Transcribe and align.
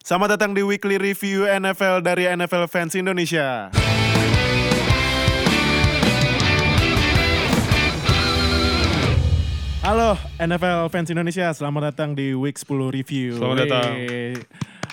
Selamat 0.00 0.40
datang 0.40 0.56
di 0.56 0.64
Weekly 0.64 0.96
Review 0.96 1.44
NFL 1.44 2.00
dari 2.00 2.24
NFL 2.24 2.72
Fans 2.72 2.96
Indonesia. 2.96 3.68
Halo 9.84 10.16
NFL 10.40 10.88
Fans 10.88 11.12
Indonesia, 11.12 11.52
selamat 11.52 11.92
datang 11.92 12.16
di 12.16 12.32
Week 12.32 12.56
10 12.56 12.96
Review. 12.96 13.36
Selamat 13.36 13.68
datang. 13.68 13.92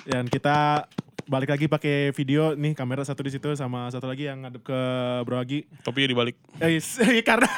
Dan 0.03 0.27
kita 0.27 0.91
balik 1.23 1.55
lagi 1.55 1.71
pakai 1.71 2.11
video 2.11 2.59
nih 2.59 2.75
kamera 2.75 3.07
satu 3.07 3.23
di 3.23 3.31
situ 3.31 3.47
sama 3.55 3.87
satu 3.87 4.11
lagi 4.11 4.27
yang 4.27 4.43
ngadep 4.43 4.59
ke 4.59 4.79
Bro 5.23 5.39
Agi. 5.39 5.63
Topinya 5.87 6.11
dibalik. 6.11 6.35
Eh, 6.59 6.83
yes, 6.83 6.99
karena 7.31 7.47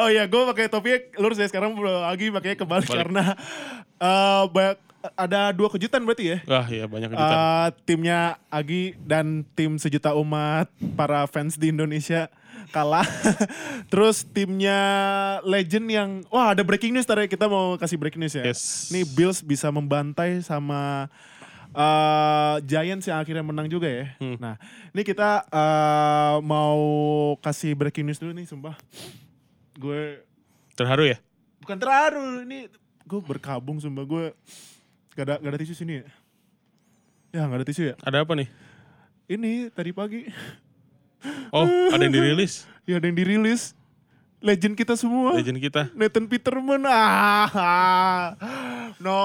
Oh 0.00 0.08
iya, 0.08 0.24
gue 0.24 0.40
pakai 0.56 0.72
topi 0.72 1.12
lurus 1.20 1.36
ya 1.36 1.52
sekarang 1.52 1.76
Bro 1.76 2.00
Agi 2.08 2.32
pakai 2.32 2.56
kebalik 2.56 2.88
Balik. 2.88 2.96
karena 2.96 3.36
eh, 4.00 4.44
banyak 4.48 4.87
ada 5.14 5.54
dua 5.54 5.68
kejutan 5.70 6.02
berarti 6.02 6.36
ya. 6.36 6.38
Wah 6.46 6.66
iya 6.66 6.84
banyak 6.90 7.14
kejutan. 7.14 7.36
Eh, 7.38 7.68
timnya 7.86 8.20
Agi 8.50 8.98
dan 9.02 9.46
tim 9.54 9.78
sejuta 9.78 10.14
umat 10.18 10.66
para 10.98 11.24
fans 11.30 11.54
di 11.54 11.70
Indonesia 11.70 12.26
kalah. 12.74 13.06
Terus 13.92 14.26
timnya 14.26 14.78
Legend 15.46 15.86
yang 15.88 16.10
wah 16.28 16.52
ada 16.52 16.66
breaking 16.66 16.92
news 16.94 17.06
tadi 17.06 17.30
kita 17.30 17.46
mau 17.46 17.78
kasih 17.78 17.96
breaking 17.96 18.22
news 18.26 18.34
ya. 18.34 18.44
Yes. 18.46 18.90
Ini 18.90 19.06
Bills 19.14 19.40
bisa 19.40 19.70
membantai 19.70 20.42
sama 20.42 21.06
eh, 21.72 22.56
Giants 22.66 23.06
yang 23.06 23.22
akhirnya 23.22 23.46
menang 23.46 23.70
juga 23.70 23.86
ya. 23.86 24.12
Hmm. 24.18 24.36
Nah, 24.36 24.58
ini 24.90 25.02
kita 25.06 25.46
eh, 25.46 26.36
mau 26.42 26.78
kasih 27.38 27.78
breaking 27.78 28.10
news 28.10 28.18
dulu 28.18 28.34
nih 28.34 28.46
sumpah. 28.50 28.74
Gue 29.78 30.26
Terharu 30.74 31.06
ya? 31.06 31.18
bukan 31.68 31.84
terharu 31.84 32.48
ini 32.48 32.64
gue 33.04 33.20
berkabung 33.20 33.76
sumpah 33.76 34.08
gue 34.08 34.26
gak 35.18 35.24
ada 35.24 35.34
gak 35.36 35.50
ada 35.50 35.58
tisu 35.58 35.74
sini 35.74 35.98
ya. 35.98 36.04
Ya 37.28 37.42
gak 37.42 37.58
ada 37.58 37.66
tisu 37.66 37.82
ya. 37.84 37.94
Ada 38.00 38.22
apa 38.22 38.32
nih? 38.32 38.46
Ini 39.26 39.68
tadi 39.68 39.90
pagi 39.90 40.30
Oh 41.50 41.66
ada 41.90 41.98
yang 41.98 42.14
dirilis. 42.14 42.62
ya 42.88 42.96
ada 42.96 43.04
yang 43.04 43.18
dirilis 43.18 43.74
legend 44.38 44.72
kita 44.72 44.94
semua. 44.94 45.34
Legend 45.34 45.58
kita. 45.58 45.82
Nathan 45.92 46.24
Peterman 46.24 46.86
ah 46.86 48.38
no 48.98 49.22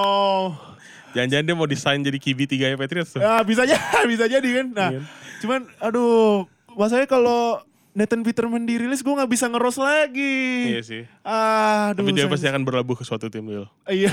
Jangan-jangan 1.14 1.46
dia 1.46 1.54
mau 1.54 1.70
desain 1.70 2.02
jadi 2.02 2.18
QB 2.18 2.40
3 2.50 2.74
ya 2.74 2.76
Patriots 2.76 3.14
tuh. 3.14 3.22
ah, 3.22 3.46
bisa 3.46 3.62
aja 3.70 3.78
bisa 4.10 4.26
jadi 4.26 4.50
kan 4.50 4.68
nah 4.68 4.90
Iya. 4.90 5.02
cuman 5.40 5.62
aduh 5.78 6.50
masalahnya 6.74 7.06
kalau 7.06 7.62
Nathan 7.94 8.26
Peterman 8.26 8.66
dirilis 8.66 9.00
gue 9.00 9.10
nggak 9.10 9.30
bisa 9.30 9.46
ngeros 9.46 9.78
lagi 9.78 10.74
Iya 10.74 10.82
sih. 10.82 11.04
ah 11.22 11.94
Tapi 11.94 12.10
dia 12.10 12.26
pasti 12.26 12.50
akan 12.50 12.62
berlabuh 12.62 12.98
ke 12.98 13.06
suatu 13.06 13.30
tim 13.30 13.46
dulu. 13.46 13.70
iya 13.86 14.10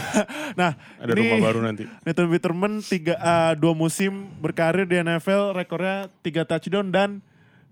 nah 0.52 0.76
Ada 0.96 1.12
ini 1.12 1.20
rumah 1.26 1.38
baru 1.42 1.60
nanti. 1.60 1.88
Nathan 2.04 2.28
Peterman 2.28 2.80
tiga 2.80 3.16
ah, 3.16 3.52
dua 3.52 3.72
musim 3.72 4.28
berkarir 4.36 4.84
di 4.84 4.96
NFL 4.96 5.56
rekornya 5.56 6.12
tiga 6.20 6.44
touchdown 6.44 6.88
dan 6.88 7.10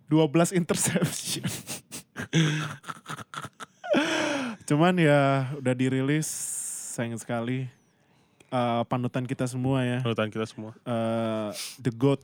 12 0.09 0.57
interception 0.57 1.45
Cuman 4.65 4.97
ya 4.97 5.53
udah 5.55 5.75
dirilis 5.75 6.29
sayang 6.93 7.17
sekali 7.17 7.69
Eh, 8.49 8.83
panutan 8.89 9.29
kita 9.29 9.45
semua 9.45 9.85
ya. 9.85 10.01
Panutan 10.01 10.33
kita 10.33 10.49
semua. 10.49 10.73
Eh, 10.81 11.49
the 11.79 11.93
GOAT 11.93 12.17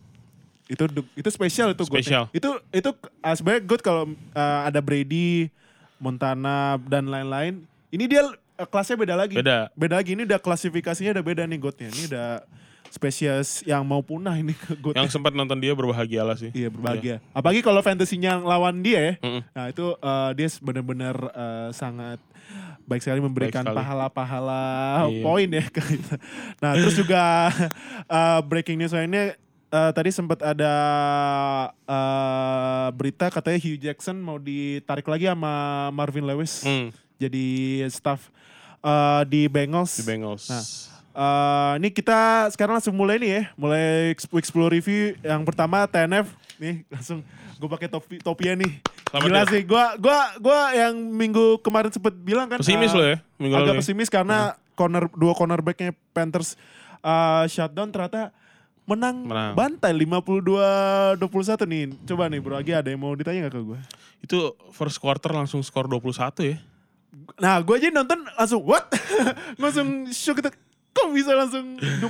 itu 0.64 0.84
itu 1.14 1.28
spesial 1.28 1.72
itu. 1.72 1.84
Spesial. 1.84 2.32
Itu 2.32 2.60
itu 2.72 2.90
uh, 3.20 3.34
sebenarnya 3.36 3.62
GOAT 3.64 3.82
kalau 3.84 4.04
eh, 4.10 4.60
ada 4.64 4.80
Brady, 4.80 5.52
Montana 6.00 6.80
dan 6.88 7.08
lain-lain. 7.08 7.68
Ini 7.92 8.04
dia 8.08 8.22
eh, 8.32 8.66
kelasnya 8.68 8.96
beda 8.96 9.14
lagi. 9.14 9.36
Beda. 9.36 9.68
Beda 9.76 10.00
lagi 10.00 10.16
ini 10.16 10.24
udah 10.24 10.40
klasifikasinya 10.40 11.20
udah 11.20 11.24
beda 11.24 11.42
nih 11.44 11.58
GOAT-nya. 11.60 11.88
Ini 11.92 12.02
udah 12.08 12.28
spesies 12.88 13.66
yang 13.66 13.82
mau 13.82 14.00
punah 14.00 14.38
ini 14.38 14.54
ke 14.54 14.72
GOAT. 14.78 14.94
Yang 14.96 15.12
sempat 15.12 15.34
nonton 15.34 15.58
dia 15.60 15.74
berbahagialah 15.74 16.38
sih. 16.38 16.48
Iya 16.54 16.72
berbahagia. 16.72 17.18
Apalagi 17.36 17.60
kalau 17.60 17.84
fantasinya 17.84 18.40
lawan 18.40 18.80
dia 18.80 19.00
ya. 19.00 19.14
Mm-mm. 19.20 19.42
Nah 19.52 19.64
itu 19.68 19.86
eh, 19.98 20.30
dia 20.32 20.48
benar-benar 20.62 21.16
eh, 21.34 21.68
sangat 21.74 22.22
baik 22.84 23.00
sekali 23.00 23.20
memberikan 23.24 23.64
pahala-pahala 23.64 25.08
Iya. 25.08 25.24
poin 25.24 25.48
ya. 25.48 25.64
nah 26.60 26.76
terus 26.76 26.94
juga 26.94 27.48
eh, 28.16 28.40
breaking 28.44 28.76
news 28.76 28.92
lainnya 28.92 29.36
eh, 29.74 29.90
tadi 29.90 30.10
sempat 30.10 30.38
ada 30.40 30.72
eh, 31.84 32.88
berita 32.92 33.26
katanya 33.28 33.58
Hugh 33.58 33.80
Jackson 33.80 34.16
mau 34.16 34.38
ditarik 34.38 35.04
lagi 35.04 35.26
sama 35.26 35.52
Marvin 35.90 36.24
Lewis 36.24 36.62
Hmm, 36.62 36.88
jadi 37.16 37.46
staff 37.88 38.30
eh, 38.80 39.22
di 39.26 39.46
Bengals. 39.46 39.96
di 39.96 40.04
Bengals. 40.04 40.46
Nah, 40.48 40.64
Eh, 41.14 41.72
ini 41.78 41.94
kita 41.94 42.50
sekarang 42.50 42.74
langsung 42.74 42.90
mulai 42.90 43.22
nih 43.22 43.30
ya, 43.30 43.42
mulai 43.54 44.10
week 44.10 44.42
10 44.42 44.66
review. 44.66 45.14
Yang 45.22 45.46
pertama 45.46 45.86
TNF 45.86 46.26
nih 46.58 46.82
langsung 46.90 47.22
gue 47.54 47.68
pakai 47.70 47.86
topi 47.86 48.18
topinya 48.18 48.58
nih. 48.58 48.82
Selamat 49.06 49.22
Gila 49.22 49.38
ya. 49.38 49.44
sih, 49.46 49.62
gua 49.62 49.84
gua 49.94 50.18
gua 50.42 50.74
yang 50.74 50.90
minggu 50.98 51.62
kemarin 51.62 51.94
sempet 51.94 52.18
bilang 52.18 52.50
kan 52.50 52.58
Pesimis 52.58 52.90
eh, 52.90 52.98
lo 52.98 53.04
ya 53.06 53.16
minggu 53.38 53.54
agak 53.54 53.62
lalu. 53.62 53.70
ya. 53.70 53.78
pesimis 53.78 54.10
karena 54.10 54.38
corner 54.74 55.06
dua 55.14 55.32
cornerbacknya 55.32 55.94
Panthers 56.10 56.58
eh, 56.98 57.44
shutdown 57.46 57.94
ternyata 57.94 58.34
menang, 58.84 59.24
Menang. 59.24 59.52
bantai 59.56 59.96
52-21 59.96 61.16
nih. 61.64 61.82
Coba 62.04 62.28
nih 62.28 62.40
Bro 62.40 62.56
Agi 62.56 62.72
ada 62.76 62.88
yang 62.88 63.00
mau 63.00 63.16
ditanya 63.16 63.48
gak 63.48 63.56
ke 63.56 63.60
gue? 63.64 63.80
Itu 64.20 64.36
first 64.70 65.00
quarter 65.00 65.32
langsung 65.32 65.64
skor 65.64 65.88
21 65.88 66.12
ya. 66.44 66.56
Nah 67.40 67.62
gue 67.62 67.74
aja 67.74 67.88
nonton 67.88 68.20
langsung 68.34 68.60
what? 68.60 68.90
langsung 69.62 70.10
shock 70.10 70.38
gitu. 70.38 70.50
Kok 70.94 71.10
bisa 71.10 71.32
langsung 71.32 71.74
21? 71.80 72.04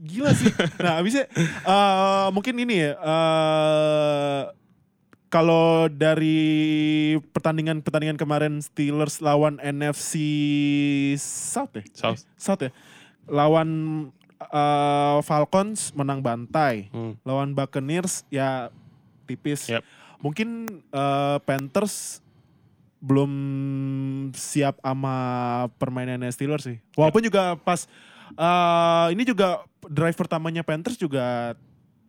Gila 0.00 0.30
sih. 0.32 0.50
Nah 0.82 0.98
abisnya 0.98 1.28
eh, 1.62 2.26
mungkin 2.32 2.54
ini 2.58 2.74
ya. 2.80 2.92
eh, 2.96 4.42
kalau 5.30 5.86
dari 5.86 6.42
pertandingan-pertandingan 7.30 8.18
kemarin 8.18 8.58
Steelers 8.58 9.22
lawan 9.22 9.62
NFC 9.62 10.18
South 11.14 11.70
ya? 11.70 11.84
South. 11.94 12.26
South 12.34 12.62
ya? 12.66 12.74
Lawan 13.30 13.68
eh, 14.40 15.18
Falcons 15.22 15.92
menang 15.92 16.24
bantai. 16.24 16.88
Hmm. 16.90 17.14
Lawan 17.22 17.52
Buccaneers 17.52 18.24
ya 18.32 18.72
tipis. 19.28 19.68
Yep. 19.68 19.84
Mungkin 20.20 20.48
eh, 20.90 21.38
Panthers 21.44 22.24
belum 23.00 23.32
siap 24.36 24.76
sama 24.84 25.16
permainannya 25.80 26.28
Steelers 26.32 26.68
sih. 26.68 26.78
Walaupun 26.96 27.24
juga 27.24 27.56
pas 27.60 27.84
eh, 28.34 29.06
ini 29.12 29.24
juga 29.28 29.64
drive 29.88 30.16
pertamanya 30.16 30.64
Panthers 30.64 31.00
juga 31.00 31.56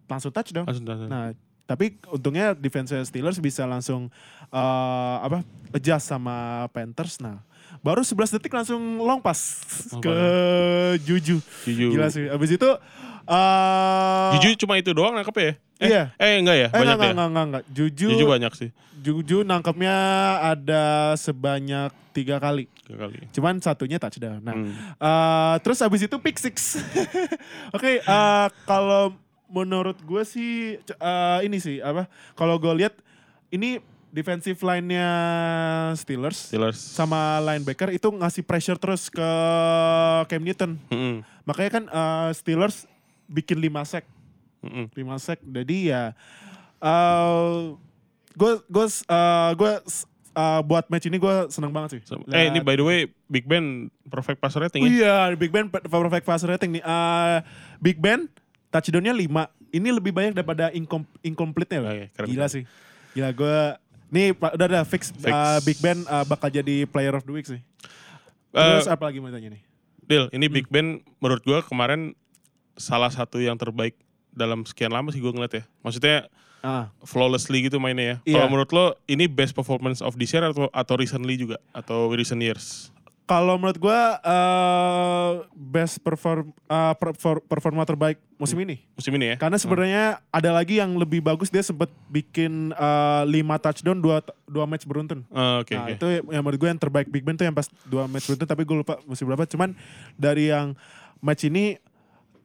langsung 0.07 0.31
touchdown. 0.31 0.67
Langsung 0.67 0.83
langsung. 0.87 1.07
Nah, 1.07 1.31
tapi 1.63 1.95
untungnya 2.11 2.51
defense 2.51 2.91
Steelers 3.07 3.39
bisa 3.39 3.63
langsung 3.63 4.11
eh, 4.51 5.15
apa 5.23 5.43
adjust 5.71 6.11
sama 6.11 6.67
Panthers. 6.75 7.23
Nah, 7.23 7.39
baru 7.81 8.01
11 8.01 8.13
detik 8.31 8.51
langsung 8.51 8.77
long 8.97 9.17
pass 9.17 9.61
Long 9.89 9.99
ke 9.99 10.15
Juju. 11.01 11.41
Juju. 11.65 11.87
Gila 11.91 12.07
sih. 12.07 12.25
Abis 12.25 12.53
itu 12.53 12.69
eh 13.23 14.31
Juju 14.35 14.55
cuma 14.59 14.75
itu 14.75 14.91
doang 14.91 15.13
nangkep 15.13 15.35
ya? 15.35 15.43
Eh, 15.43 15.55
Iya. 15.81 16.03
Eh 16.15 16.37
enggak 16.37 16.57
ya? 16.57 16.67
Eh, 16.67 16.73
Banyak 16.75 16.93
enggak, 16.93 17.07
ya? 17.07 17.11
enggak, 17.11 17.27
enggak, 17.27 17.45
enggak. 17.47 17.63
Juju, 17.67 18.07
Juju 18.11 18.25
banyak 18.27 18.53
sih. 18.53 18.69
Juju 19.01 19.37
nangkepnya 19.41 19.95
ada 20.47 20.83
sebanyak 21.15 21.89
tiga 22.11 22.37
kali. 22.37 22.69
Tiga 22.85 22.97
kali. 23.01 23.17
Cuman 23.31 23.57
satunya 23.57 23.97
touchdown. 23.97 24.37
Nah, 24.39 24.53
Hmm. 24.53 24.73
eh, 24.77 25.55
terus 25.59 25.81
abis 25.81 26.05
itu 26.05 26.15
pick 26.17 26.37
six. 26.37 26.77
Oke, 27.75 27.97
eh, 27.97 28.47
kalau 28.63 29.17
menurut 29.47 29.97
gue 29.97 30.21
sih 30.21 30.77
eh, 30.77 31.39
ini 31.41 31.57
sih 31.57 31.81
apa? 31.81 32.05
Kalau 32.33 32.55
gue 32.55 32.73
lihat 32.77 32.93
ini 33.49 33.81
defensive 34.11 34.59
line-nya 34.59 35.07
Steelers 35.95 36.51
Steelers. 36.51 36.75
sama 36.75 37.17
linebacker 37.41 37.89
itu 37.89 38.07
ngasih 38.07 38.43
pressure 38.43 38.75
terus 38.75 39.07
ke 39.07 39.29
Cam 40.27 40.41
Newton. 40.41 40.75
Mm-mm. 40.87 41.23
Makanya 41.43 41.71
kan 41.71 41.83
eh, 41.85 42.29
Steelers 42.31 42.85
bikin 43.25 43.57
5 43.57 43.71
sack. 43.87 44.05
Mm-mm. 44.61 44.91
5 44.91 44.93
sack. 45.17 45.39
Jadi 45.41 45.89
ya 45.89 46.11
gue 48.31 48.51
gue 48.65 48.85
gue 49.53 49.71
uh, 50.33 50.61
buat 50.61 50.85
match 50.87 51.05
ini 51.05 51.17
gue 51.17 51.35
seneng 51.47 51.71
banget 51.71 51.99
sih. 51.99 52.01
So- 52.03 52.23
eh 52.29 52.47
ini 52.47 52.59
by 52.59 52.75
the 52.75 52.85
way 52.85 52.99
Big 53.27 53.43
Ben 53.43 53.87
perfect 54.07 54.39
passer 54.39 54.59
rating 54.59 54.83
Oh 54.83 54.87
ya? 54.87 54.91
iya, 54.91 55.35
Big 55.35 55.51
Ben 55.51 55.67
pe- 55.67 55.83
perfect 55.83 56.23
pass 56.23 56.43
rating 56.43 56.79
nih. 56.79 56.83
Uh, 56.83 57.39
Big 57.77 57.95
Ben 57.95 58.27
touchdownnya 58.67 59.11
5. 59.11 59.27
Ini 59.71 59.87
lebih 59.89 60.11
banyak 60.11 60.35
daripada 60.35 60.67
incom 60.71 61.07
incomplete-nya. 61.21 61.79
loh. 61.79 61.91
Oke, 61.91 62.05
keren. 62.11 62.27
Gila 62.27 62.47
sih. 62.47 62.63
Gila 63.11 63.29
gue 63.31 63.57
nih 64.11 64.35
udah 64.35 64.67
udah 64.67 64.83
fix, 64.83 65.09
Fix. 65.09 65.31
uh, 65.31 65.57
Big 65.63 65.79
Ben 65.79 66.03
uh, 66.05 66.27
bakal 66.27 66.51
jadi 66.51 66.83
player 66.85 67.15
of 67.15 67.23
the 67.23 67.31
week 67.31 67.47
sih. 67.47 67.63
Terus 68.51 68.85
apa 68.85 69.07
lagi 69.07 69.23
mau 69.23 69.31
tanya 69.31 69.55
nih? 69.55 69.61
Deal, 70.03 70.27
ini 70.29 70.45
Hmm. 70.45 70.55
Big 70.59 70.67
Ben 70.67 70.87
menurut 71.17 71.39
gua 71.41 71.63
kemarin 71.63 72.11
salah 72.75 73.07
satu 73.07 73.39
yang 73.39 73.55
terbaik 73.55 73.95
dalam 74.31 74.63
sekian 74.63 74.91
lama 74.91 75.11
sih 75.11 75.19
gue 75.19 75.31
ngeliat 75.31 75.53
ya. 75.53 75.63
Maksudnya 75.81 76.27
Ah, 76.61 76.93
flawlessly 77.01 77.65
gitu 77.65 77.81
mainnya 77.81 78.05
ya. 78.05 78.15
Iya. 78.21 78.33
Kalau 78.37 78.47
menurut 78.53 78.69
lo 78.69 78.85
ini 79.09 79.25
best 79.25 79.57
performance 79.57 79.97
of 79.97 80.13
this 80.13 80.29
year 80.29 80.45
atau 80.45 80.69
atau 80.69 80.93
recently 80.93 81.33
juga 81.33 81.57
atau 81.73 82.13
recent 82.13 82.37
years? 82.37 82.90
Kalau 83.31 83.55
menurut 83.55 83.79
gue 83.79 83.99
eh, 84.27 85.31
best 85.55 86.03
perform 86.03 86.51
eh, 86.51 86.93
perfor- 86.99 87.39
performa 87.47 87.87
terbaik 87.87 88.19
musim 88.35 88.59
ini. 88.59 88.83
Musim 88.91 89.15
ini 89.15 89.31
ya. 89.31 89.35
Karena 89.39 89.55
sebenarnya 89.55 90.19
ada 90.27 90.51
lagi 90.51 90.83
yang 90.83 90.91
lebih 90.99 91.23
bagus 91.23 91.47
dia 91.47 91.63
sempat 91.63 91.87
bikin 92.11 92.75
eh, 92.75 93.23
5 93.23 93.63
touchdown 93.63 94.03
dua 94.03 94.19
dua 94.51 94.67
match 94.67 94.83
beruntun. 94.83 95.23
Oh, 95.31 95.63
Oke 95.63 95.79
nah 95.79 95.87
oke. 95.87 95.95
itu 95.95 96.07
yang 96.27 96.43
menurut 96.43 96.59
gue 96.59 96.69
yang 96.75 96.81
terbaik 96.81 97.07
Big 97.07 97.23
Ben 97.23 97.39
tuh 97.39 97.47
yang 97.47 97.55
pas 97.55 97.71
dua 97.87 98.03
match 98.11 98.27
beruntun 98.27 98.51
tapi 98.51 98.67
gue 98.67 98.77
lupa 98.83 98.99
musim 99.07 99.23
berapa. 99.23 99.47
Cuman 99.47 99.79
dari 100.19 100.51
yang 100.51 100.75
match 101.23 101.47
ini 101.47 101.79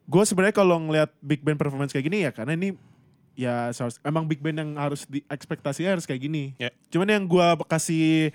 gue 0.07 0.23
sebenarnya 0.23 0.55
kalau 0.55 0.79
ngelihat 0.87 1.11
Big 1.19 1.43
Ben 1.43 1.59
performance 1.59 1.91
kayak 1.91 2.07
gini 2.07 2.23
ya 2.23 2.31
karena 2.31 2.55
ini 2.55 2.79
ya 3.35 3.75
emang 4.07 4.25
Big 4.25 4.39
Ben 4.39 4.55
yang 4.55 4.79
harus 4.79 5.03
di 5.05 5.27
ekspektasinya 5.27 5.99
harus 5.99 6.07
kayak 6.07 6.23
gini. 6.23 6.55
Ya. 6.63 6.71
Cuman 6.95 7.11
yang 7.11 7.27
gue 7.27 7.47
kasih 7.67 8.31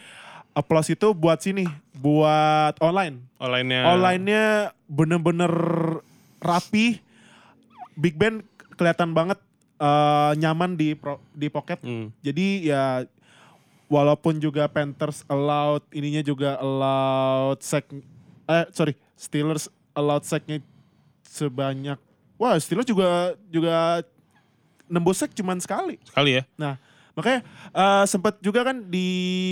applause 0.52 0.92
itu 0.92 1.12
buat 1.16 1.40
sini, 1.40 1.68
buat 1.98 2.76
online. 2.84 3.24
Online-nya. 3.40 3.82
Online-nya 3.92 4.46
bener-bener 4.88 5.54
rapi. 6.44 7.00
Big 7.96 8.16
Ben 8.16 8.42
kelihatan 8.76 9.12
banget 9.12 9.40
eh, 9.80 10.32
nyaman 10.40 10.76
di 10.76 10.96
pro- 10.96 11.22
di 11.36 11.48
pocket. 11.52 11.80
Hmm. 11.84 12.10
Jadi 12.24 12.72
ya 12.72 13.06
walaupun 13.92 14.40
juga 14.40 14.72
Panthers 14.72 15.28
allowed 15.28 15.84
ininya 15.92 16.24
juga 16.24 16.56
allowed 16.64 17.60
sack 17.60 17.92
eh 18.48 18.66
sorry 18.72 18.96
Steelers 19.20 19.68
allowed 19.92 20.24
sacknya 20.24 20.64
sebanyak 21.28 22.00
wah 22.40 22.56
Steelers 22.56 22.88
juga 22.88 23.36
juga 23.52 24.02
nembus 24.88 25.20
sack 25.20 25.36
cuman 25.36 25.60
sekali. 25.60 26.00
Sekali 26.08 26.40
ya. 26.40 26.44
Nah, 26.56 26.76
makanya 27.14 27.42
eh, 27.72 28.04
sempat 28.06 28.40
juga 28.40 28.64
kan 28.64 28.78
di 28.84 29.08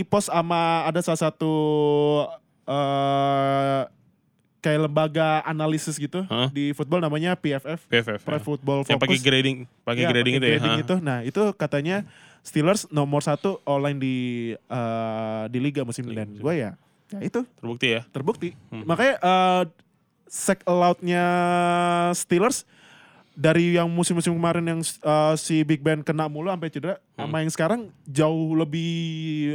post 0.05 0.27
sama 0.27 0.83
ada 0.83 0.99
salah 0.99 1.19
satu 1.19 1.53
eh 2.65 3.81
kayak 4.59 4.91
lembaga 4.91 5.39
analisis 5.43 5.95
gitu 5.95 6.27
Hah? 6.27 6.51
di 6.51 6.75
football 6.75 6.99
namanya 6.99 7.31
PFF, 7.33 7.87
PFF. 7.87 8.19
Pro 8.21 8.35
ya. 8.35 8.43
Football 8.43 8.79
Yang 8.83 8.99
pakai 8.99 9.15
Focus. 9.15 9.23
grading, 9.23 9.57
pakai 9.81 10.01
Iya, 10.03 10.09
grading 10.11 10.33
pakai 10.33 10.35
itu 10.35 10.45
ya. 10.45 10.51
grading 10.51 10.73
ha. 10.75 10.83
itu. 10.83 10.95
Nah, 10.99 11.17
itu 11.23 11.41
katanya 11.55 11.97
Steelers 12.39 12.83
nomor 12.89 13.19
satu 13.19 13.63
online 13.63 13.97
di 13.97 14.15
eh, 14.53 15.43
di 15.47 15.59
liga 15.59 15.83
musim 15.83 16.03
ini 16.03 16.11
Liga 16.11 16.19
dan 16.21 16.29
gue 16.35 16.53
ya 16.55 16.71
ya 17.09 17.19
itu 17.23 17.39
Terbukti 17.55 17.87
ya. 17.89 18.01
terbukti. 18.11 18.49
Hmm. 18.67 18.83
Makanya 18.83 19.15
eh 19.17 19.63
sack 20.27 20.61
allowed-nya 20.63 21.23
Steelers 22.13 22.67
dari 23.39 23.71
yang 23.73 23.87
musim-musim 23.87 24.35
kemarin 24.35 24.67
yang 24.67 24.81
eh, 24.83 25.33
si 25.35 25.63
Big 25.63 25.79
Ben 25.79 26.03
kena 26.03 26.27
mulu 26.27 26.51
sampai 26.51 26.67
cedera 26.67 26.95
Hmm. 27.15 27.23
sama 27.25 27.35
yang 27.39 27.49
sekarang 27.49 27.81
jauh 28.03 28.51
lebih 28.53 28.91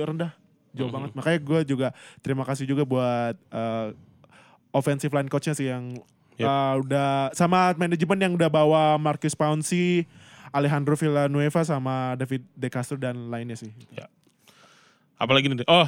rendah. 0.03 0.33
Jauh 0.73 0.89
Hmm. 0.89 0.97
banget. 0.97 1.11
Makanya 1.13 1.39
gue 1.39 1.61
juga 1.69 1.89
terima 2.19 2.43
kasih 2.43 2.65
juga 2.65 2.83
buat 2.83 3.37
eh, 3.37 3.89
offensive 4.71 5.13
line 5.13 5.29
coach-nya 5.29 5.53
sih 5.53 5.69
yang 5.69 5.93
Yep. 6.35 6.49
eh, 6.49 6.75
udah 6.81 7.11
sama 7.31 7.71
manajemen 7.75 8.19
yang 8.19 8.33
udah 8.33 8.49
bawa 8.49 8.97
Marcus 8.97 9.37
Pouncey, 9.37 10.09
Alejandro 10.51 10.97
Villanueva 10.97 11.61
sama 11.63 12.17
David 12.17 12.43
De 12.53 12.67
Castro 12.67 12.97
dan 12.97 13.29
lainnya 13.29 13.55
sih. 13.55 13.71
Apalagi 15.15 15.47
nih. 15.47 15.63
Oh, 15.67 15.87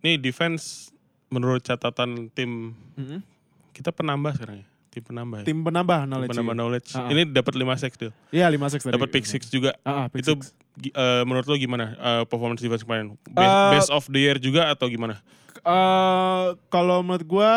nih 0.00 0.16
defense 0.16 0.90
menurut 1.28 1.62
catatan 1.62 2.26
tim 2.32 2.74
Mhm. 2.96 3.22
kita 3.70 3.92
penambah 3.92 4.34
sekarang 4.34 4.64
ya. 4.64 4.68
Tim 4.98 5.06
penambah 5.06 5.38
ya. 5.38 5.44
Tim 5.44 5.58
penambah 5.62 5.94
Tim 5.96 6.08
knowledge. 6.08 6.30
penambah 6.30 6.54
knowledge. 6.54 6.88
Ah. 6.92 7.06
Ini 7.06 7.22
dapat 7.28 7.54
5 7.54 7.70
sacks 7.76 7.96
dia. 7.96 8.10
Iya 8.28 8.46
5 8.46 8.58
6 8.58 8.82
tadi. 8.82 8.92
Dapat 8.92 9.08
pick 9.08 9.24
six 9.24 9.46
juga. 9.46 9.70
Ah, 9.80 10.06
pick 10.06 10.20
itu 10.20 10.34
six. 10.34 10.50
eh, 10.88 11.22
menurut 11.22 11.46
lo 11.46 11.54
gimana 11.54 11.94
eh, 11.94 12.22
performance 12.24 12.58
defense 12.58 12.82
kemarin? 12.82 13.14
Best, 13.24 13.46
Eh, 13.46 13.70
best 13.72 13.90
of 13.90 14.04
the 14.06 14.20
year 14.20 14.36
juga 14.36 14.66
atau 14.68 14.86
gimana? 14.86 15.22
Eh, 15.58 16.46
kalau 16.68 17.00
menurut 17.00 17.22
gua 17.24 17.52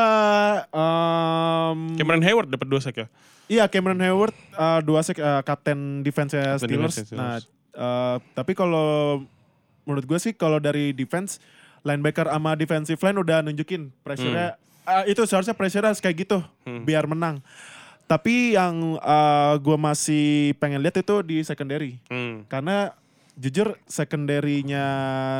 um, 0.72 1.94
Cameron 1.96 2.22
Hayward 2.22 2.48
dapat 2.48 2.68
2 2.68 2.78
sack 2.80 2.98
ya. 2.98 3.08
iya 3.48 3.66
Cameron 3.68 4.00
Hayward 4.00 4.32
uh, 4.54 4.80
dua 4.80 5.02
sek 5.02 5.18
uh, 5.18 5.42
kapten 5.42 6.02
defense 6.02 6.32
Steelers. 6.32 6.96
defense-nya 6.96 7.18
Nah, 7.18 7.38
eh, 7.70 8.16
tapi 8.32 8.54
kalau 8.54 9.20
menurut 9.84 10.06
gua 10.06 10.18
sih 10.18 10.32
kalau 10.32 10.56
dari 10.58 10.92
defense 10.92 11.44
linebacker 11.82 12.26
sama 12.26 12.54
defensive 12.54 12.96
line 12.98 13.18
udah 13.18 13.42
nunjukin 13.42 13.92
pressure-nya 14.02 14.56
eh, 15.00 15.16
itu 15.16 15.24
seharusnya 15.24 15.56
pressure 15.56 15.88
kayak 16.04 16.28
gitu 16.28 16.44
Hmm. 16.68 16.84
biar 16.84 17.08
menang. 17.08 17.40
Tapi 18.10 18.60
yang 18.60 19.00
uh, 19.00 19.56
gua 19.64 19.80
masih 19.80 20.52
pengen 20.60 20.84
lihat 20.84 21.00
itu 21.00 21.16
di 21.24 21.40
secondary. 21.48 21.96
Hmm. 22.12 22.44
Karena 22.52 22.92
jujur 23.40 23.80
secondary-nya 23.88 24.84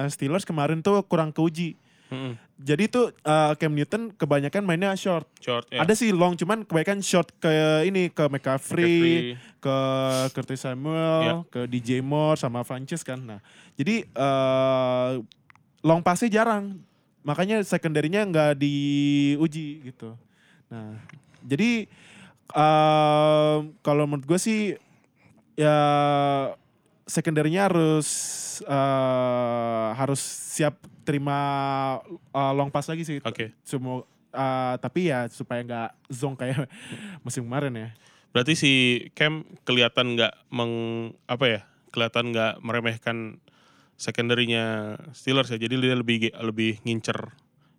Steelers 0.08 0.48
kemarin 0.48 0.80
tuh 0.80 1.04
kurang 1.04 1.36
keuji. 1.36 1.76
Hmm. 2.12 2.36
Jadi 2.62 2.92
tuh 2.92 3.16
uh, 3.24 3.56
Cam 3.56 3.74
Newton 3.74 4.12
kebanyakan 4.14 4.64
mainnya 4.68 4.94
short. 5.00 5.26
Short 5.40 5.66
ya. 5.72 5.82
Ada 5.82 5.96
sih 5.96 6.12
long 6.12 6.36
cuman 6.36 6.68
kebanyakan 6.68 7.00
short 7.02 7.32
ke 7.40 7.52
ini 7.88 8.12
ke 8.12 8.28
McCaffrey, 8.28 9.34
ke 9.64 9.78
Curtis 10.36 10.62
Samuel, 10.62 11.48
ke 11.50 11.66
DJ 11.66 12.04
Moore 12.04 12.38
sama 12.38 12.62
Francis 12.68 13.02
kan. 13.02 13.18
Nah, 13.18 13.40
jadi 13.80 14.06
uh, 14.14 15.24
long 15.82 16.04
passnya 16.06 16.30
jarang. 16.30 16.84
Makanya 17.22 17.62
secondary-nya 17.62 18.26
nggak 18.26 18.58
diuji 18.58 19.94
gitu. 19.94 20.18
Nah, 20.72 20.98
jadi 21.46 21.86
um, 22.54 23.76
kalau 23.86 24.10
menurut 24.10 24.26
gue 24.26 24.40
sih 24.42 24.62
ya 25.54 25.78
secondary-nya 27.06 27.70
harus 27.70 28.10
uh, 28.66 29.94
harus 30.00 30.22
siap 30.22 30.80
terima 31.04 31.40
uh, 32.32 32.54
long 32.56 32.72
pass 32.72 32.88
lagi 32.90 33.04
sih. 33.04 33.20
Oke. 33.22 33.54
Semua 33.62 34.08
uh, 34.32 34.76
tapi 34.80 35.12
ya 35.12 35.28
supaya 35.30 35.62
nggak 35.62 35.92
zong 36.12 36.36
kayak 36.40 36.66
musim 37.26 37.46
kemarin 37.46 37.74
ya. 37.76 37.90
Berarti 38.32 38.54
si 38.56 38.72
Cam 39.12 39.44
kelihatan 39.68 40.16
nggak 40.16 40.34
meng 40.50 40.74
apa 41.28 41.46
ya? 41.48 41.62
Kelihatan 41.92 42.32
nggak 42.32 42.64
meremehkan 42.64 43.44
secondary-nya 44.02 44.98
Steelers 45.14 45.54
ya. 45.54 45.62
Jadi 45.62 45.78
dia 45.78 45.94
lebih 45.94 46.34
lebih 46.42 46.82
ngincer 46.82 47.30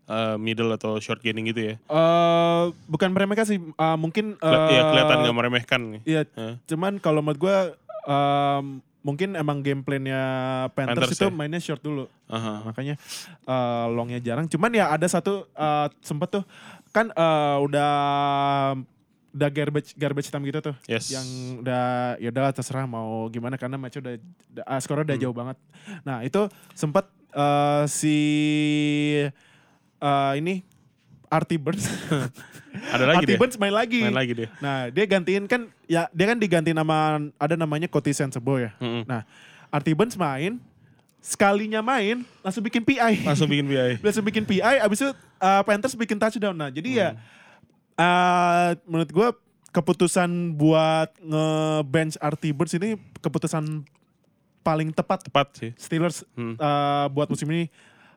eh, 0.07 0.37
middle 0.39 0.71
atau 0.71 1.03
short 1.03 1.19
gaining 1.19 1.51
gitu 1.51 1.75
ya. 1.75 1.75
Eh 1.83 2.65
bukan 2.87 3.11
meremehkan 3.11 3.43
sih, 3.43 3.59
uh, 3.59 3.99
mungkin 3.99 4.39
Keli- 4.39 4.71
Iya 4.79 4.83
kelihatan 4.95 5.17
nggak 5.27 5.37
meremehkan 5.37 5.81
nih. 5.99 6.01
Iya, 6.07 6.23
Hah? 6.39 6.55
cuman 6.71 7.03
kalau 7.03 7.27
menurut 7.27 7.43
gue 7.43 7.57
um, 8.07 8.79
mungkin 9.03 9.35
emang 9.35 9.67
game 9.67 9.83
plan-nya 9.83 10.23
Panthers, 10.79 11.11
Panthers 11.11 11.19
itu 11.19 11.27
ya? 11.27 11.35
mainnya 11.35 11.59
short 11.59 11.83
dulu. 11.83 12.07
Aha. 12.31 12.63
Makanya 12.71 12.95
uh, 13.51 13.91
longnya 13.91 14.23
jarang. 14.23 14.47
Cuman 14.47 14.71
ya 14.71 14.95
ada 14.95 15.07
satu 15.11 15.51
uh, 15.59 15.91
sempet 15.99 16.39
tuh 16.39 16.45
kan 16.95 17.11
uh, 17.19 17.59
udah 17.67 17.91
udah 19.33 19.49
garbage 19.49 19.97
garbage 19.97 20.29
time 20.29 20.45
gitu 20.45 20.61
tuh. 20.61 20.75
Yes. 20.85 21.09
Yang 21.09 21.27
udah 21.65 21.85
ya 22.21 22.29
udah 22.29 22.53
terserah 22.53 22.85
mau 22.85 23.25
gimana 23.29 23.57
karena 23.57 23.81
match 23.81 23.97
udah, 23.97 24.21
udah 24.21 24.65
ah, 24.65 24.79
skornya 24.79 25.09
udah 25.09 25.17
Hmm. 25.17 25.25
jauh 25.25 25.37
banget. 25.37 25.57
Nah, 26.05 26.21
itu 26.21 26.41
sempat 26.73 27.09
uh, 27.33 27.89
si 27.89 28.17
uh, 29.99 30.33
ini 30.37 30.63
Artie 31.33 31.57
Burns. 31.57 31.89
Ada 32.93 33.05
lagi 33.09 33.25
Artie 33.25 33.37
dia. 33.37 33.41
Burns 33.41 33.57
main 33.57 33.73
lagi. 33.73 34.01
Main 34.05 34.17
lagi 34.17 34.33
dia. 34.37 34.49
Nah, 34.61 34.89
dia 34.93 35.05
gantiin 35.09 35.45
kan 35.49 35.69
ya 35.89 36.09
dia 36.13 36.27
kan 36.29 36.37
diganti 36.37 36.73
nama 36.73 37.21
ada 37.37 37.55
namanya 37.57 37.89
Cody 37.89 38.13
Sensible 38.13 38.69
ya. 38.69 38.71
Mm-mm. 38.81 39.09
Nah, 39.09 39.25
Artie 39.73 39.97
Burns 39.97 40.17
main 40.17 40.61
sekalinya 41.23 41.81
main 41.81 42.21
langsung 42.43 42.61
bikin 42.61 42.83
PI. 42.85 43.25
Langsung 43.25 43.49
bikin 43.49 43.65
BI. 43.65 43.93
langsung 44.05 44.25
bikin 44.27 44.45
PI 44.45 44.83
abis 44.83 45.05
itu 45.05 45.13
uh, 45.41 45.63
Panthers 45.65 45.97
bikin 45.97 46.21
touchdown. 46.21 46.53
Nah, 46.57 46.69
jadi 46.69 46.91
ya 46.93 47.09
Hmm. 47.17 47.21
Uh, 48.03 48.69
menurut 48.85 49.11
gue 49.11 49.29
keputusan 49.71 50.29
buat 50.53 51.09
nge-bench 51.17 52.19
Artie 52.19 52.51
Burns 52.51 52.75
ini 52.75 52.95
keputusan 53.19 53.87
paling 54.61 54.91
tepat 54.91 55.25
Tepat 55.25 55.47
sih. 55.55 55.71
Steelers 55.75 56.27
Hmm. 56.35 56.55
uh, 56.55 57.07
buat 57.09 57.27
musim 57.27 57.47
ini 57.49 57.71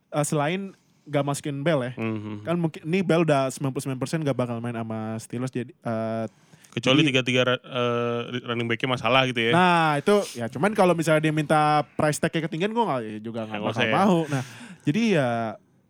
uh, 0.10 0.22
selain 0.22 0.74
gak 1.06 1.22
masukin 1.22 1.62
Bell 1.62 1.82
ya. 1.82 1.94
Mhm. 1.96 2.44
Kan 2.44 2.56
mungkin 2.58 2.82
ini 2.84 3.02
Bell 3.02 3.22
udah 3.22 3.50
99% 3.50 3.94
gak 4.22 4.34
bakal 4.36 4.58
main 4.58 4.74
sama 4.74 5.16
Steelers 5.18 5.50
jadi 5.50 5.70
uh, 5.82 6.26
Kecuali 6.70 7.08
Jadi- 7.08 7.16
tiga-tiga 7.16 7.56
eh, 7.56 8.20
running 8.44 8.68
back-nya 8.68 8.92
masalah 8.92 9.24
gitu 9.24 9.40
ya. 9.40 9.56
Nah 9.56 9.96
itu 9.96 10.12
ya 10.36 10.52
cuman 10.52 10.76
kalau 10.76 10.92
misalnya 10.92 11.24
dia 11.24 11.32
minta 11.32 11.88
price 11.96 12.20
tag-nya 12.20 12.44
ketinggian 12.44 12.76
gue 12.76 12.84
juga 13.24 13.48
gak 13.48 13.56
nggak 13.56 13.64
bakal 13.64 13.86
ya. 13.88 13.94
mau. 13.96 14.18
Nah 14.28 14.44
jadi 14.84 15.02
ya 15.16 15.30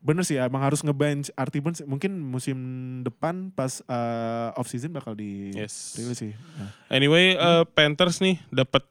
bener 0.06 0.22
sih 0.22 0.38
emang 0.38 0.62
harus 0.62 0.80
ngebench 0.80 1.34
Artie 1.34 1.58
Burns 1.58 1.82
mungkin 1.82 2.22
musim 2.22 2.58
depan 3.02 3.50
pas 3.50 3.82
uh, 3.86 4.54
off 4.54 4.70
season 4.70 4.94
bakal 4.94 5.18
di 5.18 5.50
Yes. 5.52 5.98
rilis 5.98 6.22
sih. 6.22 6.32
Nah. 6.56 6.70
Anyway, 6.88 7.34
eh, 7.34 7.64
Panthers 7.74 8.22
nih 8.22 8.38
dapat 8.54 8.86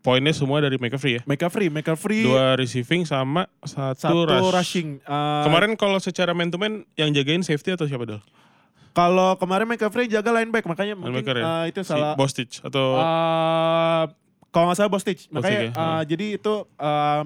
poinnya 0.00 0.30
semua 0.30 0.62
dari 0.62 0.78
McCaffrey 0.78 1.18
ya. 1.18 1.22
McCaffrey, 1.26 1.68
McCaffrey 1.68 2.22
Dua 2.22 2.54
receiving 2.54 3.02
sama 3.02 3.50
satu, 3.60 3.98
satu 3.98 4.18
rush. 4.24 4.48
rushing. 4.54 4.88
Uh, 5.02 5.42
Kemarin 5.44 5.74
kalau 5.74 5.98
secara 5.98 6.30
man 6.32 6.48
to 6.48 6.56
man 6.56 6.86
yang 6.94 7.10
jagain 7.10 7.42
safety 7.42 7.74
atau 7.74 7.84
siapa 7.84 8.06
dong? 8.06 8.22
kalau 8.90 9.38
kemarin 9.38 9.70
McCaffrey 9.70 10.10
jaga 10.10 10.34
lineback 10.34 10.66
makanya 10.66 10.98
mungkin 10.98 11.22
Linebacker 11.22 11.36
ya? 11.38 11.44
uh, 11.46 11.64
itu 11.66 11.78
Si 11.82 11.90
salah. 11.90 12.14
Bostich 12.18 12.58
atau 12.58 12.98
Uh, 12.98 14.04
kalau 14.50 14.66
nggak 14.66 14.78
salah 14.78 14.90
Bostich, 14.90 15.30
makanya 15.30 15.58
ya, 15.62 15.70
uh, 15.70 15.78
hmm. 15.78 16.02
jadi 16.10 16.26
itu 16.34 16.54
uh, 16.74 17.22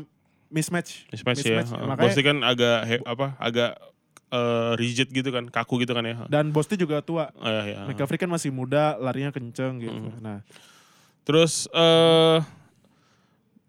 mismatch. 0.54 1.10
mismatch, 1.10 1.42
ya. 1.42 1.58
mismatch, 1.60 1.70
Uh, 1.74 1.84
makanya- 1.84 2.02
Bostich 2.06 2.24
kan 2.24 2.38
agak 2.40 2.78
he- 2.86 3.04
apa? 3.04 3.26
Agak 3.36 3.70
eh, 4.30 4.70
rigid 4.74 5.10
gitu 5.10 5.30
kan, 5.30 5.46
kaku 5.46 5.78
gitu 5.78 5.90
kan 5.90 6.02
ya. 6.02 6.26
Dan 6.26 6.50
Bosti 6.50 6.74
juga 6.74 6.98
tua. 6.98 7.30
Oh, 7.34 7.46
iya, 7.46 7.62
iya. 7.68 7.78
McCaffrey 7.86 8.18
kan 8.18 8.26
masih 8.26 8.50
muda, 8.50 8.94
larinya 8.96 9.30
kenceng 9.30 9.78
gitu. 9.78 9.94
Hmm. 9.94 10.18
Nah, 10.18 10.38
Terus 11.24 11.66
eh 11.70 12.38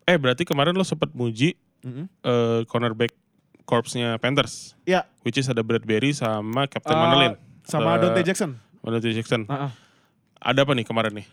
eh 0.06 0.18
berarti 0.20 0.44
kemarin 0.44 0.76
lo 0.76 0.84
sempet 0.84 1.10
muji 1.14 1.56
mm-mm. 1.82 2.06
eh 2.20 2.62
cornerback 2.68 3.16
corpsnya 3.64 4.20
Panthers, 4.20 4.76
ya 4.84 5.08
which 5.24 5.40
is 5.40 5.48
ada 5.48 5.64
Bradbury 5.64 6.12
sama 6.12 6.68
Captain 6.68 6.94
eh, 6.94 7.00
Mandelin, 7.00 7.34
sama 7.64 7.96
Eh, 7.96 8.02
Dante 8.04 8.22
Jackson. 8.22 8.60
Dante 8.84 9.10
Jackson. 9.10 9.42
Ah, 9.48 9.70
ah. 9.70 9.72
Ada 10.44 10.62
apa 10.62 10.76
nih 10.76 10.86
kemarin 10.86 11.16
nih? 11.16 11.28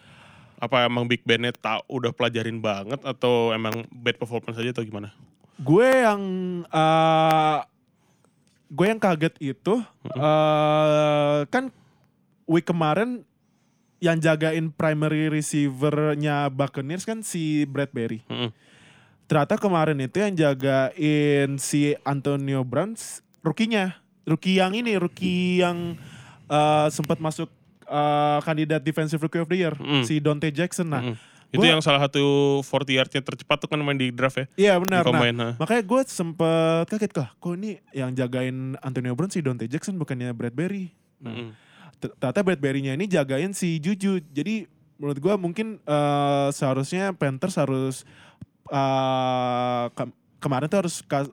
Apa 0.56 0.86
emang 0.86 1.04
Big 1.04 1.26
Ben 1.26 1.42
tak 1.52 1.82
udah 1.90 2.14
pelajarin 2.14 2.62
banget 2.62 3.02
atau 3.02 3.50
emang 3.50 3.82
bad 3.90 4.14
performance 4.14 4.56
aja 4.56 4.70
atau 4.70 4.86
gimana? 4.86 5.10
Gue 5.62 5.88
yang 6.02 6.22
eh 6.66 7.58
gue 8.72 8.86
yang 8.88 8.98
kaget 8.98 9.34
itu 9.38 9.74
eh 10.10 11.38
kan 11.46 11.70
week 12.48 12.66
kemarin 12.66 13.22
yang 14.02 14.18
jagain 14.18 14.74
primary 14.74 15.30
receiver-nya 15.30 16.50
Buccaneers 16.50 17.06
kan 17.06 17.22
si 17.22 17.62
Bradbury. 17.64 18.26
Mm-mm. 18.26 18.50
Ternyata 19.30 19.54
kemarin 19.56 20.02
itu 20.02 20.18
yang 20.18 20.34
jagain 20.34 21.56
si 21.56 21.94
Antonio 22.02 22.66
Brown 22.66 22.98
rookie-nya. 23.46 24.02
Rookie 24.22 24.58
yang 24.58 24.74
ini, 24.74 24.98
rookie 24.98 25.62
yang 25.62 25.94
eh, 26.50 26.86
sempat 26.90 27.22
masuk 27.22 27.46
eh, 27.86 28.38
kandidat 28.42 28.82
defensive 28.82 29.22
rookie 29.22 29.38
of 29.38 29.46
the 29.46 29.58
year, 29.58 29.74
Mm. 29.78 30.02
si 30.02 30.18
Dante 30.18 30.50
Jackson. 30.50 30.90
Nah, 30.90 31.02
Mm-mm. 31.02 31.16
Itu 31.52 31.60
gua- 31.60 31.68
yang 31.68 31.80
salah 31.80 32.00
satu 32.00 32.24
40 32.60 32.96
yardnya 32.96 33.20
tercepat 33.20 33.56
tuh 33.58 33.68
kan 33.68 33.76
main 33.76 33.94
di 33.94 34.08
draft 34.08 34.34
ya. 34.34 34.46
iya 34.56 34.72
benar. 34.74 35.04
Nah. 35.04 35.52
Makanya 35.54 35.82
gue 35.82 36.00
sempet 36.06 36.84
kaget 36.86 37.12
kah, 37.12 37.28
kok 37.30 37.52
ini 37.52 37.76
yang 37.92 38.10
jagain 38.10 38.72
Antonio 38.78 39.12
Brown 39.12 39.28
si 39.28 39.38
Dante 39.38 39.64
Jackson 39.66 39.94
bukannya 39.94 40.32
Bradbury. 40.32 40.88
Nah, 41.20 41.30
Mm-mm. 41.30 41.50
ter- 41.96 42.16
ternyata 42.16 42.40
Bradbury-nya 42.42 42.92
ini 42.92 43.04
jagain 43.04 43.52
si 43.52 43.76
Juju. 43.76 44.24
Jadi 44.26 44.64
menurut 44.96 45.18
gue 45.18 45.34
mungkin 45.36 45.76
eh, 45.78 46.48
seharusnya 46.50 47.12
Panthers 47.12 47.54
harus 47.54 48.08
eh, 48.66 49.84
ke- 49.90 50.14
kemarin 50.38 50.66
tuh 50.66 50.80
harus 50.80 51.04
eh, 51.04 51.24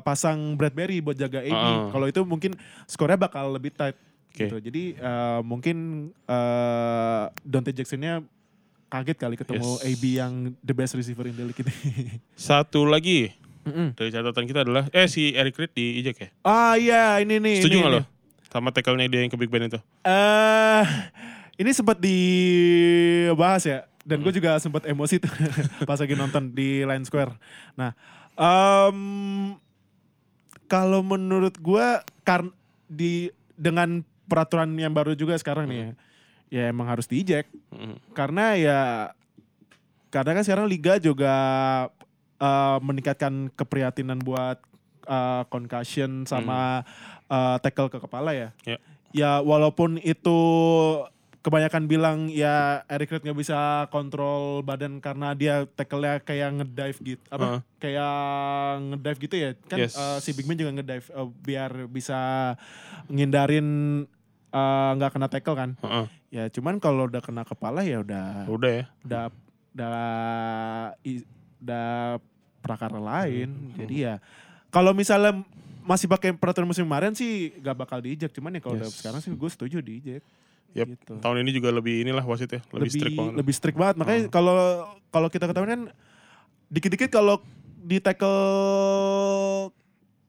pasang 0.00 0.54
Bradbury 0.54 1.00
buat 1.00 1.14
jaga 1.14 1.40
AB. 1.40 1.52
Ah. 1.52 1.90
Kalau 1.90 2.06
itu 2.06 2.20
mungkin 2.22 2.54
skornya 2.86 3.18
bakal 3.18 3.50
lebih 3.50 3.70
tight. 3.70 3.96
Oke. 4.28 4.46
Gitu. 4.46 4.56
Jadi 4.62 4.82
eh, 4.94 5.40
mungkin 5.42 5.76
eh, 6.22 7.24
Dante 7.42 7.72
Jackson-nya 7.72 8.22
kaget 8.96 9.18
kali 9.18 9.34
ketemu 9.36 9.68
Yes. 9.76 9.84
AB 9.84 10.02
yang 10.14 10.32
the 10.60 10.72
best 10.72 10.94
receiver 10.94 11.24
in 11.24 11.34
the 11.34 11.44
league 11.44 11.60
ini. 11.60 11.74
Satu 12.38 12.84
lagi 12.84 13.32
Mm-mm. 13.62 13.92
dari 13.92 14.08
catatan 14.08 14.44
kita 14.44 14.62
adalah 14.62 14.86
eh 14.88 15.04
si 15.04 15.30
Eric 15.30 15.56
Reed 15.56 15.72
di 15.72 15.98
ejek 15.98 16.16
ya. 16.16 16.28
Ah 16.40 16.74
iya 16.74 17.18
ini 17.18 17.36
nih. 17.36 17.60
Setuju 17.60 17.76
nggak 17.78 17.92
lo? 17.92 18.02
Sama 18.46 18.70
tackle-nya 18.70 19.06
dia 19.06 19.20
yang 19.20 19.28
ke 19.28 19.36
Big 19.36 19.50
Ben 19.50 19.66
itu. 19.66 19.76
Eh, 20.00 20.84
ini 21.56 21.70
sempat 21.70 21.98
dibahas 21.98 23.62
ya, 23.62 23.78
dan 24.00 24.18
gue 24.18 24.32
juga 24.32 24.56
sempat 24.56 24.86
emosi 24.86 25.18
tuh 25.18 25.32
pas 25.88 25.98
lagi 25.98 26.14
nonton 26.14 26.50
di 26.50 26.80
Line 26.80 27.04
Square. 27.04 27.36
Nah, 27.74 27.92
em, 28.32 28.98
kalau 30.66 31.02
menurut 31.02 31.54
gue 31.56 31.86
karena 32.22 32.50
di 32.86 33.28
dengan 33.52 34.00
peraturan 34.24 34.72
yang 34.74 34.90
baru 34.90 35.12
juga 35.12 35.34
sekarang 35.34 35.66
nih 35.66 35.78
ya, 35.78 35.90
ya 36.48 36.70
emang 36.70 36.86
harus 36.86 37.04
diejek 37.04 37.50
Mm-mm. 37.70 37.98
karena 38.12 38.54
ya 38.54 38.80
karena 40.08 40.30
kan 40.32 40.44
sekarang 40.46 40.66
liga 40.66 40.96
juga 40.96 41.34
eh, 42.36 42.78
meningkatkan 42.80 43.50
keprihatinan 43.52 44.22
buat 44.22 44.62
eh, 45.04 45.42
concussion 45.48 46.24
sama 46.24 46.86
eh, 47.26 47.56
tackle 47.60 47.90
ke 47.90 47.98
kepala 47.98 48.30
ya. 48.32 48.48
Ya. 48.62 48.78
Ya 49.10 49.30
walaupun 49.40 49.96
itu 49.98 50.38
kebanyakan 51.40 51.86
bilang 51.86 52.26
ya 52.26 52.82
Eric 52.86 53.06
Reid 53.08 53.22
nggak 53.22 53.38
bisa 53.38 53.58
kontrol 53.88 54.60
badan 54.60 54.98
karena 54.98 55.30
dia 55.30 55.62
tackle-nya 55.64 56.18
kayak 56.18 56.50
ngedive 56.58 56.98
gitu 57.06 57.22
apa 57.30 57.46
Uh. 57.46 57.60
kayak 57.78 58.14
ngedive 58.82 59.18
gitu 59.22 59.34
ya 59.38 59.50
kan 59.64 59.78
Yes. 59.78 59.94
eh, 59.94 60.18
si 60.20 60.34
Big 60.34 60.44
Man 60.44 60.58
juga 60.58 60.74
ngedive 60.74 61.06
eh, 61.06 61.28
biar 61.40 61.86
bisa 61.86 62.18
ngindarin 63.06 63.68
eh, 64.56 64.90
nggak 64.94 65.10
kena 65.12 65.28
tackle 65.28 65.52
kan 65.54 65.70
Heeh. 65.76 66.06
Ya 66.32 66.44
cuman 66.48 66.76
kalau 66.76 67.04
udah 67.04 67.20
kena 67.20 67.44
kepala 67.44 67.80
ya 67.80 68.00
udah 68.00 68.48
Udah 68.48 68.70
ya. 68.72 68.84
udah 69.02 69.22
udah 69.72 69.94
udah 71.58 71.88
prakara 72.58 72.96
lain. 72.96 73.48
Jadi 73.74 74.02
ya 74.02 74.18
kalau 74.68 74.90
misalnya 74.90 75.44
masih 75.82 76.06
pakai 76.06 76.32
peraturan 76.32 76.66
musim 76.66 76.82
kemarin 76.82 77.12
sih 77.12 77.54
gak 77.56 77.76
bakal 77.76 78.00
diijek. 78.00 78.32
Cuman 78.32 78.52
ya 78.52 78.60
kalau 78.60 78.76
udah 78.76 78.88
Yes. 78.88 78.98
sekarang 78.98 79.20
sih 79.20 79.30
gue 79.30 79.50
setuju 79.50 79.78
diijek. 79.78 80.22
Yep. 80.74 80.86
Gitu. 80.90 81.12
Tahun 81.16 81.36
ini 81.38 81.50
juga 81.52 81.70
lebih 81.70 82.02
inilah 82.02 82.20
wasit 82.22 82.50
ya, 82.50 82.60
lebih, 82.68 82.90
strict 82.90 83.16
banget. 83.16 83.32
lebih 83.34 83.54
strict 83.54 83.78
banget. 83.78 83.96
Makanya 83.96 84.20
Oh. 84.22 84.28
kalau 84.28 84.56
kalau 85.08 85.28
kita 85.30 85.46
ketahui 85.46 85.70
kan 85.70 85.82
dikit-dikit 86.66 87.08
kalau 87.08 87.40
di 87.78 87.96
tackle 87.98 89.70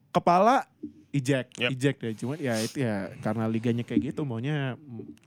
kepala 0.10 0.63
eject, 1.10 1.56
Yep. 1.56 1.70
eject 1.72 2.00
ya. 2.00 2.12
Cuman 2.14 2.38
ya 2.38 2.56
itu 2.58 2.78
ya 2.78 2.96
karena 3.20 3.46
liganya 3.46 3.82
kayak 3.82 4.12
gitu 4.12 4.22
maunya 4.22 4.76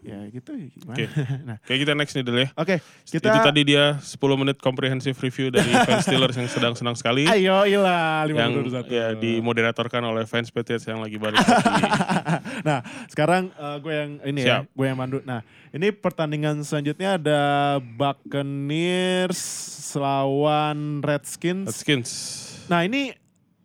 ya 0.01 0.19
gitu 0.29 0.53
ya 0.53 0.67
gimana. 0.71 0.95
Oke. 0.95 1.05
nah, 1.49 1.57
Kayak 1.65 1.79
kita 1.81 1.93
next 1.95 2.13
nih 2.15 2.23
dulu 2.23 2.39
ya. 2.39 2.49
oke, 2.55 2.77
kita 3.05 3.27
Itu 3.27 3.39
tadi 3.43 3.61
dia 3.65 3.85
10 3.97 4.21
menit 4.37 4.57
comprehensive 4.59 5.17
review 5.17 5.49
dari 5.49 5.67
fans 5.87 6.05
Steelers 6.05 6.37
yang 6.37 6.47
sedang 6.47 6.75
senang 6.75 6.95
sekali. 6.95 7.25
Ayo 7.25 7.65
ilah 7.65 8.25
yang 8.25 8.53
51. 8.61 8.87
ya 8.89 9.07
dimoderatorkan 9.15 10.03
oleh 10.03 10.25
fans 10.25 10.49
Patriots 10.49 10.85
yang 10.85 11.01
lagi 11.01 11.17
balik 11.17 11.41
nah, 12.69 12.81
sekarang 13.07 13.49
eh, 13.51 13.77
gue 13.79 13.93
yang 13.93 14.11
ini 14.25 14.41
ya, 14.41 14.63
Siap. 14.63 14.63
gue 14.71 14.87
yang 14.87 14.99
mandu. 14.99 15.19
Nah, 15.23 15.41
ini 15.71 15.91
pertandingan 15.91 16.61
selanjutnya 16.61 17.17
ada 17.17 17.41
Buccaneers 17.81 19.41
lawan 19.93 21.01
Redskins. 21.01 21.67
Redskins. 21.67 22.11
Nah, 22.69 22.85
ini 22.85 23.11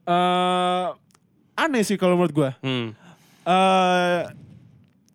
eh 0.05 0.88
aneh 1.55 1.81
sih 1.81 1.95
kalau 1.95 2.15
menurut 2.15 2.31
gue. 2.31 2.50
Hmm. 2.62 2.88
Eh 3.43 4.21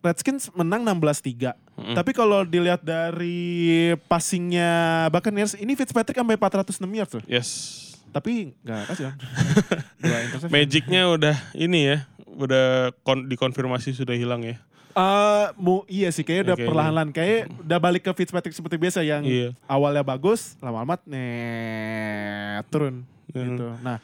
Redskins 0.00 0.48
menang 0.50 0.80
16-3. 0.82 1.52
Mm-mm. 1.76 1.92
Tapi 1.92 2.10
kalau 2.10 2.40
dilihat 2.42 2.80
dari 2.80 3.92
passingnya 4.04 4.68
Buccaneers, 5.08 5.52
ini 5.54 5.72
Fitzpatrick 5.74 6.16
sampai 6.16 6.36
406 6.36 6.88
yards 6.90 7.12
tuh. 7.12 7.22
Yes. 7.24 7.48
Tapi 8.08 8.56
nggak 8.58 8.80
kasih 8.88 9.04
kan. 9.08 9.16
Magicnya 10.48 11.04
udah 11.06 11.36
ini 11.52 11.84
ya, 11.86 11.96
udah 12.26 12.96
kon- 13.00 13.28
dikonfirmasi 13.28 13.92
sudah 13.92 14.16
hilang 14.16 14.40
ya. 14.40 14.56
Eh, 14.90 15.46
mu, 15.54 15.86
iya 15.86 16.10
sih 16.10 16.24
kayaknya 16.24 16.50
udah 16.50 16.56
Oke. 16.58 16.66
perlahan-lahan 16.66 17.10
kayak 17.12 17.46
udah 17.62 17.78
balik 17.78 18.02
ke 18.02 18.12
Fitzpatrick 18.12 18.50
seperti 18.50 18.74
biasa 18.74 19.00
yang 19.00 19.22
Iya. 19.22 19.52
awalnya 19.64 20.02
bagus, 20.02 20.56
lama-lama 20.58 20.96
nih 21.04 22.64
turun 22.66 23.04
Hmm. 23.30 23.54
gitu. 23.54 23.68
Nah, 23.78 24.02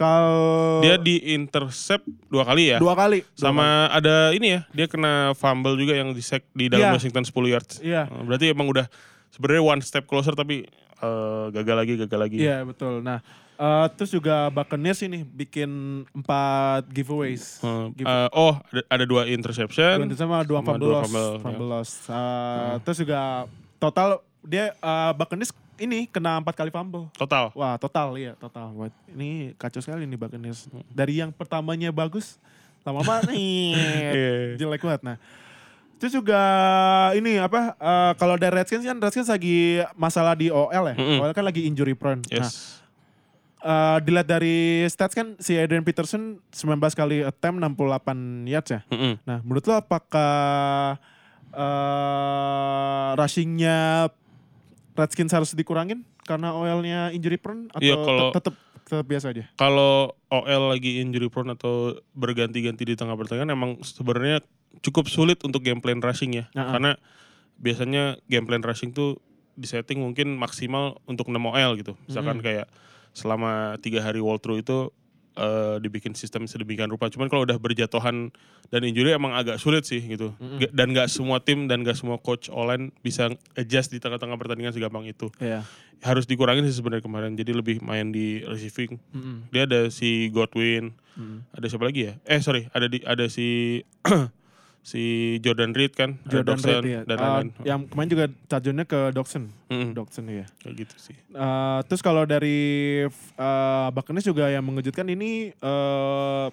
kalau 0.00 0.80
Dia 0.80 0.96
di 0.96 1.20
intercept 1.30 2.08
dua 2.26 2.42
kali 2.42 2.72
ya. 2.72 2.78
dua 2.78 2.96
kali 2.96 3.20
Dua 3.20 3.36
Sama 3.36 3.66
ada 3.86 4.32
ini 4.32 4.56
ya, 4.56 4.60
dia 4.70 4.86
kena 4.86 5.36
fumble 5.36 5.76
juga 5.76 5.92
yang 5.92 6.10
di 6.10 6.20
sack 6.20 6.48
di 6.50 6.66
dalam 6.66 6.88
Iya. 6.88 6.96
Washington 6.96 7.22
10 7.22 7.46
yards. 7.46 7.74
kali. 7.76 7.84
Iya, 7.86 8.02
Eh, 8.06 8.22
Berarti 8.24 8.44
emang 8.48 8.66
udah 8.66 8.88
sebenarnya 9.28 9.62
one 9.62 9.80
step 9.80 10.04
closer 10.04 10.32
tapi 10.32 10.64
eh, 10.96 11.44
gagal 11.50 11.76
lagi, 11.76 11.92
gagal 11.98 12.18
lagi. 12.18 12.36
iya 12.38 12.60
betul. 12.60 13.00
Nah, 13.00 13.20
eh, 13.54 13.86
terus 13.94 14.08
juga 14.10 14.48
Buccaneers 14.48 15.00
ini 15.02 15.20
bikin 15.22 15.68
empat 16.10 16.88
giveaways. 16.88 17.56
Eh, 17.58 17.86
Give- 17.94 18.04
eh, 18.06 18.28
oh, 18.32 18.56
ada, 18.62 18.82
ada 18.90 19.04
dua 19.04 19.24
interception. 19.26 20.00
Dua 20.02 20.16
sama 20.18 20.40
dua 20.42 20.60
sama 20.60 20.66
fumble 20.66 20.80
dua 20.82 20.92
loss. 20.94 21.04
fumble, 21.06 21.32
Fumble 21.38 21.60
ya. 21.62 21.72
loss. 21.74 21.90
Eh, 22.06 22.74
Terus 22.82 22.98
juga 22.98 23.20
total 23.76 24.08
dia 24.42 24.72
eh, 24.72 25.12
Buccaneers 25.14 25.52
ini 25.80 26.04
kena 26.04 26.36
empat 26.36 26.52
kali 26.54 26.68
fumble. 26.68 27.08
Total. 27.12 27.48
Wah 27.52 27.74
total 27.74 28.12
iya 28.14 28.36
total. 28.36 28.68
Wah, 28.72 28.86
ini 29.08 29.56
kacau 29.56 29.80
sekali 29.80 30.04
nih 30.04 30.14
Buccaneers. 30.14 30.68
Hmm. 30.68 30.84
Dari 30.86 31.16
yang 31.16 31.30
pertamanya 31.30 31.88
bagus, 31.90 32.36
lama-lama 32.80 33.24
nih 33.26 33.72
Iya. 34.12 34.30
jelek 34.56 34.80
banget. 34.80 35.02
Nah, 35.02 35.16
terus 35.96 36.12
juga 36.12 36.40
ini 37.12 37.36
apa? 37.36 37.72
eh, 37.74 38.12
kalau 38.14 38.36
dari 38.36 38.54
Redskins 38.54 38.82
kan 38.82 38.96
Redskins 38.96 39.28
lagi 39.28 39.80
masalah 39.94 40.32
di 40.32 40.48
OL 40.48 40.84
ya. 40.86 40.94
Mm-mm. 40.94 41.18
OL 41.18 41.32
kan 41.32 41.42
lagi 41.42 41.64
injury 41.64 41.92
prone. 41.92 42.20
Nah, 42.26 42.44
Yes. 42.44 42.80
eh, 43.60 43.98
dilihat 44.00 44.24
dari 44.26 44.56
stats 44.86 45.12
kan 45.12 45.36
si 45.36 45.52
Adrian 45.54 45.82
Peterson 45.82 46.40
19 46.50 46.76
kali 46.94 47.20
attempt 47.20 47.56
68 47.58 48.44
yards 48.46 48.70
ya. 48.70 48.80
Mm-mm. 48.88 49.16
Nah, 49.24 49.40
menurut 49.40 49.64
lo 49.64 49.76
apakah 49.76 51.00
eh 51.50 53.10
rushingnya 53.12 54.06
Redskins 55.00 55.32
harus 55.32 55.56
dikurangin 55.56 56.04
karena 56.22 56.52
OL-nya 56.52 57.08
injury 57.10 57.40
prone 57.40 57.72
atau 57.72 57.80
Iya, 57.80 57.96
kalau- 57.96 58.30
tet- 58.30 58.44
tetap 58.44 58.54
tetap 58.80 59.06
biasa 59.06 59.26
aja? 59.30 59.44
Kalau 59.54 60.12
OL 60.28 60.62
lagi 60.68 60.98
injury 61.00 61.30
prone 61.30 61.54
atau 61.54 61.96
berganti-ganti 62.12 62.84
di 62.84 62.94
tengah 62.94 63.14
pertandingan 63.14 63.54
emang 63.54 63.70
sebenarnya 63.80 64.42
cukup 64.82 65.06
sulit 65.06 65.40
untuk 65.40 65.62
game 65.62 65.78
plan 65.78 65.98
rushing 65.98 66.36
ya. 66.36 66.44
Ah. 66.52 66.74
Karena 66.74 66.90
biasanya 67.56 68.18
game 68.26 68.44
plan 68.44 68.60
rushing 68.60 68.90
tuh 68.90 69.16
disetting 69.54 70.00
mungkin 70.00 70.34
maksimal 70.34 70.98
untuk 71.04 71.28
6 71.28 71.38
OL 71.40 71.76
gitu. 71.76 71.94
Misalkan 72.06 72.40
Mm. 72.40 72.44
kayak 72.44 72.66
selama 73.10 73.76
tiga 73.78 74.00
hari 74.00 74.18
walkthrough 74.18 74.62
itu 74.62 74.90
eh, 75.32 75.76
dibikin 75.78 76.12
sistem 76.12 76.44
sedemikian 76.44 76.86
rupa. 76.86 77.06
Cuman 77.06 77.26
kalau 77.26 77.42
udah 77.42 77.56
berjatuhan 77.56 78.30
dan 78.66 78.80
injury 78.82 79.10
emang 79.10 79.32
agak 79.32 79.56
sulit 79.56 79.82
sih 79.82 79.98
gitu. 80.00 80.32
G- 80.56 80.70
Dan 80.70 80.90
gak 80.90 81.06
semua 81.06 81.38
tim 81.38 81.66
dan 81.66 81.80
gak 81.80 81.94
semua 81.94 82.16
coach 82.16 82.48
online 82.48 82.90
bisa 82.98 83.28
adjust 83.54 83.90
di 83.90 83.98
tengah-tengah 83.98 84.34
pertandingan 84.34 84.70
segampang 84.70 85.04
itu. 85.04 85.28
Iya. 85.36 85.62
Harus 86.00 86.24
dikurangin 86.24 86.64
sih 86.64 86.74
sebenarnya 86.74 87.02
kemarin. 87.02 87.34
Jadi 87.34 87.52
lebih 87.52 87.76
main 87.80 88.08
di 88.08 88.40
receiving. 88.40 88.96
Mm-mm. 89.10 89.36
Dia 89.50 89.64
ada 89.64 89.86
si 89.88 90.28
Godwin, 90.28 90.96
Mm. 91.10 91.42
ada 91.52 91.66
siapa 91.66 91.84
lagi 91.84 92.06
ya? 92.06 92.14
Eh 92.24 92.38
sorry, 92.38 92.70
ada 92.70 92.86
di 92.86 93.02
ada 93.02 93.26
si 93.26 93.82
si 94.82 95.02
Jordan 95.38 95.70
Reed 95.70 95.92
kan, 95.92 96.16
Jordan 96.24 96.56
Dawson, 96.56 96.80
Reed 96.80 96.84
ya. 96.90 97.00
dan 97.04 97.16
Uh, 97.16 97.22
lain-lain. 97.22 97.48
yang 97.62 97.80
kemarin 97.84 98.08
juga 98.08 98.24
touchdownnya 98.46 98.84
ke. 98.84 99.00
Mm-mm, 99.68 99.92
Doxson 99.92 100.24
ya. 100.26 100.46
kayak 100.58 100.74
gitu 100.78 100.94
sih. 100.96 101.16
Uh, 101.30 101.84
terus 101.84 102.00
kalau 102.00 102.24
dari 102.24 102.58
uh, 103.36 103.88
Buccaneers 103.90 104.24
juga 104.24 104.48
yang 104.48 104.62
mengejutkan 104.62 105.04
ini 105.06 105.52
uh, 105.60 106.48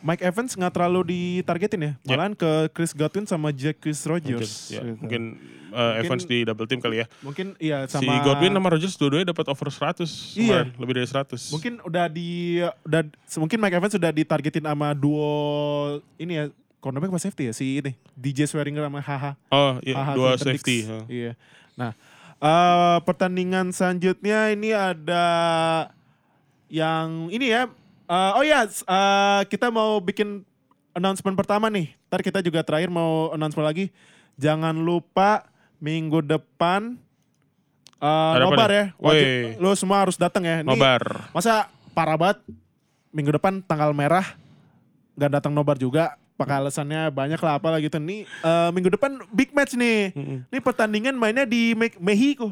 Mike 0.00 0.18
Evans 0.20 0.50
nggak 0.52 0.72
terlalu 0.72 1.00
ditargetin 1.06 1.78
ya, 1.80 1.92
malahan 2.04 2.32
ke 2.32 2.50
Chris 2.70 2.90
Godwin 2.90 3.22
sama 3.22 3.50
Jacquis 3.50 4.02
Mungkin, 4.02 4.34
Rogers. 4.34 4.52
ya, 4.68 4.82
gitu. 4.82 4.98
mungkin 4.98 5.22
uh, 5.70 5.94
Evans 5.96 6.24
di 6.24 6.42
double 6.42 6.66
team 6.66 6.78
kali 6.78 6.96
ya. 6.98 7.06
mungkin 7.20 7.54
iya 7.56 7.86
Si 7.86 7.94
sama 7.98 8.18
Godwin 8.20 8.50
sama 8.50 8.66
Rodgers 8.68 8.94
dua-duanya 8.96 9.30
dapat 9.30 9.46
over 9.46 9.70
100 9.70 10.02
Iya. 10.34 10.66
kemarin, 10.66 10.74
lebih 10.76 10.94
dari 10.96 11.06
100. 11.06 11.50
mungkin 11.50 11.72
udah 11.80 12.06
di 12.08 12.30
udah 12.82 13.00
mungkin 13.36 13.58
Mike 13.58 13.76
Evans 13.76 13.94
sudah 13.94 14.10
ditargetin 14.10 14.64
sama 14.64 14.90
duo 14.90 15.30
ini 16.16 16.34
ya 16.34 16.44
cornerback 16.82 17.14
apa 17.14 17.22
safety 17.22 17.46
ya 17.46 17.54
si 17.54 17.78
ini 17.78 17.94
DJ 18.18 18.50
Swearinger 18.50 18.82
sama 18.82 18.98
Haha. 18.98 19.32
oh 19.48 19.78
iya, 19.80 19.94
Haha 19.94 20.12
dua 20.18 20.30
safety. 20.34 20.82
huh. 20.82 21.06
Iya. 21.06 21.38
Nah, 21.78 21.94
eh, 22.36 22.98
pertandingan 23.06 23.70
selanjutnya 23.70 24.50
ini 24.50 24.74
ada 24.74 25.24
yang 26.66 27.30
ini 27.30 27.48
ya. 27.48 27.70
eh, 28.10 28.30
oh 28.34 28.42
ya, 28.42 28.66
eh, 28.66 29.40
kita 29.46 29.70
mau 29.70 30.02
bikin 30.02 30.42
announcement 30.92 31.38
pertama 31.38 31.70
nih. 31.70 31.94
Ntar 32.10 32.20
kita 32.20 32.38
juga 32.42 32.60
terakhir 32.60 32.90
mau 32.90 33.30
announcement 33.30 33.64
lagi. 33.64 33.88
Jangan 34.36 34.74
lupa 34.74 35.46
minggu 35.78 36.18
depan 36.20 36.98
eh, 37.96 38.32
Ada 38.34 38.42
apa 38.42 38.52
nobar 38.52 38.70
ya. 38.74 38.84
Wajib, 38.98 39.62
lo 39.62 39.70
semua 39.78 40.02
harus 40.02 40.18
datang 40.18 40.42
ya. 40.42 40.60
Ini 40.60 40.68
Nobar. 40.68 41.30
Masa 41.30 41.70
parah 41.94 42.18
banget 42.18 42.42
minggu 43.12 43.30
depan 43.32 43.60
tanggal 43.62 43.92
merah 43.92 44.24
nggak 45.12 45.30
datang 45.40 45.52
nobar 45.52 45.76
juga 45.76 46.16
pakai 46.42 46.56
alasannya 46.58 47.00
banyak 47.08 47.38
lah 47.38 47.52
apalah 47.54 47.78
gitu 47.78 47.96
nih 47.96 48.26
eh, 48.26 48.68
minggu 48.70 48.90
depan 48.90 49.22
big 49.28 49.50
match 49.50 49.72
nih 49.72 50.10
Mm-mm. 50.10 50.38
ini 50.44 50.58
pertandingan 50.58 51.14
mainnya 51.14 51.44
di 51.44 51.72
Me- 51.72 51.94
Mexico 51.96 52.50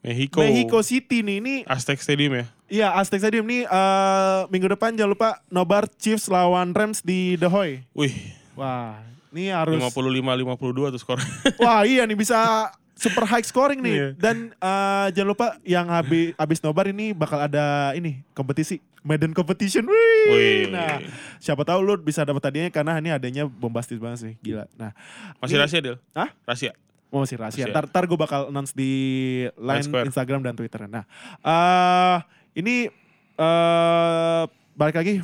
Mexico. 0.00 0.40
Mexico 0.40 0.78
City 0.80 1.20
nih 1.20 1.36
ini 1.38 1.54
Aztec 1.64 2.00
Stadium 2.00 2.32
ya. 2.32 2.44
iya 2.66 2.88
Aztec 2.90 3.20
Stadium 3.20 3.44
nih 3.44 3.64
eh, 3.64 4.38
minggu 4.48 4.70
depan 4.70 4.92
jangan 4.92 5.12
lupa 5.12 5.28
nobar 5.46 5.84
Chiefs 5.92 6.26
lawan 6.26 6.72
Rams 6.72 7.00
di 7.00 7.36
The 7.36 7.46
Hoy 7.46 7.84
Wih, 7.92 8.16
wah 8.54 8.96
ini 9.30 9.46
harus 9.46 9.78
55-52 9.78 10.90
tuh 10.90 10.98
skor. 10.98 11.18
wah 11.56 11.84
iya 11.84 12.02
nih 12.02 12.16
bisa 12.16 12.66
super 13.00 13.24
high 13.24 13.40
scoring 13.40 13.80
nih 13.80 13.94
Iya. 13.94 14.08
dan 14.14 14.36
eh, 14.52 15.06
jangan 15.10 15.28
lupa 15.28 15.46
yang 15.64 15.88
habis 15.88 16.36
habis 16.36 16.60
nobar 16.60 16.84
ini 16.86 17.10
bakal 17.10 17.40
ada 17.40 17.96
ini 17.96 18.20
kompetisi 18.30 18.76
Madden 19.00 19.32
competition 19.32 19.88
Wih. 19.88 20.28
Wih. 20.28 20.62
nah 20.68 21.00
siapa 21.38 21.64
tahu 21.64 21.80
lu 21.80 21.96
bisa 21.96 22.20
dapat 22.20 22.42
tadinya 22.42 22.68
karena 22.68 23.00
ini 23.00 23.08
adanya 23.08 23.48
bombastis 23.48 23.96
banget 23.96 24.18
sih 24.20 24.34
gila 24.38 24.68
nah 24.76 24.92
Masih 25.40 25.56
ini- 25.56 25.60
rahasia, 25.60 25.80
Del? 25.80 25.96
Hah? 26.12 26.28
Rahasia. 26.44 26.72
Oh, 27.08 27.18
masih 27.18 27.34
rahasia. 27.34 27.64
Rahasia. 27.64 27.72
Ntar, 27.72 27.84
ntar 27.90 28.04
gue 28.04 28.14
bakal 28.14 28.40
announce 28.46 28.70
di 28.70 28.92
line. 29.50 29.82
Instagram 30.04 30.44
dan 30.44 30.54
Twitter. 30.54 30.86
Nah, 30.86 31.02
eh 31.40 32.16
ini 32.54 32.86
eh 33.34 34.42
balik 34.72 34.94
lagi 34.94 35.14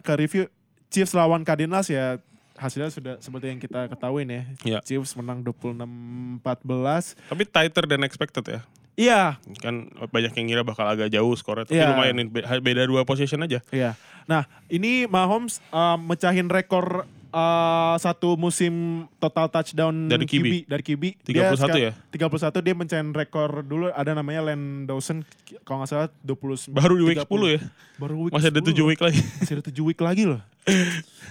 ke 0.00 0.12
review 0.16 0.44
Chiefs 0.86 1.14
lawan 1.14 1.40
Cardinals 1.40 1.88
ya 1.88 2.18
hasilnya 2.60 2.90
sudah 2.90 3.14
seperti 3.18 3.48
yang 3.48 3.58
kita 3.58 3.88
ketahui 3.88 4.22
ya. 4.22 4.42
Iya. 4.62 4.78
Chiefs 4.82 5.16
menang 5.16 5.40
26-14. 5.42 7.16
Tapi 7.26 7.42
tighter 7.44 7.84
than 7.86 8.04
expected 8.04 8.44
ya. 8.46 8.60
Iya, 8.94 9.40
Kan 9.58 9.88
banyak 10.04 10.32
yang 10.34 10.46
ngira 10.46 10.62
bakal 10.62 10.84
agak 10.84 11.08
jauh 11.08 11.32
skornya. 11.32 11.64
Tapi 11.64 11.80
Iya. 11.80 11.88
lumayan, 11.90 12.28
be- 12.28 12.44
beda 12.60 12.84
dua 12.84 13.02
position 13.02 13.40
aja. 13.40 13.64
iya. 13.70 13.96
Nah, 14.28 14.44
ini 14.68 15.08
Mahomes 15.08 15.64
eh, 15.66 15.96
mecahin 15.98 16.46
rekor 16.46 17.08
eh, 17.32 17.94
satu 17.96 18.34
musim 18.34 18.72
total 19.16 19.46
touchdown 19.46 19.94
Dari 20.06 20.22
QB. 20.22 20.66
dari 20.66 20.82
QB. 20.82 21.04
31 21.24 21.78
ya? 21.78 21.92
31 22.08 22.26
dia 22.60 22.74
mencahin 22.74 23.10
rekor 23.10 23.62
dulu 23.62 23.88
ada 23.88 24.12
namanya 24.12 24.46
Len 24.46 24.84
Dawson 24.84 25.22
kalau 25.62 25.80
nggak 25.80 25.88
salah 25.88 26.08
20 26.20 26.70
Baru 26.70 26.94
di 26.94 27.04
week 27.06 27.18
30. 27.20 27.30
10 27.30 27.54
ya. 27.54 27.60
Baru 27.96 28.14
week 28.24 28.32
Masih 28.32 28.48
ada 28.48 28.60
10 28.60 28.66
7 28.66 28.74
loh. 28.74 28.86
week 28.86 29.00
lagi. 29.00 29.20
Masih 29.38 29.54
ada 29.54 29.64
7 29.64 29.80
week 29.84 30.00
lagi 30.00 30.24
loh. 30.26 30.40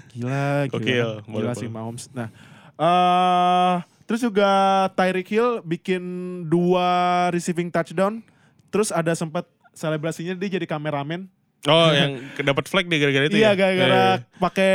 Gila, 0.10 0.42
gila. 0.66 0.72
Gokil, 0.72 1.10
Gila 1.22 1.28
boleh, 1.28 1.54
sih 1.54 1.66
boleh. 1.66 1.76
Mahomes. 1.76 2.04
Nah, 2.12 2.28
eh 2.76 3.76
terus 4.04 4.22
juga 4.22 4.50
Tyreek 4.92 5.30
Hill 5.30 5.62
bikin 5.62 6.02
dua 6.44 6.88
receiving 7.30 7.70
touchdown. 7.70 8.24
Terus 8.70 8.90
ada 8.90 9.14
sempat 9.14 9.46
selebrasinya 9.72 10.34
dia 10.34 10.50
jadi 10.52 10.66
kameramen. 10.66 11.30
Oh, 11.68 11.92
yang 11.92 12.24
dapat 12.40 12.66
flag 12.66 12.86
deh 12.86 12.96
gara-gara 12.96 13.28
itu 13.28 13.36
Iya, 13.36 13.52
ya? 13.52 13.54
gara-gara 13.54 14.00
Eh, 14.00 14.16
pakai 14.40 14.74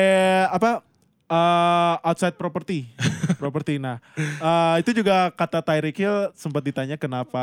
apa? 0.49 0.85
Eh, 1.35 1.94
outside 2.07 2.37
property, 2.38 2.87
property. 3.42 3.83
Nah, 3.83 3.99
eh, 4.18 4.75
itu 4.81 4.94
juga 4.94 5.35
kata 5.35 5.59
Tyreek 5.61 5.99
Hill 5.99 6.31
sempat 6.38 6.62
ditanya 6.62 6.94
kenapa 6.94 7.42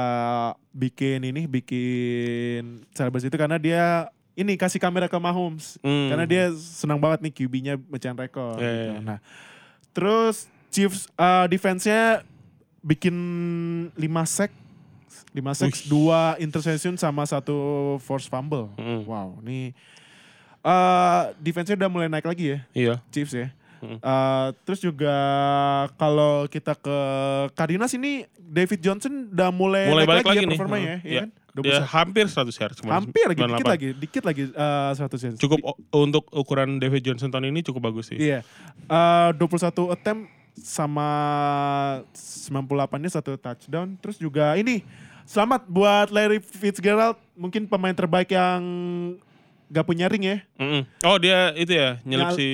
bikin 0.71 1.19
ini, 1.27 1.43
bikin 1.45 2.87
selebrasi 2.95 3.27
itu 3.27 3.35
karena 3.35 3.59
dia 3.59 4.07
ini 4.31 4.55
kasih 4.55 4.79
kamera 4.79 5.11
ke 5.11 5.17
Mahomes. 5.19 5.75
hmm. 5.83 6.07
Karena 6.07 6.25
dia 6.25 6.43
senang 6.55 6.97
banget 6.97 7.19
nih 7.27 7.33
QB-nya 7.35 7.73
mecahin 7.91 8.15
rekor. 8.15 8.55
Iya, 8.57 8.71
gitu. 8.71 8.93
iya. 8.95 8.99
Nah, 9.03 9.19
terus 9.91 10.47
Chiefs 10.71 11.11
uh, 11.19 11.51
defense-nya 11.51 12.23
bikin 12.79 13.13
5 13.91 13.99
sack, 14.23 14.51
5 15.35 15.59
sacks, 15.59 15.83
Wih. 15.91 16.39
2 16.39 16.47
interception 16.47 16.95
sama 16.95 17.27
satu 17.27 17.55
force 17.99 18.31
fumble. 18.31 18.71
Mm. 18.79 19.03
Wow, 19.03 19.43
ini 19.43 19.75
uh, 20.63 21.35
defense-nya 21.43 21.75
udah 21.75 21.89
mulai 21.91 22.07
naik 22.07 22.23
lagi 22.23 22.55
ya, 22.55 22.59
Iya. 22.71 22.95
Chiefs 23.11 23.35
ya. 23.35 23.51
Mm. 23.81 23.97
Uh, 23.97 24.47
terus 24.61 24.79
juga 24.79 25.15
kalau 25.95 26.45
kita 26.45 26.73
ke 26.73 26.97
Cardinals 27.51 27.91
ini 27.91 28.23
David 28.37 28.79
Johnson 28.79 29.27
udah 29.27 29.49
mulai, 29.49 29.87
Mulai 29.87 30.03
naik 30.03 30.09
balik 30.11 30.25
lagi 30.25 30.37
ya 30.37 30.41
nih. 30.41 30.49
performanya 30.53 30.85
ya, 30.85 30.95
Hmm. 30.95 31.01
iya 31.01 31.11
Iya. 31.11 31.21
kan? 31.21 31.29
Dia 31.51 31.83
21. 31.83 31.91
hampir 31.91 32.25
100 32.27 32.55
yards. 32.55 32.77
hampir 32.81 33.23
lagi, 33.25 33.35
dikit 33.37 33.51
98. 33.59 33.67
lagi, 33.67 33.87
dikit 33.93 34.23
lagi 34.23 34.43
uh, 34.49 34.91
100 34.93 35.19
yards. 35.19 35.37
Cukup 35.37 35.59
untuk 35.91 36.23
ukuran 36.31 36.77
David 36.77 37.01
Johnson 37.01 37.27
tahun 37.27 37.49
ini 37.49 37.59
cukup 37.61 37.91
bagus 37.91 38.07
sih. 38.07 38.15
Iya. 38.15 38.39
Eh 38.83 39.29
21 39.35 39.67
attempt 39.89 40.29
sama 40.53 41.09
98-nya 42.13 43.09
satu 43.11 43.35
touchdown. 43.35 43.97
Terus 43.97 44.15
juga 44.15 44.55
ini 44.55 44.83
selamat 45.23 45.65
buat 45.65 46.07
Larry 46.07 46.39
Fitzgerald, 46.39 47.19
mungkin 47.33 47.65
pemain 47.65 47.93
terbaik 47.93 48.29
yang 48.29 48.61
gak 49.67 49.83
punya 49.83 50.07
ring 50.07 50.23
ya. 50.23 50.37
Mm-mm. 50.55 50.83
Oh 51.01 51.15
dia 51.15 51.51
itu 51.53 51.71
ya 51.71 51.99
nyelip 52.03 52.27
Nyal- 52.27 52.37
si 52.37 52.49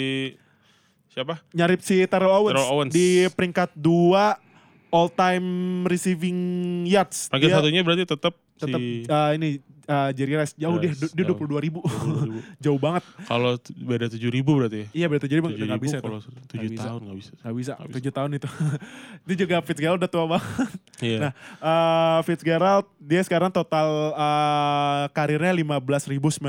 siapa? 1.17 1.41
Nyarip 1.49 1.81
si 1.81 2.05
Terrell 2.05 2.29
Owens, 2.31 2.53
Terrell 2.53 2.69
Owens. 2.71 2.91
di 2.91 3.07
peringkat 3.27 3.73
2 3.73 4.45
all 4.87 5.09
time 5.09 5.47
receiving 5.83 6.37
yards. 6.85 7.25
Panggil 7.27 7.49
Dia 7.49 7.57
satunya 7.57 7.81
berarti 7.81 8.05
tetap 8.05 8.37
tetap 8.55 8.77
si 8.77 9.03
eh, 9.03 9.29
ini 9.33 9.49
eh, 9.83 10.09
Jerry 10.11 10.33
Rice 10.35 10.53
jauh 10.55 10.77
dia 10.77 10.89
Rice, 10.89 11.11
dia 11.11 11.25
jauh. 11.25 11.37
22 11.37 11.59
ribu 11.59 11.79
20.000. 11.83 12.39
jauh 12.63 12.77
banget 12.77 13.03
Kalau 13.23 13.51
beda 13.75 14.07
7 14.07 14.17
ribu 14.27 14.51
berarti 14.55 14.77
ya? 14.79 14.87
iya 14.95 15.05
berarti 15.05 15.27
jadi 15.27 15.41
nggak 15.43 15.59
7.000 15.75 15.83
bisa 15.83 15.97
kalau 15.99 16.17
tuh 16.17 16.31
7 16.31 16.39
Nggak 16.55 16.69
bisa. 16.71 16.83
tahun 16.83 17.01
nggak 17.03 17.17
bisa. 17.17 17.31
nggak 17.35 17.55
bisa 17.55 17.71
Nggak 17.73 17.91
tujuh 17.93 18.11
tahun 18.11 18.29
itu 18.31 18.47
itu 19.25 19.33
juga 19.37 19.55
Fitzgerald 19.61 19.99
udah 19.99 20.09
tua 20.09 20.25
banget 20.29 20.69
Iya. 20.97 21.17
Nah, 21.19 21.31
eh, 21.61 22.19
Fitzgerald 22.23 22.85
dia 22.97 23.21
sekarang 23.21 23.51
total 23.51 23.87
eh, 24.15 25.03
karirnya 25.11 25.53
15.925 25.53 26.41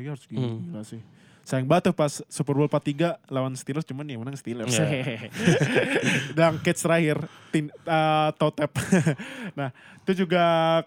yards 0.00 0.24
gila, 0.24 0.42
Hmm. 0.42 0.82
sih. 0.82 0.98
Sayang 1.50 1.66
banget 1.66 1.90
tuh 1.90 1.96
pas 1.98 2.22
Super 2.30 2.54
Bowl 2.54 2.70
43 2.70 3.26
lawan 3.26 3.50
Steelers 3.58 3.82
cuman 3.82 4.06
yang 4.06 4.22
menang 4.22 4.38
Steelers. 4.38 4.70
Iya. 4.70 5.26
Dan 6.38 6.62
catch 6.62 6.78
terakhir 6.78 7.18
tin, 7.50 7.66
eh, 7.74 8.28
toe 8.38 8.54
tap. 8.54 8.70
nah, 9.58 9.74
itu 10.06 10.22
juga 10.22 10.42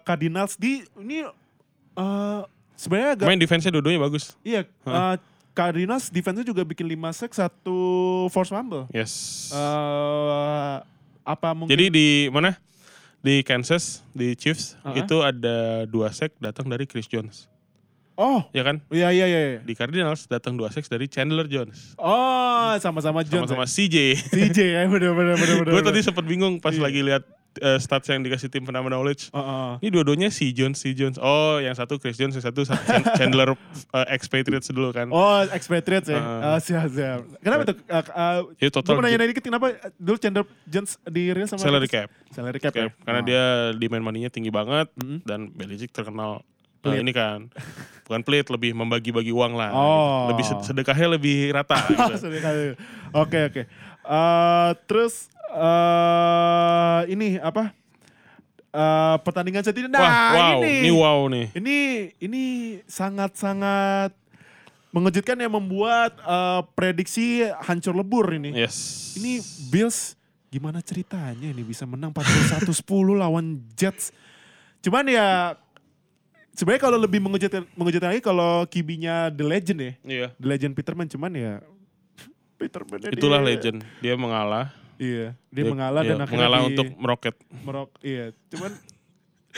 Cardinals 0.08 0.56
di 0.56 0.80
ini 0.96 1.20
eh, 1.92 2.40
sebenarnya 2.80 3.10
agak 3.12 3.26
Main 3.28 3.36
defense-nya 3.36 3.76
dua-duanya 3.76 4.00
bagus. 4.00 4.32
iya 4.40 4.64
eh, 4.64 5.16
Cardinals 5.52 6.08
defense-nya 6.08 6.48
juga 6.48 6.64
bikin 6.64 6.88
5 6.88 7.12
sack 7.12 7.32
satu 7.36 7.78
force 8.32 8.48
fumble. 8.48 8.88
Yes. 8.88 9.52
Eh, 9.52 10.76
apa 11.24 11.52
mungkin 11.52 11.76
Jadi 11.76 11.92
di 11.92 12.08
mana? 12.32 12.56
Di 13.20 13.40
Kansas, 13.40 14.00
di 14.12 14.32
Chiefs, 14.32 14.76
Uh-huh. 14.80 14.96
itu 14.96 15.16
ada 15.20 15.84
dua 15.84 16.08
sack 16.08 16.32
datang 16.36 16.68
dari 16.68 16.84
Chris 16.84 17.04
Jones. 17.04 17.48
Oh, 18.14 18.46
Ya 18.50 18.62
kan? 18.62 18.78
iya 18.88 19.10
iya 19.10 19.26
iya. 19.26 19.40
iya. 19.48 19.60
Di 19.60 19.74
Cardinals 19.74 20.24
datang 20.24 20.54
dua 20.54 20.68
sacks 20.68 20.86
dari 20.86 21.04
Chandler 21.04 21.44
Jones. 21.44 21.98
Oh, 21.98 22.70
sama-sama 22.78 23.20
Jones. 23.20 23.50
Sama-sama 23.50 23.66
ya? 23.66 23.70
CJ. 23.70 23.96
CJ 24.30 24.58
ya, 24.70 24.80
bener 24.84 25.10
bener 25.12 25.34
bener 25.34 25.56
bener. 25.60 25.72
Gue 25.72 25.82
tadi 25.82 25.98
sempat 26.00 26.22
bingung 26.22 26.58
pas 26.58 26.70
Iya. 26.70 26.82
lagi 26.84 27.02
lihat 27.02 27.26
eh, 27.56 27.78
stats 27.78 28.06
yang 28.08 28.18
dikasih 28.20 28.46
tim 28.48 28.62
Phenomenal 28.62 28.98
Knowledge. 28.98 29.30
Uh, 29.30 29.38
uh. 29.38 29.70
Ini 29.78 29.90
dua-duanya 29.90 30.26
si 30.26 30.50
Jones, 30.50 30.74
si 30.76 30.90
Jones. 30.90 31.18
Oh, 31.18 31.58
yang 31.58 31.70
satu 31.72 31.98
Chris 31.98 32.14
Jones, 32.14 32.34
yang 32.34 32.42
satu 32.44 32.62
Chan- 32.62 32.78
Chandler 33.18 33.54
uh, 33.54 34.06
expatriates 34.08 34.70
dulu 34.70 34.90
kan. 34.90 35.06
Oh, 35.08 35.42
expatriates 35.48 36.06
ya. 36.08 36.18
Uh. 36.18 36.42
Ah, 36.48 36.58
siap, 36.58 36.86
siap. 36.88 37.22
Kenapa 37.40 37.62
tuh? 37.64 37.78
Uh, 37.80 37.94
uh, 37.94 38.38
Ya 38.58 38.66
gue 38.66 38.70
total 38.72 38.94
mau 38.94 39.02
nanya 39.02 39.22
dikit 39.24 39.42
kenapa 39.44 39.70
dulu 39.96 40.18
Chandler 40.18 40.42
Jones 40.64 40.98
di 41.04 41.30
real 41.30 41.46
sama 41.46 41.62
salary 41.62 41.86
cap. 41.86 42.10
Salary 42.30 42.58
cap, 42.58 42.70
ya? 42.70 42.90
Cap. 42.90 42.98
Karena 43.02 43.20
Oh. 43.20 43.24
dia 43.24 43.42
demand 43.76 44.02
money-nya 44.04 44.30
tinggi 44.30 44.50
banget 44.50 44.90
Mm-mm. 44.94 45.22
dan 45.22 45.46
Belichick 45.48 45.90
terkenal 45.90 46.42
Pelit. 46.84 47.00
ini 47.00 47.12
kan 47.16 47.48
bukan 48.04 48.20
pelit 48.20 48.46
lebih 48.52 48.76
membagi-bagi 48.76 49.32
uang 49.32 49.56
lah. 49.56 49.72
Oh. 49.72 50.28
Lebih 50.28 50.44
sed- 50.44 50.64
sedekahnya 50.68 51.16
lebih 51.16 51.56
rata. 51.56 51.80
gitu. 51.88 52.76
Oke 53.16 53.38
oke. 53.48 53.62
Eh, 54.04 54.70
terus 54.84 55.32
eh 55.48 57.00
ini 57.08 57.40
apa? 57.40 57.72
Eh, 58.74 59.16
pertandingan 59.24 59.64
ini. 59.64 59.88
Nah 59.88 60.02
Wah, 60.02 60.30
wow, 60.34 60.58
ini 60.60 60.72
ini 60.84 60.90
wow 60.92 61.18
nih. 61.30 61.46
ini 61.56 61.76
ini 62.20 62.42
sangat 62.84 63.38
sangat 63.38 64.12
mengejutkan 64.92 65.40
yang 65.40 65.54
membuat 65.56 66.14
eh, 66.20 66.60
prediksi 66.76 67.46
hancur 67.64 67.96
lebur 67.96 68.28
ini. 68.36 68.52
Yes. 68.52 69.16
Ini 69.16 69.40
Bills 69.72 70.18
gimana 70.52 70.78
ceritanya 70.84 71.50
ini 71.50 71.66
bisa 71.66 71.82
menang 71.82 72.14
41-10 72.14 72.70
lawan 73.18 73.58
Jets. 73.74 74.14
Cuman 74.84 75.08
ya 75.08 75.56
sebenarnya 76.54 76.82
kalau 76.82 76.98
lebih 76.98 77.20
mengejutkan, 77.20 77.62
mengejutkan 77.74 78.08
lagi 78.14 78.22
kalau 78.22 78.64
kibinya 78.70 79.28
The 79.28 79.44
Legend 79.44 79.78
ya. 79.78 79.92
Iya. 80.06 80.26
The 80.38 80.46
Legend 80.48 80.72
Peterman 80.78 81.06
cuman 81.10 81.32
ya 81.34 81.52
Peterman 82.60 82.98
Itulah 83.10 83.42
legend. 83.42 83.82
Dia 84.00 84.14
mengalah. 84.14 84.70
Iya, 84.94 85.34
dia, 85.50 85.64
mengalah 85.66 86.06
iya, 86.06 86.10
dan 86.14 86.18
akhirnya 86.22 86.38
mengalah 86.38 86.60
di, 86.62 86.66
untuk 86.70 86.86
meroket. 87.02 87.34
merok 87.66 87.90
iya. 87.98 88.30
Cuman 88.46 88.72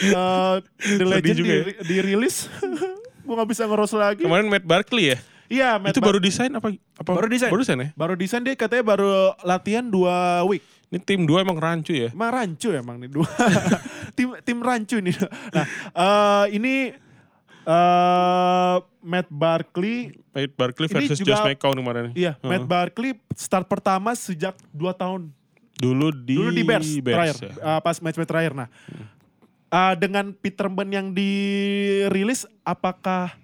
eh, 0.00 0.54
The 0.80 1.04
Legend 1.04 1.36
juga 1.36 1.52
ya. 1.52 1.64
di, 1.68 1.72
dirilis 1.84 2.48
gue 3.26 3.34
nggak 3.36 3.50
bisa 3.52 3.68
ngeros 3.68 3.92
lagi. 3.92 4.24
Kemarin 4.24 4.48
Matt 4.48 4.64
Barkley 4.64 5.12
ya? 5.12 5.18
Iya, 5.46 5.70
Matt 5.78 5.92
itu 5.92 6.00
Bar- 6.00 6.08
baru 6.16 6.18
desain 6.24 6.50
apa? 6.56 6.72
apa? 6.72 7.10
Baru 7.12 7.28
desain. 7.28 7.50
Baru 7.52 7.60
desain 7.62 7.78
ya? 7.78 7.88
baru 7.92 8.14
desain 8.16 8.42
dia 8.42 8.56
katanya 8.56 8.84
baru 8.96 9.36
latihan 9.44 9.84
dua 9.84 10.40
week. 10.48 10.64
Ini 10.88 10.98
tim 11.02 11.26
dua 11.28 11.44
emang 11.44 11.58
rancu 11.60 11.92
ya? 11.92 12.08
Emang 12.14 12.30
rancu 12.32 12.72
emang 12.72 12.96
nih 12.96 13.10
dua. 13.12 13.28
tim 14.16 14.28
tim 14.40 14.58
rancu 14.58 14.96
nih. 14.98 15.12
Nah, 15.54 15.64
eh, 15.92 16.44
ini 16.52 16.74
eh 17.62 18.76
Matt 19.02 19.28
Barkley 19.28 20.14
Matt 20.30 20.52
Barkley 20.54 20.86
Ini 20.86 20.94
versus 20.96 21.18
juga- 21.18 21.28
Josh 21.34 21.44
McCown 21.44 21.76
kemarin. 21.76 22.04
Iya, 22.12 22.34
Heeh. 22.34 22.48
Matt 22.48 22.64
Barkley 22.64 23.14
start 23.32 23.66
pertama 23.66 24.12
sejak 24.12 24.54
2 24.70 24.90
tahun. 24.92 25.30
Dulu 25.76 26.08
di 26.10 26.34
Dulu 26.34 26.50
di 26.50 26.64
Bears, 26.64 26.88
terakhir, 26.88 27.36
ya. 27.38 27.52
uh, 27.60 27.80
pas 27.80 28.00
match-match 28.00 28.24
terakhir. 28.26 28.56
Nah, 28.56 28.68
uh, 29.68 29.92
dengan 29.94 30.32
Peterman 30.32 30.88
yang 30.88 31.06
dirilis, 31.12 32.48
apakah 32.62 33.36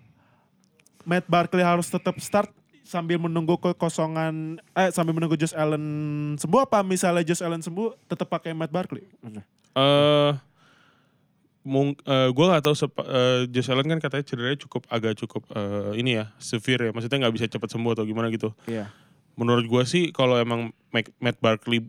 Matt 1.03 1.29
Barkley 1.29 1.61
harus 1.61 1.87
tetap 1.87 2.17
start 2.19 2.49
sambil 2.83 3.17
menunggu 3.17 3.57
kekosongan, 3.57 4.57
eh 4.73 4.89
sambil 4.91 5.13
menunggu 5.13 5.37
Josh 5.37 5.53
Allen 5.53 5.85
sembuh 6.37 6.61
apa 6.63 6.81
misalnya 6.81 7.21
Josh 7.23 7.41
Allen 7.41 7.61
sembuh 7.61 8.01
tetap 8.07 8.27
pakai 8.27 8.53
Matt 8.53 8.71
Barkley? 8.71 9.05
Eh 9.75 10.31
mung, 11.63 11.95
eh, 11.97 12.29
gue 12.29 12.45
gak 12.45 12.63
tahu 12.63 12.75
sepa, 12.75 13.03
eh, 13.03 13.41
Josh 13.47 13.69
Allen 13.69 13.87
kan 13.87 13.99
katanya 13.99 14.25
cederanya 14.25 14.59
cukup 14.59 14.83
agak 14.89 15.15
cukup 15.17 15.47
eh, 15.49 15.95
ini 15.97 16.17
ya 16.17 16.35
severe 16.37 16.89
ya 16.89 16.93
maksudnya 16.93 17.19
nggak 17.21 17.35
bisa 17.35 17.47
cepat 17.47 17.71
sembuh 17.71 17.93
atau 17.93 18.03
gimana 18.03 18.29
gitu 18.29 18.51
Iya. 18.65 18.91
menurut 19.35 19.65
gue 19.65 19.83
sih 19.85 20.11
kalau 20.11 20.37
emang 20.37 20.71
Mac- 20.89 21.15
Matt 21.17 21.39
Barkley 21.39 21.81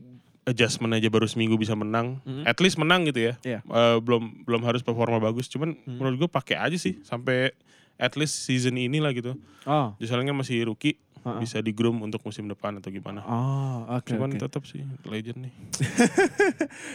adjustment 0.43 0.91
aja 0.91 1.07
baru 1.07 1.25
seminggu 1.25 1.55
bisa 1.55 1.73
menang 1.73 2.21
Mhm. 2.21 2.43
at 2.43 2.57
least 2.57 2.75
menang 2.75 3.05
gitu 3.05 3.19
ya 3.23 3.33
Iya. 3.41 3.59
Eh, 3.61 3.97
belum 3.99 4.43
belum 4.43 4.61
harus 4.61 4.79
performa 4.79 5.17
bagus 5.17 5.47
cuman 5.47 5.73
Hmm. 5.75 5.97
menurut 5.97 6.15
gue 6.19 6.29
pakai 6.29 6.55
aja 6.55 6.75
sih 6.75 7.01
sampai 7.01 7.49
at 7.95 8.13
least 8.13 8.45
season 8.45 8.75
ini 8.75 8.97
lah 8.97 9.09
gitu 9.09 9.33
Oh, 9.63 9.95
Josh 9.95 10.11
Allen 10.11 10.25
kan 10.25 10.35
masih 10.35 10.61
rookie 10.63 10.99
Heeh. 11.23 11.39
bisa 11.39 11.57
di 11.57 11.71
groom 11.71 11.99
untuk 11.99 12.19
musim 12.21 12.45
depan 12.45 12.77
atau 12.77 12.87
gimana 12.87 13.23
oh 13.23 13.87
oke. 13.89 14.07
cuman 14.07 14.29
oke. 14.29 14.39
tetap 14.39 14.63
sih 14.63 14.83
legend 15.03 15.47
nih 15.47 15.53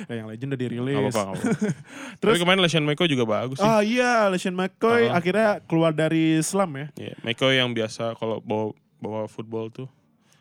Ya, 0.06 0.12
yang 0.20 0.26
legend 0.26 0.48
udah 0.52 0.60
dirilis. 0.60 0.94
Gak 0.94 1.04
apa-apa, 1.10 1.32
gak. 1.32 1.44
Terus- 2.20 2.36
Tapi 2.36 2.38
kemarin 2.38 2.60
LeSean 2.60 2.84
McCoy 2.84 3.06
juga 3.06 3.24
bagus 3.24 3.56
sih. 3.56 3.66
Ah 3.66 3.80
iya, 3.80 4.28
LeSean 4.28 4.52
McCoy 4.52 5.08
Ah. 5.08 5.16
akhirnya 5.16 5.48
keluar 5.64 5.92
dari 5.92 6.36
Islam 6.36 6.70
ya. 6.74 6.86
Iya, 6.94 7.14
McCoy 7.20 7.56
yang 7.56 7.70
biasa 7.70 8.14
kalau 8.14 8.40
bawa 8.40 8.72
bawa 8.98 9.20
football 9.26 9.68
tuh. 9.68 9.88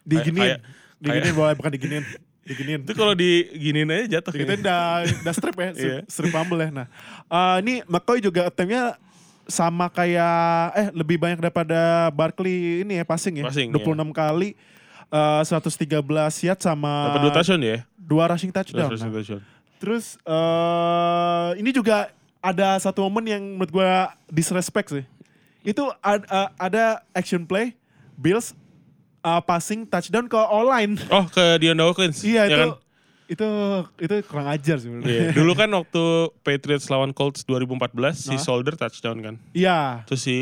Diginiin. 0.04 0.60
Kayak- 0.60 0.62
diginiin 0.98 1.36
boleh 1.40 1.54
bukan 1.54 1.72
diginiin. 1.72 2.06
Diginiin. 2.44 2.82
Itu 2.84 2.94
kalau 2.94 3.12
diginiin 3.12 3.88
aja 3.88 4.06
jatuh. 4.20 4.32
Diginiin 4.32 4.62
kayaknya. 4.64 5.20
udah, 5.20 5.34
strip 5.34 5.56
ya, 5.56 5.70
strip, 5.70 5.92
Iya. 5.92 6.00
strip 6.08 6.32
fumble 6.32 6.60
ya. 6.60 6.70
Nah, 6.72 6.88
eh, 7.26 7.56
ini 7.62 7.74
McCoy 7.86 8.20
juga 8.20 8.48
attempt-nya 8.48 8.96
sama 9.48 9.88
kayak 9.88 10.36
eh 10.74 10.88
lebih 10.92 11.18
banyak 11.18 11.40
daripada 11.40 12.12
Barkley 12.12 12.84
ini 12.84 13.00
ya 13.00 13.04
passing 13.04 13.40
ya. 13.40 13.48
Passing, 13.48 13.72
26 13.72 13.84
kali 14.12 14.54
eh, 15.08 15.42
113 15.44 15.88
yard 16.44 16.60
sama 16.60 16.92
Dapat 17.08 17.22
dua 17.22 17.34
touchdown 17.34 17.62
ya? 17.62 17.78
dua 17.98 18.24
rushing 18.28 18.50
Dua 18.50 18.60
touchdown. 18.62 18.88
touchdown, 18.90 19.08
Nah, 19.08 19.16
touchdown. 19.18 19.42
terus 19.78 20.06
eh 20.24 21.50
ini 21.58 21.72
juga 21.72 22.12
ada 22.40 22.78
satu 22.78 23.04
momen 23.04 23.26
yang 23.26 23.44
menurut 23.56 23.70
gue 23.70 23.92
disrespect 24.30 24.92
sih. 24.92 25.06
Itu 25.62 25.84
ad- 26.00 26.24
eh, 26.24 26.50
ada 26.58 26.84
action 27.12 27.44
play 27.44 27.76
Bills 28.14 28.52
eh, 29.22 29.42
passing 29.44 29.84
touchdown 29.84 30.26
ke 30.26 30.38
online. 30.38 30.96
Oh 31.08 31.26
ke 31.26 31.58
Dion 31.58 31.76
Dawkins. 31.76 32.22
Iya 32.22 32.44
ya 32.44 32.48
itu 32.48 32.56
kan? 32.58 32.70
Itu 33.28 33.48
itu 33.98 34.14
kurang 34.24 34.48
ajar 34.48 34.80
sih 34.80 34.88
menurut 34.88 35.04
Iya. 35.04 35.30
gue. 35.30 35.36
Dulu 35.36 35.52
kan 35.54 35.70
waktu 35.70 36.04
Patriots 36.42 36.88
lawan 36.88 37.12
Colts 37.12 37.44
2014 37.44 38.16
si 38.18 38.34
Nah. 38.34 38.40
Solder 38.40 38.74
touchdown 38.74 39.20
kan. 39.20 39.36
Iya. 39.52 40.08
Terus 40.08 40.22
si 40.22 40.38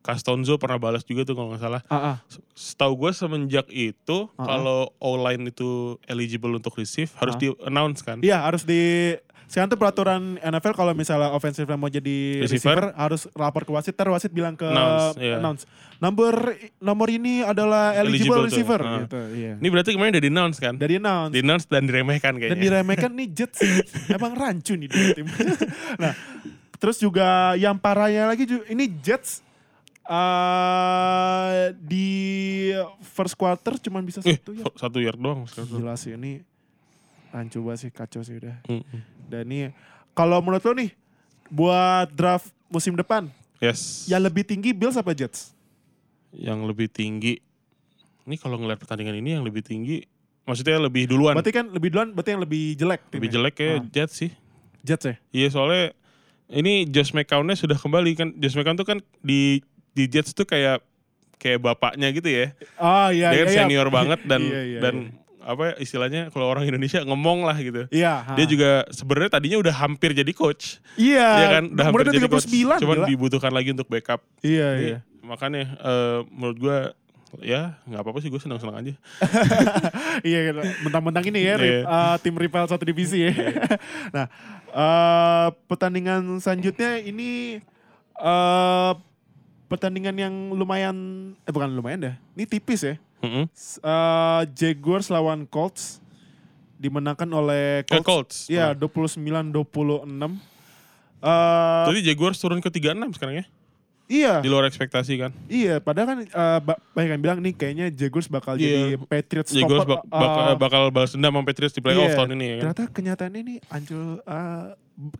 Castonzo 0.00 0.56
pernah 0.56 0.76
balas 0.76 1.02
juga 1.02 1.22
tuh 1.22 1.34
kalau 1.34 1.50
nggak 1.50 1.62
salah. 1.62 1.82
Ah, 1.86 1.96
ah. 1.96 2.16
Setahu 2.52 2.98
gue 2.98 3.10
semenjak 3.12 3.66
itu 3.68 4.26
Ah, 4.34 4.42
ah. 4.42 4.46
kalau 4.48 4.80
O-line 4.98 5.46
itu 5.46 5.96
eligible 6.04 6.50
untuk 6.52 6.74
receive 6.74 7.10
harus 7.16 7.34
Ah. 7.34 7.40
di 7.40 7.46
announce 7.62 8.02
kan. 8.02 8.18
Iya 8.18 8.42
harus 8.42 8.62
di 8.62 9.14
sekarang 9.46 9.68
tuh 9.68 9.78
peraturan 9.78 10.22
NFL 10.38 10.74
kalau 10.74 10.90
misalnya 10.90 11.30
offensive 11.30 11.70
mau 11.70 11.86
jadi 11.86 12.42
receiver, 12.42 12.74
Receiver. 12.82 12.86
harus 12.94 13.30
lapor 13.32 13.62
ke 13.62 13.70
wasit, 13.70 13.94
ter 13.94 14.06
wasit 14.06 14.28
bilang 14.28 14.52
ke 14.52 14.66
Announce, 14.66 15.16
iya. 15.16 15.38
announce. 15.38 15.62
Nomor 15.96 16.52
nomor 16.76 17.08
ini 17.08 17.40
adalah 17.40 17.94
eligible, 17.94 18.36
Eligible 18.36 18.44
receiver 18.44 18.80
ah. 18.80 19.00
gitu. 19.00 19.16
Iya. 19.32 19.52
Ini 19.56 19.68
berarti 19.70 19.90
kemarin 19.90 20.12
udah 20.12 20.22
di 20.22 20.30
announce 20.30 20.58
kan? 20.58 20.74
Dari 20.74 20.98
announce. 20.98 21.32
Di 21.32 21.40
announce 21.40 21.64
dan 21.64 21.82
diremehkan 21.84 22.32
Dan 22.34 22.40
kayaknya. 22.42 22.60
diremehkan 22.60 23.10
nih 23.12 23.28
Jets 23.32 23.58
emang 24.18 24.32
rancu 24.34 24.74
nih 24.74 24.88
dua 24.90 25.06
tim. 25.14 25.26
nah, 26.02 26.12
terus 26.76 26.98
juga 26.98 27.54
yang 27.54 27.78
parahnya 27.78 28.28
lagi 28.28 28.44
ini 28.68 28.84
Jets 28.98 29.46
eh 30.06 31.74
di 31.76 32.08
first 33.02 33.34
quarter 33.34 33.74
cuman 33.76 34.02
bisa 34.02 34.22
Eh, 34.22 34.36
satu 34.36 34.50
ya. 34.52 34.64
satu 34.74 34.98
yard 34.98 35.18
doang 35.18 35.46
sekarang. 35.46 35.80
Gila 35.80 35.94
sih 35.94 36.14
ini 36.14 36.42
rancu 37.30 37.58
banget 37.62 37.78
sih 37.78 37.90
kacau 37.90 38.20
sih 38.20 38.36
udah. 38.36 38.56
Mm-mm. 38.66 38.84
Dan 38.84 39.15
ini 39.28 39.70
kalau 40.12 40.38
menurut 40.38 40.62
lo 40.62 40.72
nih 40.72 40.90
buat 41.46 42.10
draft 42.10 42.50
musim 42.66 42.94
depan 42.94 43.30
Yes. 43.56 44.04
yang 44.04 44.20
lebih 44.20 44.44
tinggi 44.44 44.70
Bills 44.70 44.94
apa 44.94 45.10
Jets? 45.10 45.56
Yang 46.28 46.68
lebih 46.68 46.86
tinggi. 46.86 47.40
Ini 48.22 48.36
kalau 48.36 48.58
ngeliat 48.58 48.76
pertandingan 48.76 49.16
ini 49.16 49.32
yang 49.32 49.40
lebih 49.40 49.62
tinggi, 49.62 50.04
maksudnya 50.44 50.76
lebih 50.76 51.08
duluan. 51.08 51.32
Berarti 51.32 51.54
kan 51.54 51.70
lebih 51.70 51.88
duluan 51.88 52.12
berarti 52.12 52.36
yang 52.36 52.42
lebih 52.42 52.76
jelek 52.76 53.00
lebih 53.08 53.28
jelek 53.30 53.54
kayak 53.56 53.76
Ah. 53.80 53.84
Jets 53.88 54.14
sih. 54.14 54.30
Jets 54.84 55.04
ya? 55.04 55.14
Iya 55.32 55.48
soalnya 55.50 55.84
ini 56.46 56.84
Josh 56.86 57.10
McCown-nya 57.10 57.56
sudah 57.56 57.74
kembali 57.74 58.10
kan. 58.12 58.28
Josh 58.36 58.54
McCown 58.54 58.76
tuh 58.76 58.84
kan 58.84 58.98
di 59.24 59.64
di 59.96 60.04
Jets 60.04 60.36
tuh 60.36 60.44
kayak 60.44 60.84
kayak 61.40 61.58
bapaknya 61.58 62.12
gitu 62.12 62.28
ya. 62.28 62.52
Oh 62.76 63.08
iya 63.08 63.32
Dia 63.32 63.40
kan 63.40 63.48
iya. 63.48 63.54
iya. 63.56 63.60
senior 63.64 63.88
banget 63.88 64.20
dan 64.28 64.40
Iya, 64.52 64.62
iya, 64.68 64.80
dan 64.84 64.94
apa 65.46 65.78
istilahnya 65.78 66.34
kalau 66.34 66.50
orang 66.50 66.66
Indonesia 66.66 66.98
ngomong 67.06 67.46
lah 67.46 67.54
gitu. 67.54 67.86
Iya. 67.94 68.34
Dia 68.34 68.44
ha. 68.44 68.50
juga 68.50 68.70
sebenarnya 68.90 69.30
tadinya 69.38 69.58
udah 69.62 69.74
hampir 69.78 70.10
jadi 70.10 70.32
coach. 70.34 70.82
Iya. 70.98 71.28
ya 71.38 71.46
kan 71.54 71.64
udah 71.70 71.84
hampir 71.86 72.10
jadi 72.10 72.26
coach. 72.26 72.50
39 72.50 72.82
Cuman 72.82 72.96
gila. 72.98 73.06
dibutuhkan 73.06 73.52
lagi 73.54 73.70
untuk 73.70 73.86
backup. 73.86 74.20
Iya 74.42 74.68
Jadi, 74.74 74.86
iya. 74.90 74.98
Makanya 75.22 75.62
eh, 75.78 76.18
menurut 76.34 76.58
gua 76.58 76.78
ya 77.42 77.76
nggak 77.84 78.00
apa-apa 78.00 78.18
sih 78.22 78.30
gue 78.32 78.40
senang-senang 78.40 78.76
aja. 78.80 78.92
iya 80.28 80.38
gitu. 80.50 80.60
Mentang-mentang 80.82 81.24
ini 81.30 81.40
ya 81.42 81.54
Iya. 81.54 81.54
ri- 81.58 81.84
uh, 81.84 82.16
tim 82.18 82.34
rival 82.34 82.66
satu 82.66 82.82
divisi 82.82 83.28
ya. 83.28 83.32
nah, 84.14 84.26
uh, 84.72 85.48
pertandingan 85.70 86.42
selanjutnya 86.42 86.98
ini 87.02 87.60
uh, 88.18 88.96
pertandingan 89.66 90.14
yang 90.16 90.34
lumayan 90.54 90.96
eh 91.44 91.52
bukan 91.52 91.70
lumayan 91.74 91.98
dah. 92.10 92.14
Ini 92.34 92.44
tipis 92.46 92.82
ya. 92.82 92.94
Mm-mm. 93.26 93.44
S- 93.50 93.78
uh, 93.78 94.46
Jaguars 94.50 95.06
lawan 95.08 95.44
Colts 95.44 95.98
dimenangkan 96.76 97.26
oleh 97.28 97.82
Ke 97.82 97.98
Colts. 97.98 98.06
Colts. 98.06 98.36
Iya, 98.46 98.72
29-26. 98.72 100.38
Uh, 101.18 101.84
Tadi 101.84 102.00
Jaguars 102.02 102.36
turun 102.36 102.60
ke 102.60 102.68
36 102.68 103.16
sekarang 103.16 103.36
ya. 103.36 103.46
Iya, 104.06 104.38
Di 104.38 104.46
luar 104.46 104.62
ekspektasi 104.64 105.18
kan. 105.18 105.34
iya. 105.46 105.82
Padahal 105.82 106.06
kan 106.06 106.18
eh, 106.22 106.58
ba- 106.62 106.78
banyak 106.94 107.10
yang 107.10 107.18
bilang 107.20 107.38
nih 107.42 107.50
kayaknya 107.52 107.90
Jaguars 107.90 108.30
bakal 108.30 108.54
Iya. 108.54 108.94
jadi 108.94 109.02
Patriots 109.02 109.50
Jaguars 109.50 109.82
stopper. 109.82 109.98
bak- 109.98 110.06
bakal, 110.06 110.44
eh, 110.44 110.56
bakal 110.56 110.82
balas 110.90 111.10
dendam 111.10 111.34
sama 111.34 111.42
Patriots 111.42 111.74
di 111.74 111.82
playoff 111.82 112.06
iya. 112.06 112.14
tahun 112.14 112.30
ini 112.32 112.44
ya 112.46 112.54
kan. 112.54 112.62
Ternyata 112.62 112.82
kenyataannya 112.88 113.40
nih 113.42 113.58
Ancul 113.66 114.02
eh, 114.22 114.64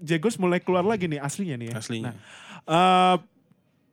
Jaguars 0.00 0.36
mulai 0.38 0.62
keluar 0.62 0.86
lagi 0.86 1.04
nih 1.04 1.18
aslinya 1.18 1.56
nih 1.56 1.66
ya. 1.66 1.74
Aslinya. 1.74 2.04
Nah, 2.06 2.16
eh, 2.64 3.16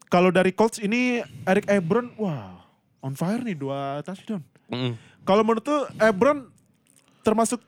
kalau 0.06 0.30
dari 0.30 0.54
Colts 0.54 0.78
ini 0.78 1.26
Eric 1.43 1.65
Ebron, 1.65 2.13
wah 2.15 2.62
on 3.03 3.13
fire 3.13 3.43
nih 3.43 3.53
dua 3.59 3.99
touchdown. 4.07 4.39
Mm-mm. 4.71 4.95
Kalau 5.27 5.43
menurut 5.43 5.63
tuh 5.63 5.83
Ebron 5.99 6.47
termasuk 7.23 7.59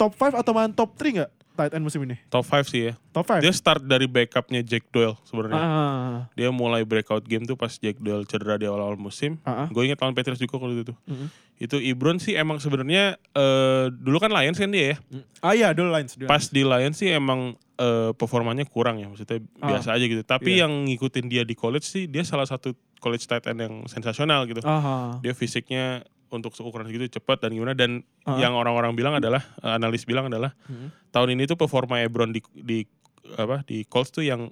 top 0.00 0.16
5 0.16 0.40
atau 0.40 0.52
main 0.56 0.72
top 0.72 0.96
3 0.96 1.20
nggak 1.20 1.32
tight 1.52 1.72
end 1.72 1.80
musim 1.80 2.00
ini? 2.00 2.16
Top 2.26 2.42
5 2.42 2.64
sih 2.64 2.80
ya. 2.86 2.94
Top 3.10 3.24
5? 3.24 3.38
Dia 3.38 3.50
start 3.50 3.82
dari 3.82 4.04
backupnya 4.04 4.60
Jack 4.60 4.88
Doyle 4.88 5.14
sebenarnya. 5.22 5.56
Ah, 5.56 6.16
Dia 6.32 6.48
mulai 6.50 6.82
breakout 6.82 7.22
game 7.22 7.42
tuh 7.42 7.54
pas 7.54 7.70
Jack 7.70 7.96
Doyle 7.96 8.24
cedera 8.24 8.54
di 8.54 8.64
awal-awal 8.64 8.94
musim. 8.94 9.36
ah, 9.42 9.64
ah. 9.64 9.66
Gue 9.68 9.84
inget 9.84 9.96
lawan 9.96 10.12
Patriots 10.12 10.38
juga 10.38 10.56
kalau 10.56 10.72
itu. 10.72 10.94
Mm-mm. 11.04 11.28
Itu 11.56 11.76
Ibron 11.76 12.16
sih 12.16 12.34
emang 12.34 12.56
sebenarnya 12.56 13.20
eh, 13.30 13.86
dulu 13.90 14.16
kan 14.16 14.30
Lions 14.30 14.56
kan 14.56 14.68
dia 14.68 14.84
ya. 14.84 14.96
Ah 15.38 15.52
iya, 15.52 15.68
dulu 15.70 15.90
Lions. 15.90 16.14
dulu 16.14 16.26
Pas 16.26 16.44
di 16.44 16.62
Lions 16.62 16.96
sih 16.96 17.08
emang 17.08 17.52
eh, 17.76 18.10
performanya 18.12 18.64
kurang 18.64 18.96
ya, 18.96 19.08
maksudnya 19.08 19.40
Ah. 19.58 19.68
biasa 19.70 19.92
aja 19.92 20.04
gitu. 20.04 20.20
Tapi 20.20 20.56
Iya. 20.56 20.64
yang 20.64 20.84
ngikutin 20.84 21.26
dia 21.26 21.42
di 21.42 21.52
college 21.52 21.84
sih 21.84 22.04
dia 22.04 22.20
salah 22.22 22.44
satu 22.44 22.72
college 22.96 23.24
tight 23.24 23.44
end 23.44 23.60
yang 23.60 23.74
sensasional 23.86 24.44
gitu. 24.44 24.60
Lions. 24.60 24.68
Ah, 24.68 25.16
Dia 25.20 25.32
fisiknya 25.32 26.04
untuk 26.30 26.54
ukuran 26.56 26.86
segitu 26.86 27.10
cepat 27.12 27.42
dan 27.42 27.50
gimana 27.50 27.72
dan 27.72 28.00
Ah. 28.22 28.38
yang 28.38 28.52
orang-orang 28.52 28.94
bilang 28.94 29.14
adalah 29.14 29.42
eh, 29.58 29.72
analis 29.72 30.02
bilang 30.02 30.26
adalah 30.26 30.54
Hmm. 30.64 30.94
tahun 31.10 31.34
ini 31.34 31.44
tuh 31.44 31.56
performa 31.56 31.98
Ebron 31.98 32.30
di 32.30 32.40
di 32.52 32.86
apa 33.32 33.62
di 33.62 33.82
Colts 33.84 34.10
tuh 34.10 34.22
yang 34.22 34.48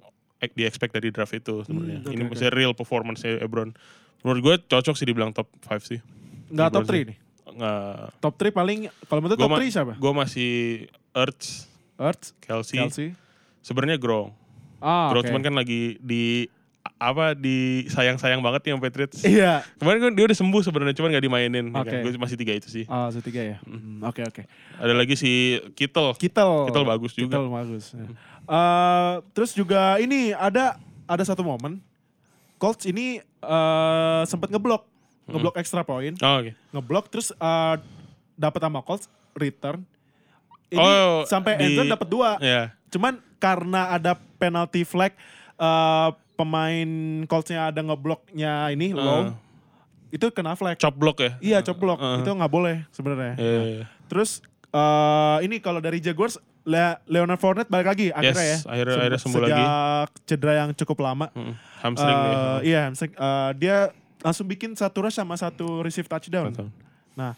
di 0.49 0.63
expect 0.63 0.91
dari 0.91 1.09
draft 1.09 1.33
itu 1.33 1.63
sebenarnya. 1.63 1.99
Hmm, 1.99 2.05
oke, 2.05 2.13
ini 2.13 2.21
maksudnya 2.25 2.53
real 2.53 2.71
performance 2.71 3.23
Ebron. 3.23 3.75
Menurut 4.19 4.39
gue 4.41 4.55
cocok 4.69 4.93
sih 4.93 5.03
dibilang 5.03 5.31
top 5.31 5.47
5 5.61 5.79
sih. 5.81 5.99
Nggak 6.49 6.69
top 6.69 6.81
Ebron 6.81 6.87
3 6.89 6.95
sih. 6.95 7.05
nih. 7.05 7.17
Nggak. 7.49 7.95
Top 8.19 8.33
3 8.35 8.51
paling, 8.53 8.79
kalau 9.03 9.19
menurut 9.19 9.35
top 9.37 9.49
ma- 9.49 9.57
3 9.57 9.67
siapa? 9.69 9.93
Gue 9.95 10.11
masih 10.13 10.51
Ertz, 11.11 11.67
Ertz, 11.97 12.31
Kelsey. 12.39 12.77
Kelsey. 12.77 13.07
Sebenarnya 13.59 13.97
Gronk. 13.97 14.31
Ah, 14.79 15.11
Gronk 15.11 15.27
cuman 15.27 15.41
kan 15.41 15.51
lagi 15.53 15.99
di 15.99 16.47
apa 16.99 17.31
di 17.31 17.87
sayang-sayang 17.87 18.37
banget 18.39 18.61
nih 18.61 18.71
sama 18.71 18.83
Patriots. 18.83 19.17
Iya. 19.23 19.63
Kemarin 19.79 19.99
kan 20.01 20.11
dia 20.11 20.25
udah 20.27 20.37
sembuh 20.37 20.61
sebenarnya 20.61 20.93
cuman 20.93 21.09
gak 21.09 21.23
dimainin. 21.23 21.65
ya 21.65 21.79
Oke. 21.79 21.89
kan. 21.89 22.03
Gue 22.03 22.11
masih 22.13 22.35
tiga 22.35 22.53
itu 22.53 22.67
sih. 22.67 22.83
Ah, 22.85 23.07
ketiga 23.09 23.39
ya. 23.39 23.57
Hmm, 23.63 24.03
Oke, 24.03 24.19
oke. 24.21 24.43
Ada 24.75 24.91
lagi 24.91 25.15
si 25.15 25.31
Kittle. 25.73 26.11
Kittle. 26.13 26.67
Kittle 26.67 26.83
bagus 26.83 27.15
juga. 27.15 27.33
Kittle 27.33 27.47
bagus. 27.49 27.83
ya. 27.89 28.03
Eh, 28.45 29.13
terus 29.31 29.51
juga 29.53 29.95
ini 29.97 30.31
ada 30.31 30.75
ada 31.05 31.23
satu 31.23 31.39
momen 31.39 31.79
Colts 32.55 32.83
ini 32.83 33.17
eh 33.39 34.21
sempat 34.25 34.49
ngeblok, 34.49 34.83
ngeblok 35.25 35.55
extra 35.55 35.79
point, 35.79 36.19
Oh, 36.19 36.43
oke. 36.43 36.51
ngeblok 36.69 37.07
terus 37.07 37.31
eh 37.31 37.75
dapat 38.35 38.59
sama 38.59 38.83
Colts 38.83 39.07
return. 39.31 39.87
Ini 40.67 40.75
Oh, 40.75 41.23
sampai 41.23 41.55
di- 41.55 41.63
endzone 41.71 41.87
dapat 41.89 42.05
dua. 42.05 42.35
Ya. 42.37 42.75
Cuman 42.89 43.17
karena 43.37 43.95
ada 43.95 44.13
penalty 44.35 44.83
flag 44.83 45.15
eh 45.55 46.09
pemain 46.39 46.89
Colts-nya 47.27 47.67
ada 47.67 47.83
ngebloknya 47.83 48.71
ini 48.71 48.95
low, 48.95 49.27
Eh, 49.27 49.35
itu 50.09 50.31
kena 50.31 50.55
flag. 50.55 50.79
chop 50.79 50.95
block 50.95 51.19
ya. 51.19 51.31
Iya, 51.39 51.57
chop 51.61 51.77
block. 51.77 51.99
Eh. 51.99 52.23
Itu 52.23 52.31
nggak 52.31 52.47
boleh 52.49 52.87
sebenarnya. 52.89 53.35
Iya, 53.35 53.51
iya, 53.51 53.63
iya. 53.75 53.85
Terus 54.07 54.39
eh 54.69 55.37
ini 55.43 55.59
kalau 55.59 55.77
dari 55.77 55.99
Jaguars 55.99 56.39
Le- 56.61 57.01
Leonard 57.05 57.37
Fournette 57.37 57.67
balik 57.67 57.89
lagi 57.89 58.07
akhirnya 58.09 58.45
ya. 58.45 58.55
Yes, 58.55 58.63
akhirnya- 58.63 58.93
Se- 58.93 59.01
akhirnya 59.01 59.19
sembuh 59.19 59.39
sejak 59.39 59.49
lagi. 59.51 59.65
cedera 60.23 60.53
yang 60.55 60.69
cukup 60.73 60.97
lama. 61.01 61.25
Mm, 61.31 61.53
Hamstring 61.81 62.17
dia. 62.17 62.35
Iya, 62.61 62.79
hamstring. 62.85 63.13
Eh, 63.13 63.49
dia 63.57 63.77
langsung 64.19 64.45
bikin 64.45 64.71
satu 64.73 64.97
rush 65.01 65.15
sama 65.15 65.33
satu 65.33 65.81
receive 65.81 66.05
touchdown. 66.05 66.51
Betul. 66.51 66.69
Nah, 67.13 67.33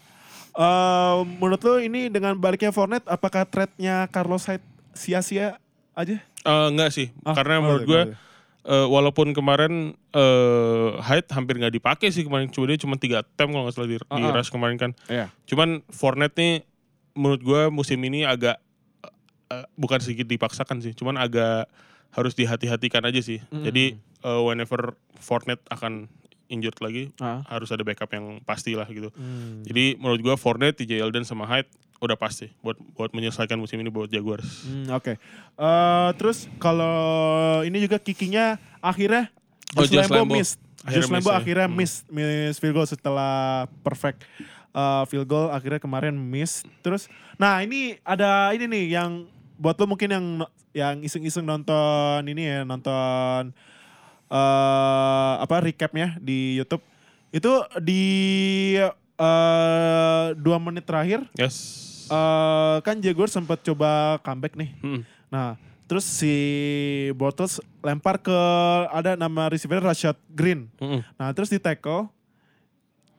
eh, 0.52 1.18
menurut 1.34 1.62
lo 1.62 1.76
ini 1.78 2.08
dengan 2.08 2.36
baliknya 2.36 2.70
Fournette, 2.70 3.08
apakah 3.08 3.44
trade-nya 3.44 4.06
Carlos 4.08 4.44
Hyde 4.44 4.66
sia-sia 4.92 5.56
aja? 5.94 6.18
Eh, 6.20 6.68
enggak 6.68 6.90
sih, 6.90 7.14
Ah, 7.22 7.32
karena 7.32 7.56
oh, 7.56 7.62
menurut 7.62 7.84
gue 7.86 8.02
eh, 8.66 8.88
walaupun 8.88 9.34
kemarin 9.34 9.98
eh 10.14 10.90
Hyde 11.02 11.30
hampir 11.34 11.58
nggak 11.58 11.74
dipakai 11.78 12.10
sih 12.14 12.26
kemarin, 12.28 12.50
cuma 12.54 12.66
dia 12.70 12.78
cuma 12.78 12.96
tiga 12.98 13.26
attempt 13.26 13.52
kalau 13.54 13.64
nggak 13.66 13.76
salah 13.76 13.90
di, 13.90 13.98
di 13.98 14.06
Ah, 14.06 14.30
ah. 14.30 14.36
rush 14.38 14.52
kemarin 14.52 14.78
kan. 14.78 14.92
Iya. 15.10 15.34
Cuman 15.50 15.82
Fournette 15.90 16.38
nih 16.38 16.54
menurut 17.18 17.42
gue 17.44 17.62
musim 17.74 18.00
ini 18.04 18.24
agak 18.24 18.62
eh, 19.52 19.66
bukan 19.76 20.00
sedikit 20.00 20.30
dipaksakan 20.30 20.80
sih, 20.80 20.94
cuman 20.96 21.18
agak 21.18 21.68
harus 22.12 22.34
dihati-hatikan 22.36 23.04
aja 23.08 23.20
sih. 23.24 23.40
Mm. 23.52 23.64
Jadi 23.68 23.86
eh, 24.00 24.42
whenever 24.44 24.96
Fournette 25.18 25.64
akan 25.72 26.12
injured 26.52 26.76
lagi, 26.78 27.16
Ah. 27.18 27.40
harus 27.48 27.68
ada 27.68 27.82
backup 27.82 28.12
yang 28.12 28.38
pasti 28.42 28.76
lah 28.76 28.86
gitu. 28.86 29.08
Hmm. 29.12 29.64
Jadi 29.64 29.96
menurut 29.96 30.20
gue 30.20 30.36
Fournette, 30.36 30.76
TJ 30.78 31.00
Yeldon 31.00 31.24
sama 31.24 31.48
Hyde 31.48 31.72
udah 31.98 32.14
pasti 32.14 32.50
buat 32.60 32.76
buat 32.92 33.10
menyelesaikan 33.10 33.56
musim 33.56 33.78
ini 33.78 33.88
buat 33.88 34.08
Jaguars. 34.08 34.66
Hmm, 34.66 34.90
Oke. 34.92 35.16
Eh, 35.54 36.10
terus 36.16 36.52
kalau 36.58 36.92
ini 37.62 37.80
juga 37.80 37.96
kikinya 37.96 38.60
akhirnya 38.80 39.32
Oh, 39.72 39.82
Josh 39.82 40.04
Lambo 40.04 40.28
Lambo. 40.28 40.36
miss. 40.36 40.60
Akhirnya 40.82 41.08
Lambo 41.08 41.16
miss 41.16 41.28
ya. 41.28 41.38
akhirnya 41.38 41.66
Hmm. 41.66 41.78
miss 41.78 41.94
miss 42.08 42.56
field 42.58 42.76
goal 42.76 42.84
setelah 42.86 43.34
perfect 43.80 44.26
eh, 44.72 45.04
field 45.06 45.26
goal 45.26 45.48
akhirnya 45.48 45.78
kemarin 45.78 46.12
miss. 46.12 46.66
Terus 46.82 47.06
nah 47.36 47.60
ini 47.60 47.96
ada 48.02 48.52
ini 48.52 48.66
nih 48.66 48.86
yang 48.94 49.30
buat 49.56 49.76
lo 49.76 49.86
mungkin 49.86 50.10
yang 50.10 50.26
yang 50.72 50.96
iseng-iseng 51.00 51.44
nonton 51.44 52.24
ini 52.26 52.50
ya 52.50 52.60
nonton 52.64 53.52
eh 54.32 55.34
apa 55.44 55.60
recapnya 55.60 56.16
di 56.18 56.56
YouTube 56.56 56.80
itu 57.30 57.52
di 57.84 58.04
eh 59.22 60.26
dua 60.40 60.58
menit 60.58 60.88
terakhir 60.88 61.28
Yes. 61.36 61.56
eh 62.08 62.78
kan 62.82 62.98
Jaguars 62.98 63.32
sempat 63.32 63.60
coba 63.62 64.18
comeback 64.24 64.56
nih. 64.56 64.72
Hmm. 64.80 65.02
Nah, 65.28 65.56
terus 65.86 66.04
si 66.04 66.34
Bortles 67.16 67.60
lempar 67.80 68.20
ke 68.20 68.36
ada 68.92 69.16
nama 69.16 69.48
receiver 69.48 69.80
Rashad 69.80 70.16
Green. 70.28 70.68
Mm-mm. 70.80 71.04
Nah, 71.16 71.30
terus 71.32 71.48
di 71.48 71.60
tackle 71.60 72.08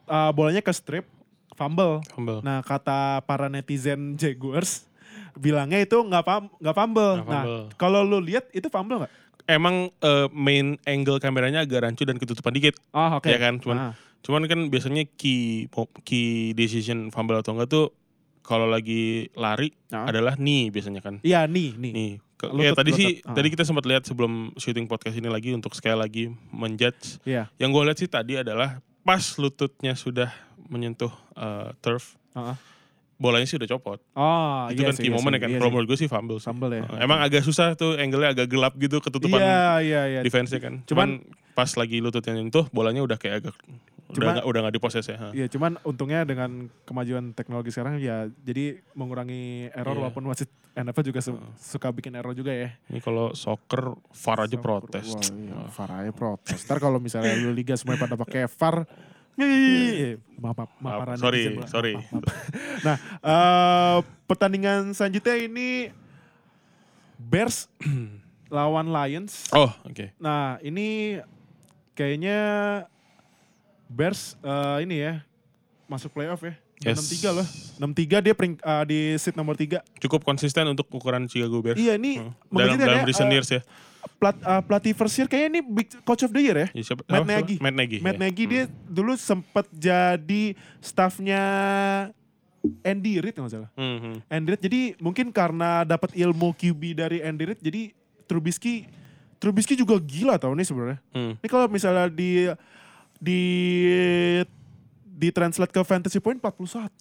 uh, 0.05 0.31
bolanya 0.33 0.61
ke 0.61 0.73
strip, 0.73 1.05
fumble. 1.53 2.01
Humble. 2.13 2.41
Nah, 2.41 2.61
kata 2.61 3.21
para 3.25 3.49
netizen 3.49 4.17
Jaguars 4.17 4.85
bilangnya 5.33 5.81
itu 5.81 5.97
nggak 5.97 6.25
pam 6.25 6.53
nggak 6.61 6.77
fumble. 6.77 7.13
Nah, 7.17 7.25
fumble. 7.25 7.61
kalau 7.81 8.01
lu 8.05 8.21
lihat 8.21 8.45
itu 8.53 8.69
fumble 8.69 9.05
nggak? 9.05 9.13
Emang 9.45 9.91
eh, 9.99 10.27
main 10.31 10.79
angle 10.85 11.19
kameranya 11.19 11.63
agak 11.63 11.83
rancu 11.83 12.03
dan 12.03 12.17
ketutupan 12.17 12.55
dikit. 12.55 12.79
Oh, 12.91 13.19
oke. 13.19 13.27
Ya 13.27 13.39
kan, 13.39 13.59
cuman 13.59 13.77
Ah, 13.79 13.95
cuman 14.23 14.47
kan 14.47 14.71
biasanya 14.71 15.03
key 15.17 15.67
key 16.03 16.53
decision 16.53 17.11
fumble 17.11 17.37
atau 17.37 17.53
enggak 17.53 17.69
tuh 17.69 17.87
kalau 18.43 18.67
lagi 18.67 19.31
lari 19.35 19.71
Ah. 19.91 20.07
adalah 20.07 20.35
nih 20.35 20.71
biasanya 20.71 21.03
kan. 21.03 21.19
Iya, 21.23 21.47
nih, 21.47 21.75
nih. 21.79 21.93
Nih. 21.93 22.13
Lutut, 22.43 22.59
ya 22.59 22.75
tadi 22.75 22.91
sih 22.91 23.09
lutut. 23.23 23.31
Ah. 23.31 23.35
tadi 23.39 23.49
kita 23.55 23.63
sempat 23.63 23.87
lihat 23.87 24.03
sebelum 24.03 24.51
syuting 24.59 24.91
podcast 24.91 25.15
ini 25.15 25.31
lagi 25.31 25.55
untuk 25.55 25.79
sekali 25.79 25.95
lagi 25.95 26.25
menjudge. 26.51 27.23
Iya. 27.23 27.47
Yang 27.55 27.71
gue 27.71 27.83
lihat 27.87 27.99
sih 28.03 28.11
tadi 28.11 28.35
adalah 28.35 28.83
pas 29.03 29.23
lututnya 29.39 29.95
sudah 29.95 30.31
menyentuh 30.67 31.11
eh, 31.35 31.71
turf, 31.79 32.19
ah. 32.35 32.59
Bolanya 33.23 33.47
sih 33.47 33.55
udah 33.55 33.71
copot. 33.71 33.99
Oh, 34.13 34.67
itu 34.67 34.83
iya 34.83 34.91
kan 34.91 34.95
sih, 34.95 35.03
key 35.03 35.09
iya 35.09 35.15
moment 35.15 35.31
sih, 35.31 35.39
ya 35.39 35.41
kan. 35.41 35.49
iya 35.49 35.57
Kalau 35.57 35.71
menurut 35.71 35.89
gue 35.89 35.99
sih 35.99 36.09
fumble 36.11 36.37
sih. 36.37 36.47
Fumble 36.47 36.73
ya. 36.75 36.83
Emang 36.99 37.19
agak 37.19 37.41
susah 37.41 37.73
tuh 37.73 37.95
angle-nya 37.95 38.35
agak 38.35 38.47
gelap 38.47 38.75
gitu 38.75 38.99
ketutupan 38.99 39.39
Iya, 39.39 39.63
iya, 39.81 40.03
iya. 40.09 40.21
defense-nya 40.21 40.59
kan. 40.59 40.83
Cuman- 40.83 41.23
Cuman, 41.23 41.55
pas 41.55 41.71
lagi 41.71 41.97
lututnya 41.99 42.33
nyentuh, 42.35 42.67
bolanya 42.69 43.01
udah 43.01 43.15
kayak 43.15 43.37
agak 43.41 43.55
udah 44.09 44.19
Cuma- 44.19 44.33
nggak 44.35 44.45
udah 44.45 44.61
nggak 44.61 44.75
diposes 44.75 45.05
ya. 45.05 45.17
Iya, 45.33 45.47
cuman 45.49 45.81
untungnya 45.83 46.21
dengan 46.23 46.51
kemajuan 46.83 47.33
teknologi 47.33 47.71
sekarang 47.71 47.97
ya 47.97 48.29
jadi 48.39 48.81
mengurangi 48.93 49.71
error 49.71 49.95
Iya. 49.95 50.01
walaupun 50.03 50.25
masih 50.27 50.45
NFL 50.75 51.05
juga 51.07 51.21
su- 51.21 51.41
suka 51.57 51.89
bikin 51.89 52.13
error 52.13 52.33
juga 52.33 52.53
ya. 52.53 52.77
Ini 52.89 53.01
kalau 53.01 53.33
soccer 53.33 53.97
VAR 54.11 54.39
aja 54.43 54.51
Soccer, 54.51 54.61
protes. 54.61 55.07
Wah, 55.09 55.25
iya, 55.31 55.57
VAR 55.67 55.91
aja 55.99 56.13
protes. 56.13 56.61
Ntar 56.63 56.79
kalau 56.79 56.99
misalnya 56.99 57.33
lu 57.37 57.53
liga 57.53 57.73
semuanya 57.73 58.05
pada 58.05 58.17
pakai 58.19 58.49
VAR, 58.51 58.85
maaf, 59.35 60.19
maaf, 60.39 60.57
maaf, 60.59 60.71
Maaf, 60.79 60.99
para 61.01 61.13
sorry, 61.17 61.43
netizen, 61.43 61.55
maaf, 61.59 61.71
sorry. 61.71 61.93
maaf, 61.95 62.09
maaf. 62.13 62.25
Nah, 62.83 62.97
eh, 63.23 63.97
pertandingan 64.27 64.81
selanjutnya 64.93 65.35
ini 65.39 65.69
Bears 67.17 67.71
lawan 68.53 68.89
Lions. 68.89 69.49
Oh, 69.51 69.71
oke. 69.83 70.13
Nah, 70.19 70.61
ini 70.61 71.19
kayaknya 71.93 72.39
Bears 73.87 74.37
eh, 74.39 74.79
ini 74.85 74.97
ya 75.01 75.25
masuk 75.87 76.13
playoff 76.13 76.41
ya. 76.41 76.55
Yes. 76.83 76.99
6-3 76.99 77.31
loh. 77.31 77.47
6-3 77.79 78.19
dia 78.21 78.35
pering, 78.35 78.59
eh, 78.59 78.85
di 78.85 78.99
seat 79.15 79.39
nomor 79.39 79.55
3. 79.55 79.79
Cukup 80.03 80.27
konsisten 80.27 80.67
untuk 80.67 80.91
ukuran 80.91 81.31
Chicago 81.31 81.63
Bears. 81.63 81.79
Iya, 81.79 81.95
ini 81.95 82.19
Hmm. 82.19 82.35
dalam 82.51 82.75
dalam 82.75 83.01
ya, 83.01 83.07
recent 83.07 83.31
eh, 83.31 83.35
years 83.39 83.49
ya. 83.49 83.63
Plat, 84.19 84.35
eh, 84.35 84.63
pelatih 84.67 84.93
first 84.95 85.15
year 85.19 85.29
kayaknya 85.31 85.49
ini 85.59 85.61
big 85.63 85.89
coach 86.03 86.23
of 86.27 86.31
the 86.35 86.43
year 86.43 86.57
ya. 86.59 86.69
Ya, 86.75 86.83
siapa? 86.83 87.03
Matt? 87.07 87.27
Nagy. 87.27 87.57
Matt 87.63 87.75
Nagy. 87.75 87.99
Matt 88.03 88.17
ya. 88.19 88.21
Nagy 88.23 88.43
dia 88.47 88.63
dulu 88.87 89.13
sempat 89.15 89.67
jadi 89.71 90.55
staffnya 90.83 91.43
Andy 92.83 93.19
Reid 93.19 93.35
nggak 93.35 93.53
salah. 93.53 93.71
Hmm, 93.75 93.99
hmm. 93.99 94.17
Andy 94.31 94.49
Reid 94.55 94.63
jadi 94.63 94.81
mungkin 95.03 95.35
karena 95.35 95.83
dapat 95.83 96.15
ilmu 96.15 96.55
QB 96.55 96.83
dari 96.99 97.19
Andy 97.23 97.45
Reid 97.51 97.61
jadi 97.63 97.91
Trubisky 98.27 98.87
Trubisky 99.43 99.75
juga 99.75 99.99
gila 99.99 100.39
tau 100.39 100.55
nih 100.55 100.67
sebenarnya. 100.67 100.99
Hmm. 101.11 101.35
Ini 101.43 101.49
kalau 101.51 101.67
misalnya 101.67 102.07
di 102.07 102.47
di 103.19 103.43
di 105.03 105.29
translate 105.35 105.75
ke 105.75 105.83
fantasy 105.83 106.23
point 106.23 106.39
41. 106.39 106.95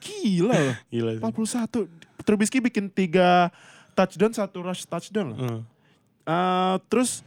Gila 0.00 0.56
loh. 0.56 0.76
Gila 0.92 1.10
sih. 1.16 1.22
41. 1.24 2.24
Trubisky 2.28 2.60
bikin 2.60 2.92
3 2.92 3.48
touchdown, 3.96 4.32
satu 4.36 4.60
rush 4.60 4.84
touchdown 4.84 5.32
loh. 5.32 5.38
Hmm. 5.40 5.60
Eh, 6.28 6.76
terus 6.86 7.24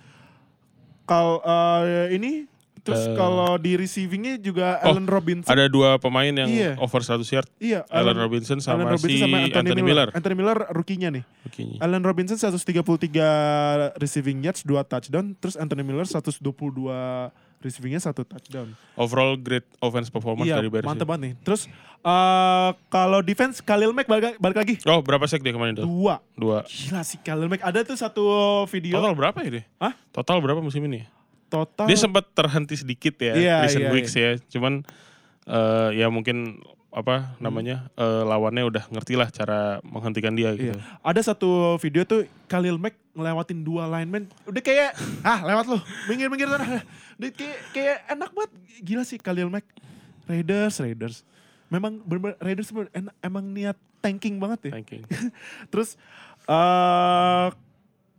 kalau 1.03 1.41
eh, 1.41 2.13
ini 2.13 2.45
terus 2.81 3.05
Eh. 3.05 3.13
kalau 3.13 3.61
di 3.61 3.77
receivingnya 3.77 4.37
juga 4.37 4.81
Oh, 4.81 4.93
Allen 4.93 5.05
Robinson. 5.05 5.49
Ada 5.49 5.69
dua 5.69 5.97
pemain 5.97 6.29
yang 6.29 6.49
Iya. 6.49 6.73
over 6.77 7.01
100 7.01 7.29
yard. 7.29 7.45
iya, 7.57 7.85
Allen 7.89 8.17
Robinson 8.17 8.57
sama 8.57 8.81
Allen 8.81 8.97
Robinson 8.97 9.09
si 9.11 9.21
sama 9.21 9.37
Anthony, 9.45 9.81
Miller. 9.81 10.09
Anthony 10.13 10.35
Miller 10.37 10.57
rookie-nya 10.73 11.09
nih. 11.13 11.23
Rookie-nya. 11.45 11.77
Allen 11.77 12.01
Robinson 12.01 12.37
133 12.37 13.93
receiving 13.97 14.41
yards, 14.41 14.65
2 14.65 14.81
touchdown. 14.81 15.37
Terus 15.37 15.57
Anthony 15.57 15.85
Miller 15.85 16.09
122 16.09 17.29
receivingnya, 17.61 18.01
1 18.01 18.11
touchdown. 18.25 18.73
Overall 18.97 19.37
great 19.37 19.65
offense 19.79 20.09
performance 20.09 20.49
iya, 20.49 20.57
dari 20.59 20.67
Bears. 20.67 20.83
mantep 20.83 21.05
banget 21.05 21.21
nih. 21.21 21.33
Terus 21.45 21.69
eh, 22.01 22.69
kalau 22.89 23.21
defense, 23.21 23.61
Khalil 23.61 23.93
Mack 23.93 24.09
balik, 24.09 24.41
balik 24.41 24.57
lagi. 24.57 24.75
Oh, 24.89 24.99
berapa 25.05 25.23
sack 25.29 25.45
dia 25.45 25.53
kemarin 25.53 25.77
itu? 25.77 25.85
Dua. 25.85 26.19
Dua. 26.33 26.65
Gila 26.65 27.01
sih 27.05 27.21
Khalil 27.21 27.47
Mack. 27.47 27.61
Ada 27.61 27.85
tuh 27.85 27.97
satu 27.97 28.25
video. 28.67 28.97
Total 28.97 29.13
berapa 29.13 29.37
ya 29.45 29.49
dia? 29.61 29.63
Hah? 29.77 29.93
Total 30.09 30.37
berapa 30.41 30.59
musim 30.59 30.81
ini? 30.89 31.05
Total. 31.51 31.85
Dia 31.85 31.97
sempat 31.99 32.31
terhenti 32.31 32.79
sedikit 32.79 33.19
ya, 33.19 33.33
Iya, 33.35 33.55
recent 33.67 33.85
iya, 33.85 33.91
weeks 33.91 34.13
ya. 34.15 34.39
Cuman 34.49 34.87
eh, 35.45 35.89
ya 36.01 36.07
mungkin 36.09 36.63
apa 36.91 37.39
namanya 37.39 37.87
eh, 37.95 38.23
lawannya 38.27 38.67
udah 38.67 38.83
ngerti 38.91 39.15
lah 39.15 39.31
cara 39.31 39.79
menghentikan 39.87 40.35
dia 40.35 40.51
gitu. 40.59 40.75
Iya. 40.75 40.83
Ada 40.99 41.31
satu 41.31 41.79
video 41.79 42.03
tuh 42.03 42.27
Khalil 42.51 42.75
Mack 42.75 42.99
ngelewatin 43.15 43.63
dua 43.63 43.87
lineman. 43.87 44.27
Udah 44.43 44.59
kayak, 44.59 44.91
ah 45.31 45.39
lewat 45.47 45.71
lu. 45.71 45.79
Minggir-minggir 46.11 46.51
sana. 46.51 46.83
Udah 47.15 47.31
kayak, 47.31 47.59
kayak 47.71 47.97
enak 48.11 48.29
banget. 48.35 48.51
Gila 48.83 49.03
sih 49.07 49.17
Khalil 49.23 49.47
Mack. 49.47 49.63
Raiders, 50.27 50.83
Raiders. 50.83 51.23
Memang 51.71 52.03
bener 52.03 52.35
Raiders 52.43 52.67
bener, 52.75 52.91
en- 52.91 53.15
emang 53.23 53.47
niat 53.47 53.79
tanking 54.03 54.35
banget 54.43 54.67
ya. 54.67 54.71
Thanking. 54.75 55.07
Terus 55.71 55.95
eh 56.43 57.47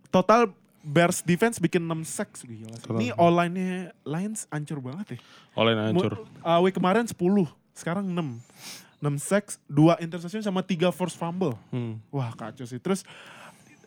total 0.08 0.52
Bears 0.82 1.22
defense 1.22 1.62
bikin 1.62 1.86
6 1.86 2.02
sacks 2.10 2.42
gila 2.42 2.74
sih. 2.74 2.90
Ini 2.90 3.08
online-nya 3.14 3.94
Lions 4.02 4.50
hancur 4.50 4.82
banget 4.82 5.14
ya. 5.14 5.18
Oleh 5.54 5.78
hancur. 5.78 6.26
Uh, 6.42 6.58
week 6.66 6.74
kemarin 6.74 7.06
10, 7.06 7.14
sekarang 7.72 8.08
6. 8.08 8.38
6 9.02 9.18
sacks, 9.18 9.58
2 9.66 9.98
interception 9.98 10.42
sama 10.42 10.62
3 10.62 10.94
force 10.94 11.18
fumble. 11.18 11.58
Hmm. 11.74 11.98
Wah 12.08 12.30
kacau 12.32 12.62
sih. 12.62 12.78
Terus 12.78 13.02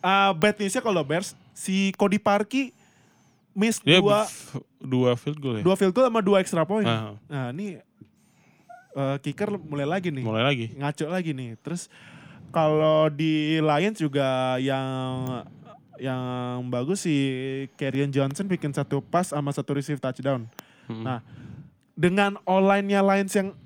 uh, 0.04 0.36
bad 0.36 0.60
newsnya 0.60 0.84
kalau 0.84 1.00
Bears, 1.00 1.32
si 1.56 1.90
Cody 1.96 2.20
Parkey 2.20 2.76
miss 3.56 3.80
Dia 3.80 4.04
dua, 4.04 4.28
dua 4.76 5.10
field 5.16 5.40
goal 5.40 5.56
ya. 5.56 5.62
dua 5.64 5.72
field 5.74 5.96
goal 5.96 6.04
sama 6.04 6.20
dua 6.20 6.44
extra 6.44 6.68
point. 6.68 6.84
Ah, 6.84 7.16
Nah 7.32 7.48
ini 7.56 7.80
uh, 8.92 9.16
kicker 9.16 9.56
mulai 9.56 9.88
lagi 9.88 10.12
nih. 10.12 10.20
mulai 10.20 10.44
lagi. 10.44 10.76
Ngaco 10.76 11.06
lagi 11.08 11.32
nih. 11.32 11.56
Terus 11.64 11.88
kalau 12.52 13.08
di 13.08 13.56
Lions 13.56 13.96
juga 13.96 14.60
yang 14.60 15.40
yang 15.96 16.20
bagus 16.68 17.08
si 17.08 17.16
Kerryon 17.80 18.12
Johnson 18.12 18.44
bikin 18.44 18.76
satu 18.76 19.00
pass 19.00 19.32
sama 19.32 19.48
satu 19.48 19.80
receive 19.80 19.96
touchdown. 19.96 20.44
Hmm. 20.84 21.00
Nah, 21.00 21.18
dengan 21.96 22.36
online-nya 22.44 23.00
Lions 23.00 23.32
yang 23.32 23.56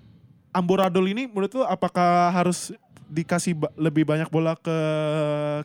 amburadul 0.50 1.06
ini 1.06 1.26
menurut 1.26 1.52
lu 1.52 1.62
apakah 1.62 2.02
harus 2.30 2.74
dikasih 3.06 3.54
ba- 3.56 3.74
lebih 3.74 4.02
banyak 4.04 4.26
bola 4.26 4.54
ke 4.54 4.70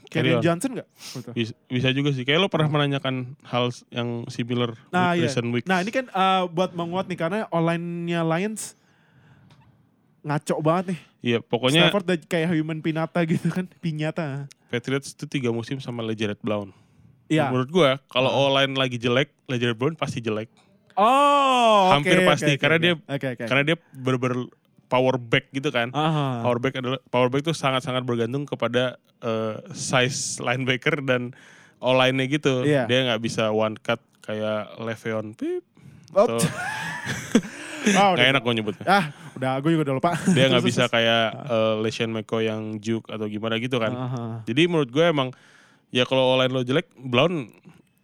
Kerryon. 0.10 0.42
Johnson 0.42 0.72
nggak? 0.74 0.88
Lu? 0.90 1.32
Bisa, 1.32 1.54
bisa 1.68 1.90
juga 1.92 2.10
sih. 2.10 2.26
Kayak 2.26 2.42
lo 2.42 2.50
pernah 2.50 2.66
menanyakan 2.68 3.38
hal 3.44 3.70
yang 3.90 4.26
similar 4.28 4.74
Nah, 4.90 5.14
iya. 5.14 5.30
recent 5.30 5.50
weeks. 5.50 5.66
Nah, 5.66 5.78
ini 5.80 5.90
kan 5.90 6.10
uh, 6.10 6.46
buat 6.48 6.74
menguat 6.74 7.06
nih 7.06 7.16
karena 7.16 7.40
online-nya 7.50 8.26
Lions 8.26 8.74
ngaco 10.22 10.58
banget 10.60 10.86
nih. 10.94 11.00
Iya, 11.24 11.38
pokoknya 11.40 11.90
Stafford 11.90 12.06
kayak 12.26 12.50
human 12.52 12.82
pinata 12.82 13.22
gitu 13.24 13.46
kan, 13.48 13.66
pinyata. 13.80 14.50
Patriots 14.68 15.14
itu 15.14 15.26
tiga 15.28 15.50
musim 15.50 15.78
sama 15.78 16.02
LeGarrette 16.02 16.42
Blount. 16.42 16.74
Iya. 17.26 17.50
Menurut 17.50 17.70
gua 17.70 17.90
kalau 18.06 18.30
O-line 18.30 18.74
lagi 18.74 18.98
jelek, 18.98 19.34
LeGarrette 19.46 19.78
Blount 19.78 19.98
pasti 19.98 20.18
jelek. 20.18 20.50
Oh, 20.96 21.92
Hampir 21.92 22.24
oke, 22.24 22.26
pasti, 22.26 22.56
oke, 22.56 22.58
karena 22.58 22.76
oke. 22.76 22.84
dia- 22.84 22.98
Oke, 23.06 23.28
oke. 23.36 23.44
Karena 23.46 23.64
dia 23.64 23.76
bener-bener 23.92 24.40
power 24.88 25.18
back 25.18 25.50
gitu 25.52 25.70
kan. 25.74 25.90
Aha. 25.92 26.46
Power 26.46 26.60
back 26.62 26.74
adalah 26.78 27.00
power 27.10 27.28
back 27.30 27.42
itu 27.46 27.54
sangat-sangat 27.54 28.06
bergantung 28.06 28.46
kepada 28.46 28.98
eh, 29.22 29.58
size 29.74 30.40
linebacker 30.42 31.02
dan 31.02 31.34
O-line-nya 31.84 32.26
gitu. 32.32 32.64
Iya. 32.64 32.88
Dia 32.88 33.00
nggak 33.12 33.22
bisa 33.22 33.52
one 33.52 33.76
cut 33.78 34.00
kayak 34.24 34.80
Le'Veon 34.80 35.36
Pip. 35.36 35.62
Oh. 36.16 36.26
Atau, 36.26 36.40
enak 38.18 38.42
gue 38.42 38.54
nyebutnya. 38.56 38.86
Ah, 38.88 39.06
udah 39.36 39.60
gue 39.60 39.70
juga 39.76 39.92
udah 39.92 39.96
lupa. 40.00 40.12
Dia 40.32 40.50
nggak 40.50 40.66
bisa 40.72 40.88
kayak 40.88 41.46
eh, 41.46 41.74
LeSean 41.84 42.10
McCoy 42.10 42.48
yang 42.50 42.80
juke 42.82 43.06
atau 43.12 43.28
gimana 43.28 43.60
gitu 43.62 43.78
kan. 43.78 43.94
Aha. 43.94 44.24
Jadi 44.48 44.66
menurut 44.66 44.90
gue 44.90 45.06
emang 45.06 45.30
ya 45.92 46.08
kalau 46.08 46.34
online 46.34 46.54
lo 46.56 46.64
jelek, 46.66 46.90
Brown 46.98 47.52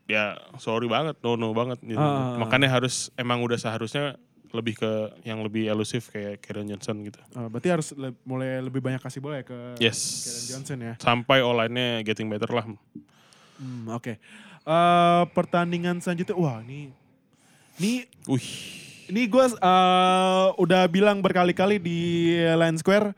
ya 0.06 0.36
sorry 0.60 0.92
banget, 0.92 1.18
no 1.24 1.40
no 1.40 1.56
banget. 1.56 1.80
Gitu. 1.82 1.98
Makanya 2.38 2.70
harus 2.70 3.10
emang 3.16 3.42
udah 3.42 3.58
seharusnya 3.58 4.20
lebih 4.52 4.76
ke 4.76 4.92
yang 5.24 5.40
lebih 5.40 5.66
elusif 5.66 6.08
kayak 6.08 6.40
Karen 6.40 6.68
Johnson 6.68 7.02
gitu. 7.02 7.20
Oh, 7.34 7.48
berarti 7.48 7.68
harus 7.68 7.92
le- 7.94 8.16
mulai 8.22 8.60
lebih 8.60 8.80
banyak 8.80 9.00
kasih 9.00 9.20
bola 9.20 9.40
ya 9.40 9.46
ke 9.46 9.58
Yes. 9.80 10.00
Karen 10.22 10.46
Johnson 10.50 10.78
ya. 10.82 10.94
Sampai 10.98 11.40
online-nya 11.40 12.04
getting 12.04 12.28
better 12.28 12.52
lah. 12.52 12.66
Hmm, 13.58 13.88
Oke. 13.90 14.20
Eh, 14.62 15.24
pertandingan 15.32 15.98
selanjutnya, 15.98 16.36
wah 16.36 16.62
ini, 16.62 16.94
ini, 17.76 18.06
Wih, 18.26 18.50
ini 19.08 19.26
gue 19.26 19.46
udah 20.56 20.84
bilang 20.86 21.18
berkali-kali 21.18 21.76
di 21.76 22.00
Line 22.38 22.78
Square, 22.78 23.18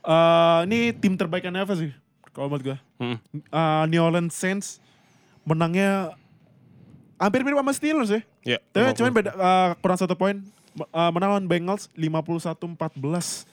eh, 0.00 0.58
ini 0.64 0.92
tim 0.92 1.14
terbaik 1.14 1.42
NFL 1.42 1.76
sih, 1.76 1.92
kalau 2.30 2.46
menurut 2.46 2.64
gue. 2.64 2.78
hmm. 3.00 3.18
Eh, 3.42 3.84
New 3.88 3.98
Orleans 3.98 4.30
Saints 4.30 4.78
menangnya 5.42 6.14
hampir 7.16 7.40
mirip 7.40 7.56
sama 7.56 7.72
Steelers 7.72 8.10
ya. 8.10 8.20
ya. 8.44 8.58
Tapi 8.70 8.94
cuman 8.94 9.10
beda 9.10 9.30
eh, 9.32 9.68
kurang 9.80 9.98
satu 9.98 10.14
poin. 10.14 10.38
Eh, 10.76 11.10
menang 11.10 11.30
lawan 11.32 11.46
Bengals 11.48 11.88
51-14. 11.96 13.48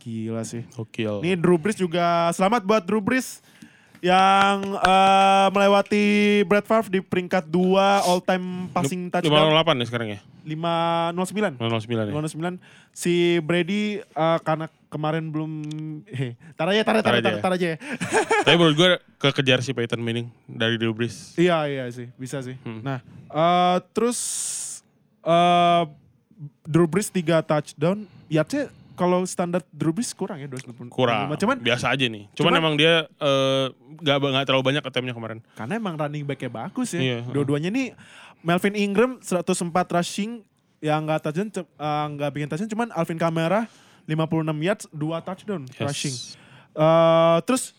Gila 0.00 0.42
sih. 0.42 0.64
Gokil. 0.72 1.20
Ini 1.22 1.36
Drew 1.36 1.60
Brees 1.60 1.76
juga 1.76 2.32
selamat 2.32 2.64
buat 2.64 2.82
Drew 2.82 2.98
Brees 2.98 3.44
yang 4.02 4.58
eh, 4.74 5.46
melewati 5.54 6.04
Brett 6.42 6.66
Favre 6.66 6.90
di 6.90 6.98
peringkat 6.98 7.46
2 7.46 7.78
all 8.02 8.18
time 8.18 8.66
passing 8.74 9.06
touchdown 9.06 9.54
508 9.54 9.78
ya 9.78 9.86
sekarang 9.86 10.08
ya? 10.10 10.20
509. 10.42 11.54
509 11.62 12.10
ya? 12.10 12.12
509 12.18 12.58
si 12.90 13.38
Brady 13.38 14.02
eh, 14.02 14.38
karena 14.42 14.66
kemarin 14.90 15.30
belum 15.30 15.52
eh 16.10 16.34
tar 16.58 16.68
aja 16.74 16.82
tar 16.82 16.98
aja 16.98 17.04
tar, 17.06 17.14
Tar 17.14 17.14
aja 17.14 17.22
tar, 17.22 17.32
ya. 17.32 17.40
tar 17.40 17.52
aja 17.54 17.66
ya. 17.70 17.78
Tapi 18.50 18.56
menurut 18.58 18.74
gue 18.74 18.90
kekejar 19.22 19.62
si 19.62 19.70
Peyton 19.70 20.02
Manning 20.02 20.26
dari 20.50 20.82
Drew 20.82 20.90
Brees. 20.90 21.38
Iya 21.38 21.70
iya 21.70 21.84
sih, 21.94 22.10
bisa 22.18 22.42
sih. 22.42 22.58
Hmm. 22.66 22.82
Nah, 22.82 22.98
eh, 23.30 23.76
terus 23.94 24.18
eh 25.22 25.82
Drew 26.62 26.86
Brees 26.86 27.08
3 27.08 27.22
touchdown, 27.40 28.02
yardnya 28.26 28.66
kalau 28.92 29.24
standar 29.24 29.62
Drew 29.68 29.90
Brees 29.90 30.12
kurang 30.12 30.36
ya 30.36 30.46
295. 30.46 30.90
Kurang. 30.90 31.30
Cuman 31.34 31.56
biasa 31.58 31.90
aja 31.90 32.04
nih. 32.04 32.28
Cuman, 32.32 32.50
cuman- 32.50 32.58
emang 32.58 32.74
dia 32.76 33.06
eh, 33.08 33.66
nggak 33.96 34.16
nggak 34.18 34.44
terlalu 34.44 34.64
banyak 34.64 34.82
attemptnya 34.82 35.12
kemarin. 35.12 35.38
karena 35.54 35.72
emang 35.74 35.94
running 35.94 36.22
back-nya 36.22 36.50
bagus 36.50 36.92
ya. 36.92 37.00
Iya, 37.00 37.18
Dua-duanya 37.26 37.68
nih 37.68 37.94
Melvin 38.40 38.74
Ingram 38.74 39.10
104 39.18 39.48
rushing 39.92 40.42
yang 40.78 41.06
enggak 41.06 41.22
touchdown 41.24 41.48
eh, 41.54 42.06
nggak 42.10 42.30
bikin 42.30 42.48
touchdown 42.50 42.70
cuman 42.70 42.88
Alvin 42.92 43.16
Kamara 43.16 43.70
56 44.04 44.18
yards, 44.60 44.84
2 44.90 44.98
touchdown 45.22 45.62
Yes. 45.68 45.78
rushing. 45.80 46.14
Eh, 46.74 47.38
terus 47.42 47.70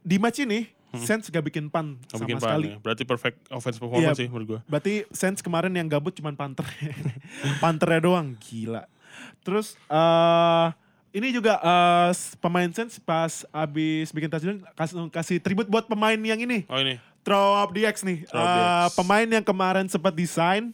di 0.00 0.16
match 0.16 0.38
ini 0.38 0.70
Saints 0.94 1.26
gak 1.26 1.42
bikin 1.42 1.68
pan 1.68 1.96
Nggak 1.98 2.08
sama 2.08 2.20
bikin 2.22 2.36
pan 2.36 2.48
sekali. 2.48 2.68
ya. 2.68 2.76
Berarti 2.78 3.02
perfect 3.04 3.38
offense 3.48 3.76
performance 3.76 4.08
Iya. 4.10 4.18
sih 4.18 4.26
menurut 4.26 4.46
gue. 4.48 4.60
Berarti 4.64 4.94
Saints 5.10 5.38
kemarin 5.38 5.70
yang 5.70 5.84
gabut 5.84 6.12
cuman 6.12 6.32
Panther. 6.32 6.64
Panthernya 7.62 8.00
doang, 8.02 8.32
gila. 8.38 8.88
Terus 9.40 9.76
eh 9.86 10.66
ini 11.10 11.28
juga 11.30 11.56
eh, 11.58 12.10
pemain 12.38 12.68
Saints 12.68 12.96
pas 12.98 13.32
abis 13.46 14.08
bikin 14.10 14.28
touchdown 14.28 14.60
kasih, 14.72 14.96
kasih 15.10 15.36
tribut 15.38 15.66
buat 15.66 15.84
pemain 15.84 16.16
yang 16.16 16.38
ini. 16.38 16.64
Oh 16.66 16.76
ini. 16.76 16.96
Throw 17.20 17.58
up 17.58 17.70
DX 17.70 17.96
nih. 18.02 18.18
Throw 18.24 18.38
up 18.38 18.48
Eh, 18.48 18.56
DX. 18.86 18.96
pemain 18.96 19.28
yang 19.30 19.44
kemarin 19.44 19.86
sempat 19.86 20.12
desain. 20.12 20.72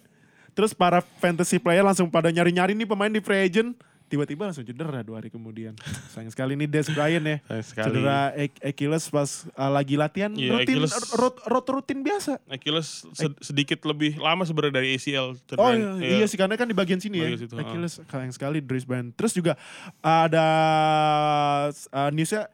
Terus 0.54 0.70
para 0.70 1.02
fantasy 1.18 1.58
player 1.58 1.82
langsung 1.82 2.06
pada 2.06 2.30
nyari-nyari 2.30 2.72
nih 2.72 2.86
pemain 2.86 3.10
di 3.10 3.18
free 3.18 3.42
agent. 3.42 3.74
Tiba-tiba 4.04 4.44
langsung 4.44 4.62
cedera 4.62 5.00
dua 5.00 5.18
hari 5.18 5.26
kemudian. 5.26 5.72
Sayang 6.12 6.28
sekali 6.28 6.54
nih 6.54 6.68
Des 6.68 6.86
Bryant 6.86 7.24
ya. 7.24 7.38
Sayang 7.42 7.66
sekali. 7.66 7.86
Cedera 7.90 8.18
Ach- 8.30 8.60
Achilles 8.62 9.04
pas 9.08 9.30
eh, 9.48 9.70
lagi 9.72 9.94
latihan. 9.96 10.30
Iya, 10.30 10.50
rutin, 10.54 10.76
Achilles. 10.76 10.92
rot, 11.12 11.36
rot 11.42 11.66
rutin 11.68 11.98
biasa. 12.00 12.38
Achilles 12.46 13.08
sed- 13.10 13.40
sedikit 13.40 13.80
lebih 13.82 14.16
lama 14.16 14.44
sebenarnya 14.44 14.78
dari 14.78 14.88
ACL. 14.92 15.32
Oh 15.32 15.36
cederanya. 15.40 15.98
iya, 15.98 16.20
iya 16.20 16.26
sih 16.26 16.36
karena 16.36 16.54
kan 16.54 16.68
di 16.68 16.76
bagian 16.76 17.00
sini 17.00 17.16
ya. 17.16 17.26
Bagian 17.26 17.40
situ, 17.42 17.54
Achilles 17.56 17.94
sayang 18.04 18.30
sekali 18.30 18.60
Dries 18.60 18.84
Bryant. 18.84 19.10
Terus 19.12 19.32
juga 19.32 19.56
ada 19.98 20.46
uh, 21.90 22.10
newsnya 22.10 22.46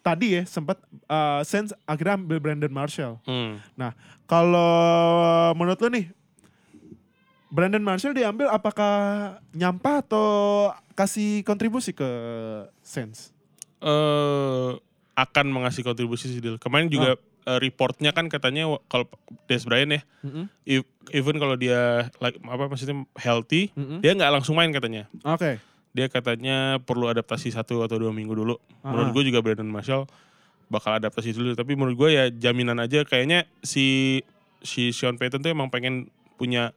tadi 0.00 0.34
ya 0.34 0.42
sempat 0.44 0.80
uh, 1.06 1.40
Saints 1.42 1.76
akhirnya 1.84 2.16
ambil 2.16 2.38
Brandon 2.38 2.72
Marshall. 2.72 3.20
Hmm. 3.22 3.60
Nah, 3.74 3.92
kalau 4.24 4.72
menurut 5.54 5.78
lo 5.78 5.88
nih, 5.88 6.10
Brandon 7.48 7.80
Marshall 7.80 8.12
diambil 8.12 8.48
apakah 8.48 8.92
nyampah 9.50 10.04
atau 10.04 10.26
kasih 10.92 11.40
kontribusi 11.42 11.92
ke 11.92 12.08
Saints? 12.80 13.32
eh 13.78 14.70
akan 15.14 15.46
mengasih 15.50 15.82
kontribusi 15.82 16.30
sih 16.30 16.38
Dil. 16.38 16.58
Kemarin 16.58 16.86
juga 16.86 17.14
eh, 17.46 17.58
reportnya 17.58 18.10
kan 18.10 18.26
katanya 18.26 18.66
kalau 18.86 19.06
Des 19.46 19.62
Bryant 19.62 19.98
ya, 19.98 20.02
e- 20.62 20.86
even 21.10 21.38
kalau 21.38 21.54
dia 21.54 22.06
like, 22.18 22.38
apa 22.38 22.66
maksudnya 22.66 23.02
healthy, 23.14 23.70
Mm-mm. 23.74 23.98
dia 23.98 24.14
nggak 24.14 24.30
langsung 24.30 24.54
main 24.54 24.70
katanya. 24.70 25.06
Oke. 25.22 25.58
Dia 25.90 26.06
katanya 26.06 26.78
perlu 26.78 27.06
adaptasi 27.06 27.50
satu 27.50 27.82
atau 27.82 27.98
dua 27.98 28.10
minggu 28.10 28.30
dulu. 28.30 28.58
Menurut 28.82 29.10
Ah. 29.10 29.14
gue 29.14 29.22
juga 29.26 29.40
Brandon 29.40 29.66
Marshall 29.66 30.06
bakal 30.68 30.98
adaptasi 30.98 31.30
dulu. 31.32 31.54
Tapi 31.54 31.72
menurut 31.74 31.96
gue 31.96 32.10
ya 32.12 32.24
jaminan 32.28 32.78
aja 32.78 33.02
kayaknya 33.02 33.46
si 33.62 34.20
si 34.60 34.90
Sean 34.90 35.16
Payton 35.16 35.40
tuh 35.40 35.50
emang 35.50 35.70
pengen 35.70 36.10
punya 36.34 36.70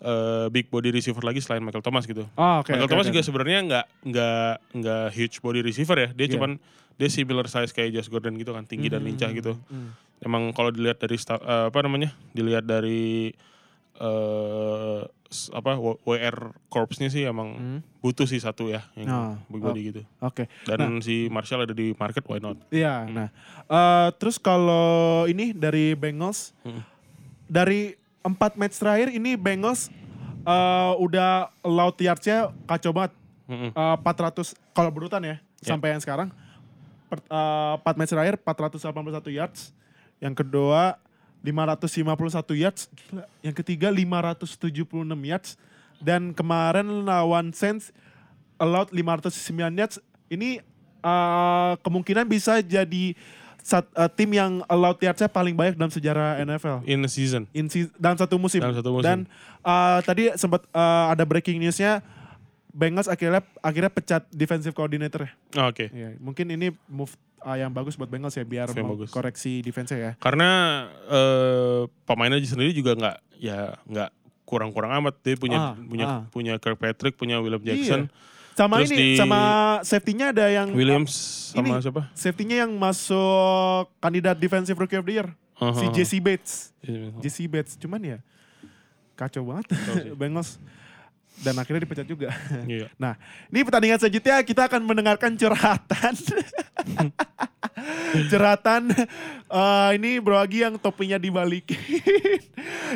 eh, 0.00 0.46
big 0.48 0.68
body 0.68 0.90
receiver 0.90 1.20
lagi 1.20 1.38
selain 1.38 1.60
Michael 1.60 1.80
Thomas 1.80 2.04
gitu. 2.04 2.24
Oh, 2.34 2.60
oke. 2.60 2.72
Michael 2.72 2.84
oke, 2.84 2.92
Thomas 2.92 3.06
oke. 3.06 3.12
juga 3.12 3.22
sebenarnya 3.22 3.58
nggak 3.62 3.86
nggak 4.06 4.52
nggak 4.74 5.04
huge 5.12 5.36
body 5.38 5.60
receiver 5.60 5.96
ya. 5.96 6.08
Dia 6.10 6.26
Iya. 6.26 6.32
cuman 6.34 6.50
dia 6.96 7.08
similar 7.08 7.46
size 7.46 7.70
kayak 7.70 7.94
Josh 7.94 8.08
Gordon 8.08 8.36
gitu 8.36 8.52
kan, 8.52 8.64
tinggi 8.64 8.88
dan 8.88 9.00
Hmm, 9.00 9.08
lincah 9.08 9.30
gitu. 9.30 9.56
hmm. 9.68 9.90
Emang 10.20 10.52
kalau 10.52 10.68
dilihat 10.68 10.98
dari 10.98 11.16
eh, 11.16 11.64
apa 11.68 11.78
namanya? 11.80 12.12
Dilihat 12.32 12.64
dari 12.64 13.32
eh 14.00 15.00
s- 15.28 15.52
apa 15.52 15.76
WR 15.78 16.36
Corps-nya 16.66 17.06
sih 17.06 17.22
emang 17.22 17.48
Hmm. 17.54 17.80
butuh 18.00 18.24
sih 18.24 18.40
satu 18.40 18.66
ya 18.66 18.82
yang 18.96 19.08
Oh, 19.08 19.32
big 19.46 19.62
body 19.62 19.80
gitu. 19.86 20.02
Oke. 20.18 20.48
Dan 20.64 20.98
si 21.00 21.28
Marshall 21.28 21.62
ada 21.62 21.72
di 21.72 21.92
market 21.94 22.24
why 22.24 22.40
not? 22.40 22.56
Iya, 22.68 23.04
nah. 23.06 23.28
eh, 23.62 24.08
terus 24.16 24.36
kalau 24.36 25.24
ini 25.24 25.52
dari 25.52 25.92
Bengals, 25.94 26.56
Hmm. 26.60 26.80
dari 27.44 27.99
empat 28.20 28.56
match 28.56 28.76
terakhir 28.76 29.08
ini 29.10 29.36
Bengals 29.36 29.88
eh, 30.40 30.92
udah 30.96 31.52
allowed 31.60 31.96
yards-nya 31.96 32.52
kacau 32.64 32.92
banget. 32.92 33.12
Mm-mm. 33.50 33.70
Eh, 33.74 33.96
400 34.00 34.54
kalau 34.72 34.90
berurutan 34.94 35.20
ya, 35.20 35.36
Ya. 35.60 35.74
sampai 35.74 35.92
yang 35.92 36.00
sekarang. 36.00 36.28
Per, 37.10 37.18
eh, 37.20 37.72
empat 37.76 37.94
match 37.98 38.12
terakhir 38.12 38.34
481 38.40 39.28
yards. 39.28 39.74
Yang 40.20 40.44
kedua 40.44 41.00
551 41.42 42.54
yards. 42.56 42.86
Yang 43.40 43.54
ketiga 43.64 43.88
576 43.90 45.20
yards. 45.24 45.56
Dan 46.00 46.32
kemarin 46.32 47.04
lawan 47.04 47.52
Saints 47.52 47.92
allowed 48.56 48.88
509 48.92 49.76
yards. 49.76 49.96
Ini 50.30 50.60
eh, 51.00 51.72
kemungkinan 51.80 52.28
bisa 52.28 52.60
jadi 52.60 53.16
sat, 53.60 53.84
eh, 53.90 54.10
tim 54.10 54.30
yang 54.30 54.60
allowed 54.66 54.96
yards-nya 54.96 55.26
paling 55.26 55.52
banyak 55.52 55.74
dalam 55.74 55.88
sejarah 55.88 56.38
NFL. 56.38 56.84
In 56.84 57.00
a 57.00 57.08
season. 57.08 57.44
In 57.50 57.66
se- 57.66 57.92
dalam 57.94 58.16
satu 58.16 58.36
musim. 58.36 58.58
Dalam 58.58 58.74
satu 58.74 58.90
musim. 58.90 59.04
Dan 59.04 59.18
eh, 59.60 59.98
tadi 60.02 60.32
sempat 60.34 60.64
eh, 60.66 61.04
ada 61.08 61.22
breaking 61.22 61.58
newsnya 61.58 62.00
Bengals 62.70 63.10
akhirnya 63.10 63.42
akhirnya 63.58 63.90
pecat 63.90 64.22
defensive 64.30 64.70
coordinator 64.70 65.26
ya. 65.26 65.30
Oh, 65.58 65.74
Oke. 65.74 65.90
Iya, 65.90 66.14
mungkin 66.22 66.54
ini 66.54 66.70
move 66.86 67.10
uh, 67.42 67.58
yang 67.58 67.74
bagus 67.74 67.98
buat 67.98 68.06
Bengals 68.06 68.38
ya 68.38 68.46
biar 68.46 68.70
mau 68.78 68.94
bagus. 68.94 69.10
koreksi 69.10 69.58
defense 69.58 69.90
ya. 69.90 70.14
Karena 70.22 70.86
eh 71.10 71.90
pemainnya 72.06 72.38
sendiri 72.40 72.70
juga 72.70 72.94
nggak 72.94 73.16
ya 73.42 73.74
nggak 73.90 74.10
kurang-kurang 74.46 74.94
amat 75.02 75.18
dia 75.18 75.34
punya 75.34 75.58
Ah, 75.58 75.74
punya 75.74 76.06
ah. 76.06 76.22
punya 76.30 76.54
Kirkpatrick 76.58 77.18
punya 77.18 77.42
William 77.42 77.58
Jackson 77.58 78.06
Sama 78.60 78.76
Terus 78.76 78.92
ini 78.92 78.98
di- 79.00 79.16
sama 79.16 79.40
safety-nya 79.80 80.26
ada 80.30 80.46
yang 80.46 80.68
Williams 80.70 81.14
sama 81.48 81.64
ini. 81.70 81.80
siapa 81.80 82.02
safety-nya 82.12 82.56
yang 82.60 82.72
masuk 82.74 83.88
kandidat 83.96 84.36
defensive 84.36 84.76
rookie 84.76 84.94
of 84.94 85.02
the 85.02 85.16
year. 85.16 85.28
Si 85.56 85.60
Uh-huh. 85.60 85.92
Jesse 85.92 86.18
Bates. 86.18 86.72
Jesse 87.18 87.44
Bates 87.46 87.76
cuman 87.76 88.00
ya 88.00 88.18
kacau 89.14 89.44
banget 89.46 89.64
sih. 89.70 90.12
Bengals 90.20 90.60
dan 91.38 91.52
akhirnya 91.54 91.84
dipecat 91.84 92.04
juga. 92.04 92.28
Iya. 92.64 92.92
Nah, 93.02 93.16
ini 93.48 93.60
pertandingan 93.60 93.96
selanjutnya 93.96 94.40
kita 94.40 94.68
akan 94.68 94.80
mendengarkan 94.82 95.32
curhatan. 95.34 96.12
curhatan 98.26 98.82
eh, 99.58 99.88
ini 99.94 100.16
Bro 100.18 100.36
Agi 100.38 100.64
yang 100.64 100.76
topinya 100.76 101.16
dibalikin. 101.16 101.80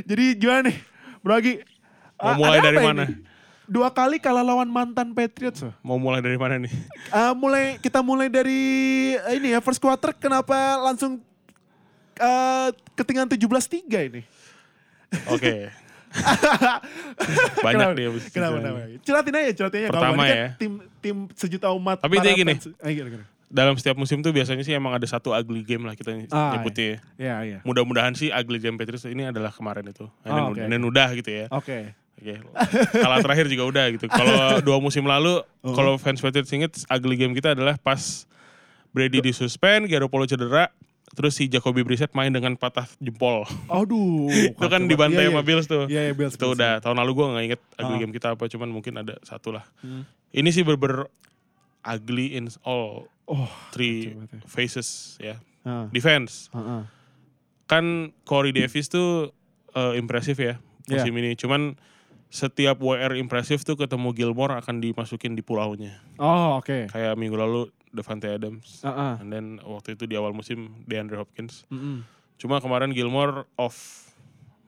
Jadi 0.02 0.24
gimana 0.34 0.68
nih? 0.68 0.76
Bro 1.20 1.34
Agi? 1.34 1.52
Mau 2.16 2.32
mulai 2.38 2.60
dari 2.60 2.78
mana? 2.78 3.02
ini? 3.06 3.16
Dua 3.64 3.88
kali 3.88 4.20
kalah 4.20 4.44
lawan 4.44 4.68
mantan 4.68 5.12
Patriots. 5.12 5.64
Mau 5.80 5.96
mulai 5.96 6.20
dari 6.20 6.36
mana 6.36 6.60
nih? 6.60 6.72
Eh, 7.14 7.32
mulai 7.32 7.78
kita 7.78 8.02
mulai 8.02 8.26
dari 8.26 8.60
eh, 9.14 9.38
ini 9.38 9.54
ya 9.54 9.62
first 9.62 9.78
quarter 9.78 10.10
kenapa 10.12 10.54
langsung 10.82 11.22
eh, 12.16 12.68
ketinggalan 12.92 13.30
17-3 13.30 14.10
ini? 14.10 14.22
Oke. 15.30 15.70
Banyak 17.64 17.74
kenapa, 17.90 17.94
nih 17.94 18.04
abis 18.06 18.22
Kenapa, 18.30 18.54
itu. 18.54 18.62
kenapa? 18.62 18.78
Curatin 19.02 19.34
aja, 19.34 19.50
curatin 19.54 19.78
aja. 19.78 19.88
Pertama 19.90 20.14
ini 20.14 20.22
kan 20.24 20.36
ya. 20.36 20.48
Tim, 20.58 20.72
tim 20.98 21.16
sejuta 21.34 21.68
umat. 21.70 21.98
Tapi 22.02 22.14
para 22.18 22.24
dia 22.24 22.34
gini. 22.34 22.54
fans. 22.54 22.66
Gini, 22.70 23.08
gini. 23.10 23.24
Dalam 23.46 23.74
setiap 23.78 23.94
musim 23.94 24.18
tuh 24.18 24.34
biasanya 24.34 24.66
sih 24.66 24.74
emang 24.74 24.98
ada 24.98 25.06
satu 25.06 25.30
ugly 25.30 25.62
game 25.62 25.86
lah 25.86 25.94
kita 25.94 26.10
Ah, 26.34 26.58
nyebutnya. 26.58 26.98
Iya, 27.14 27.34
iya. 27.46 27.58
Mudah-mudahan 27.62 28.18
sih 28.18 28.34
ugly 28.34 28.58
game 28.58 28.74
Patriots 28.74 29.06
ini 29.06 29.30
adalah 29.30 29.54
kemarin 29.54 29.86
itu. 29.86 30.10
Oh, 30.10 30.26
Dan, 30.26 30.42
oke, 30.50 30.62
dan 30.66 30.80
udah 30.82 31.08
gitu 31.14 31.30
ya. 31.30 31.46
Oke. 31.54 31.94
Oke. 32.24 32.40
Kalah 32.94 33.20
terakhir 33.20 33.46
juga 33.46 33.68
udah 33.68 33.84
gitu. 33.92 34.08
Kalau 34.08 34.36
dua 34.66 34.80
musim 34.80 35.04
lalu, 35.04 35.44
Oh. 35.60 35.72
kalau 35.72 35.96
fans 35.96 36.18
Patriots 36.18 36.48
inget 36.50 36.72
ugly 36.88 37.16
game 37.16 37.32
kita 37.32 37.52
adalah 37.52 37.76
pas 37.76 38.24
Brady 38.90 39.20
disuspend, 39.20 39.84
Garoppolo 39.84 40.24
cedera, 40.24 40.72
terus 41.12 41.34
si 41.34 41.46
Jacoby 41.46 41.82
Brissett 41.82 42.12
main 42.12 42.28
dengan 42.28 42.54
patah 42.54 42.88
jempol. 42.96 43.44
Aduh. 43.66 44.32
itu 44.56 44.66
kan 44.66 44.84
dibantai 44.84 45.24
banget. 45.24 45.28
sama 45.28 45.36
Iya, 45.36 45.44
Bills 45.44 45.66
tuh. 45.66 45.84
Iya, 45.84 46.00
iya, 46.02 46.12
Bills. 46.12 46.32
Itu 46.32 46.48
Bills. 46.48 46.56
udah 46.56 46.72
tahun 46.78 46.96
lalu 46.96 47.10
gue 47.12 47.26
nggak 47.26 47.44
inget 47.44 47.60
ugly 47.76 47.92
Ah. 47.92 48.00
game 48.00 48.12
kita 48.12 48.28
apa, 48.32 48.44
cuman 48.46 48.68
mungkin 48.70 48.94
ada 48.96 49.20
satu 49.20 49.52
lah. 49.52 49.64
Hmm. 49.78 50.08
Ini 50.30 50.48
sih 50.48 50.62
berber 50.62 51.12
ugly 51.82 52.32
in 52.34 52.48
all 52.62 53.04
Oh. 53.24 53.48
three 53.70 54.12
banget 54.12 54.30
ya. 54.30 54.40
phases 54.46 54.88
ya. 55.16 55.36
Ah, 55.62 55.88
Defense 55.88 56.52
ah, 56.52 56.60
ah. 56.60 56.82
kan 57.64 57.84
Corey 58.22 58.52
Davis 58.52 58.86
tuh 58.86 59.32
eh, 59.72 59.96
impresif 59.96 60.36
ya 60.36 60.60
Iya. 60.84 61.00
musim 61.00 61.16
ini. 61.16 61.32
Cuman 61.32 61.72
setiap 62.34 62.82
WR 62.82 63.14
impresif 63.14 63.62
tuh 63.62 63.78
ketemu 63.78 64.10
Gilmore 64.10 64.58
akan 64.58 64.82
dimasukin 64.82 65.38
di 65.38 65.42
pulaunya. 65.46 66.02
Oh, 66.18 66.58
oke. 66.58 66.90
Kayak 66.90 67.14
minggu 67.14 67.38
lalu 67.38 67.70
Devante 67.94 68.26
Adams. 68.26 68.82
Ah, 68.82 68.90
ah. 68.90 69.14
And 69.22 69.30
then 69.30 69.62
waktu 69.62 69.94
itu 69.94 70.10
di 70.10 70.18
awal 70.18 70.34
musim 70.34 70.82
DeAndre 70.90 71.22
Hopkins. 71.22 71.62
Mm-mm. 71.70 72.02
Cuma 72.34 72.58
kemarin 72.58 72.90
Gilmore 72.90 73.46
off 73.54 74.10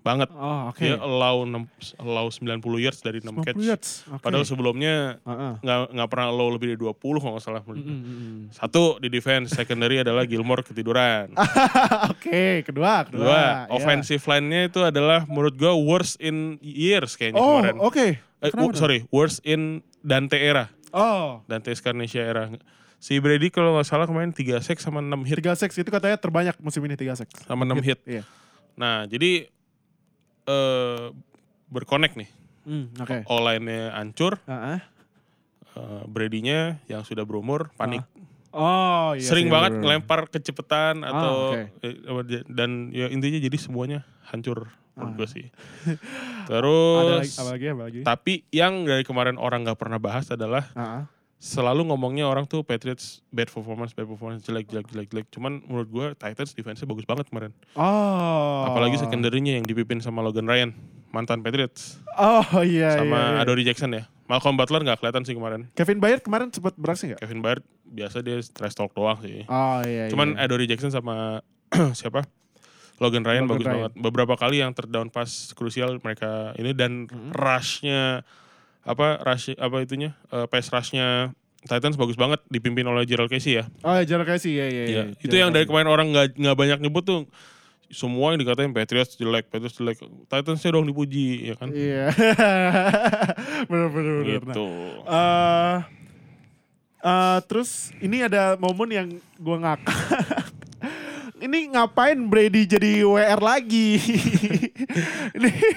banget. 0.07 0.28
Oh, 0.30 0.70
oke. 0.70 0.78
Dia 0.78 0.94
allow, 0.96 1.42
6, 1.42 1.66
allow 1.98 2.26
90 2.28 2.62
yards 2.78 3.00
dari 3.00 3.18
6 3.18 3.26
90 3.28 3.42
catch. 3.42 3.57
yards. 3.59 3.88
Oke. 4.09 4.22
Padahal 4.22 4.46
sebelumnya 4.46 5.18
Ah, 5.20 5.32
ah. 5.32 5.54
nggak 5.59 5.78
nggak 5.90 6.09
pernah 6.09 6.26
allow 6.28 6.48
lebih 6.48 6.66
dari 6.70 6.78
20 6.78 6.94
kalau 7.18 7.32
nggak 7.34 7.42
salah. 7.42 7.62
Mm-mm, 7.62 7.82
mm-mm. 7.82 8.38
Satu 8.50 8.96
di 8.96 9.09
defense, 9.09 9.50
secondary 9.52 9.98
adalah 9.98 10.22
Gilmore 10.22 10.62
ketiduran. 10.62 11.34
Oke, 12.12 12.62
kedua, 12.62 13.02
kedua. 13.02 13.20
Dua, 13.20 13.34
ya. 13.34 13.50
offensive 13.68 14.22
line-nya 14.22 14.61
itu 14.66 14.80
adalah 14.80 15.26
menurut 15.26 15.54
gua 15.54 15.74
worst 15.74 16.16
in 16.18 16.57
years 16.61 17.14
kayaknya 17.14 17.36
Oh, 17.36 17.59
kemarin. 17.59 17.76
oke. 17.78 18.07
Eh, 18.14 18.14
Kenapa 18.46 18.62
wo- 18.62 18.70
tuh? 18.70 18.78
sorry, 18.78 18.98
worst 19.09 19.42
in 19.42 19.82
Dante 19.98 20.36
era. 20.36 20.70
Oh, 20.90 21.42
Dante 21.44 21.72
Scarnecchia 21.72 22.22
era. 22.22 22.44
Si 22.96 23.18
Brady 23.18 23.48
kalau 23.48 23.74
nggak 23.74 23.84
salah 23.84 24.04
kemarin 24.04 24.30
3 24.30 24.57
sack 24.59 24.78
sama 24.78 25.00
6 25.00 25.20
hit. 25.22 25.36
tiga 25.36 25.52
seks 25.52 25.74
itu 25.74 25.86
katanya 25.86 26.16
terbanyak 26.16 26.57
musim 26.59 26.80
ini 26.82 26.94
tiga 26.94 27.12
seks. 27.12 27.44
Sama 27.44 27.64
6 27.64 27.76
hit. 27.80 28.00
Iya. 28.02 28.22
Nah, 28.72 29.04
jadi 29.04 29.48
eh 30.47 31.11
berconnect 31.66 32.14
nih. 32.14 32.30
Hmm, 32.62 32.90
oke. 32.97 33.26
O-line-nya 33.26 33.92
hancur, 33.92 34.38
Ah, 34.44 34.74
ah. 34.74 34.80
eh, 35.72 36.03
Brady-nya 36.05 36.82
yang 36.84 37.03
sudah 37.03 37.22
berumur 37.22 37.70
panik. 37.74 38.03
Oh, 38.51 39.12
iya. 39.12 39.22
Sering 39.22 39.47
sih, 39.47 39.53
banget 39.53 39.70
bener. 39.72 39.82
ngelempar 40.01 40.26
kecepatan 40.26 40.94
Ah, 41.01 41.11
atau 41.12 41.34
oke. 41.53 41.61
eh, 41.78 41.94
dia- 42.24 42.47
dan 42.49 42.88
ya 42.88 43.07
intinya 43.07 43.36
jadi 43.38 43.55
semuanya 43.57 44.01
hancur 44.24 44.72
menurut 44.94 45.12
Ah. 45.12 45.16
gue 45.16 45.28
sih. 45.28 45.47
Ada 46.49 46.57
lagi, 46.57 47.26
Terus 47.26 47.26
apa 47.36 47.51
lagi, 47.51 47.66
apa 47.68 47.82
lagi? 47.84 48.01
tapi 48.03 48.32
yang 48.49 48.82
dari 48.82 49.03
kemarin 49.03 49.36
orang 49.36 49.62
nggak 49.62 49.76
pernah 49.76 49.99
bahas 49.99 50.24
adalah 50.28 50.70
Ah, 50.72 50.80
ah. 50.80 51.03
Selalu 51.47 51.86
ngomongnya 51.86 52.26
orang 52.26 52.42
tuh 52.42 52.66
Patriots 52.66 53.22
bad 53.30 53.47
performance, 53.47 53.94
bad 53.94 54.11
performance, 54.11 54.42
jelek, 54.42 54.66
jelek, 54.66 54.90
jelek, 54.90 55.07
jelek. 55.14 55.26
Cuman 55.30 55.62
menurut 55.62 55.86
gue 55.86 56.07
Titans 56.18 56.51
defense-nya 56.51 56.90
bagus 56.90 57.07
banget 57.07 57.30
kemarin. 57.30 57.55
Oh. 57.78 58.66
Apalagi 58.66 58.99
secondary-nya 58.99 59.55
yang 59.55 59.62
dipimpin 59.62 60.03
sama 60.03 60.26
Logan 60.26 60.44
Ryan, 60.44 60.74
mantan 61.14 61.47
Patriots. 61.47 62.03
Oh 62.18 62.42
iya 62.61 62.99
sama 62.99 63.14
iya, 63.14 63.30
iya. 63.38 63.42
Adoree 63.47 63.62
Jackson 63.62 63.94
ya. 63.94 64.11
Malcolm 64.26 64.59
Butler 64.59 64.82
nggak 64.82 64.99
kelihatan 64.99 65.22
sih 65.22 65.38
kemarin. 65.38 65.70
Kevin 65.78 66.03
Bayard 66.03 66.26
kemarin 66.26 66.51
sempat 66.51 66.74
beraksi 66.74 67.14
nggak? 67.14 67.22
Kevin 67.22 67.40
Byard 67.40 67.62
biasa 67.86 68.26
dia 68.26 68.42
trash 68.42 68.74
talk 68.74 68.90
doang 68.90 69.22
sih. 69.22 69.47
Oh 69.47 69.78
iya. 69.86 70.11
Cuman 70.11 70.34
iya. 70.34 70.51
Adoree 70.51 70.66
Jackson 70.66 70.90
sama 70.90 71.47
siapa? 71.99 72.26
Logan 72.99 73.22
Ryan 73.22 73.47
Logan 73.47 73.51
bagus 73.55 73.66
Ryan. 73.68 73.76
banget. 73.78 73.92
Beberapa 74.03 74.34
kali 74.34 74.57
yang 74.59 74.74
terdown 74.74 75.14
pas 75.14 75.30
krusial 75.55 76.03
mereka 76.03 76.51
ini 76.59 76.74
dan 76.74 77.07
Mm-hmm. 77.07 77.30
rushnya 77.38 78.26
apa 78.87 79.18
rush 79.26 79.53
apa 79.59 79.76
itunya 79.82 80.14
eh, 80.30 80.47
pass 80.47 80.70
rushnya 80.70 81.34
Titans 81.66 81.99
bagus 81.99 82.14
banget 82.14 82.39
dipimpin 82.47 82.87
oleh 82.87 83.03
Gerald 83.03 83.26
Casey 83.26 83.59
ya. 83.59 83.66
Oh 83.82 83.91
ya 83.91 84.07
Jarak 84.07 84.30
Casey 84.30 84.55
ya 84.55 84.70
ya. 84.70 84.84
Iya. 84.87 85.03
Itu 85.18 85.34
yang 85.34 85.51
dari 85.51 85.66
kemarin 85.66 85.91
orang 85.91 86.14
nggak 86.14 86.39
nggak 86.39 86.55
banyak 86.57 86.78
nyebut 86.78 87.03
tuh 87.03 87.20
semua 87.91 88.34
yang 88.34 88.39
dikatain 88.39 88.70
Patriots 88.70 89.18
jelek, 89.18 89.51
Patriots 89.51 89.74
jelek. 89.74 89.99
Titansnya 90.30 90.70
dong 90.70 90.87
dipuji 90.87 91.51
ya 91.51 91.55
kan. 91.59 91.74
Iya. 91.74 92.14
bener 93.70 93.89
bener. 93.91 94.14
Nah, 94.14 94.26
Gitu. 94.30 94.68
eh, 95.11 95.76
eh, 97.03 97.39
terus 97.51 97.91
ini 97.99 98.22
ada 98.22 98.55
momen 98.59 98.89
yang 98.91 99.09
gua 99.39 99.57
ngakak. 99.59 99.99
ini 101.47 101.74
ngapain 101.74 102.18
Brady 102.30 102.62
jadi 102.66 103.03
WR 103.03 103.43
lagi? 103.43 103.99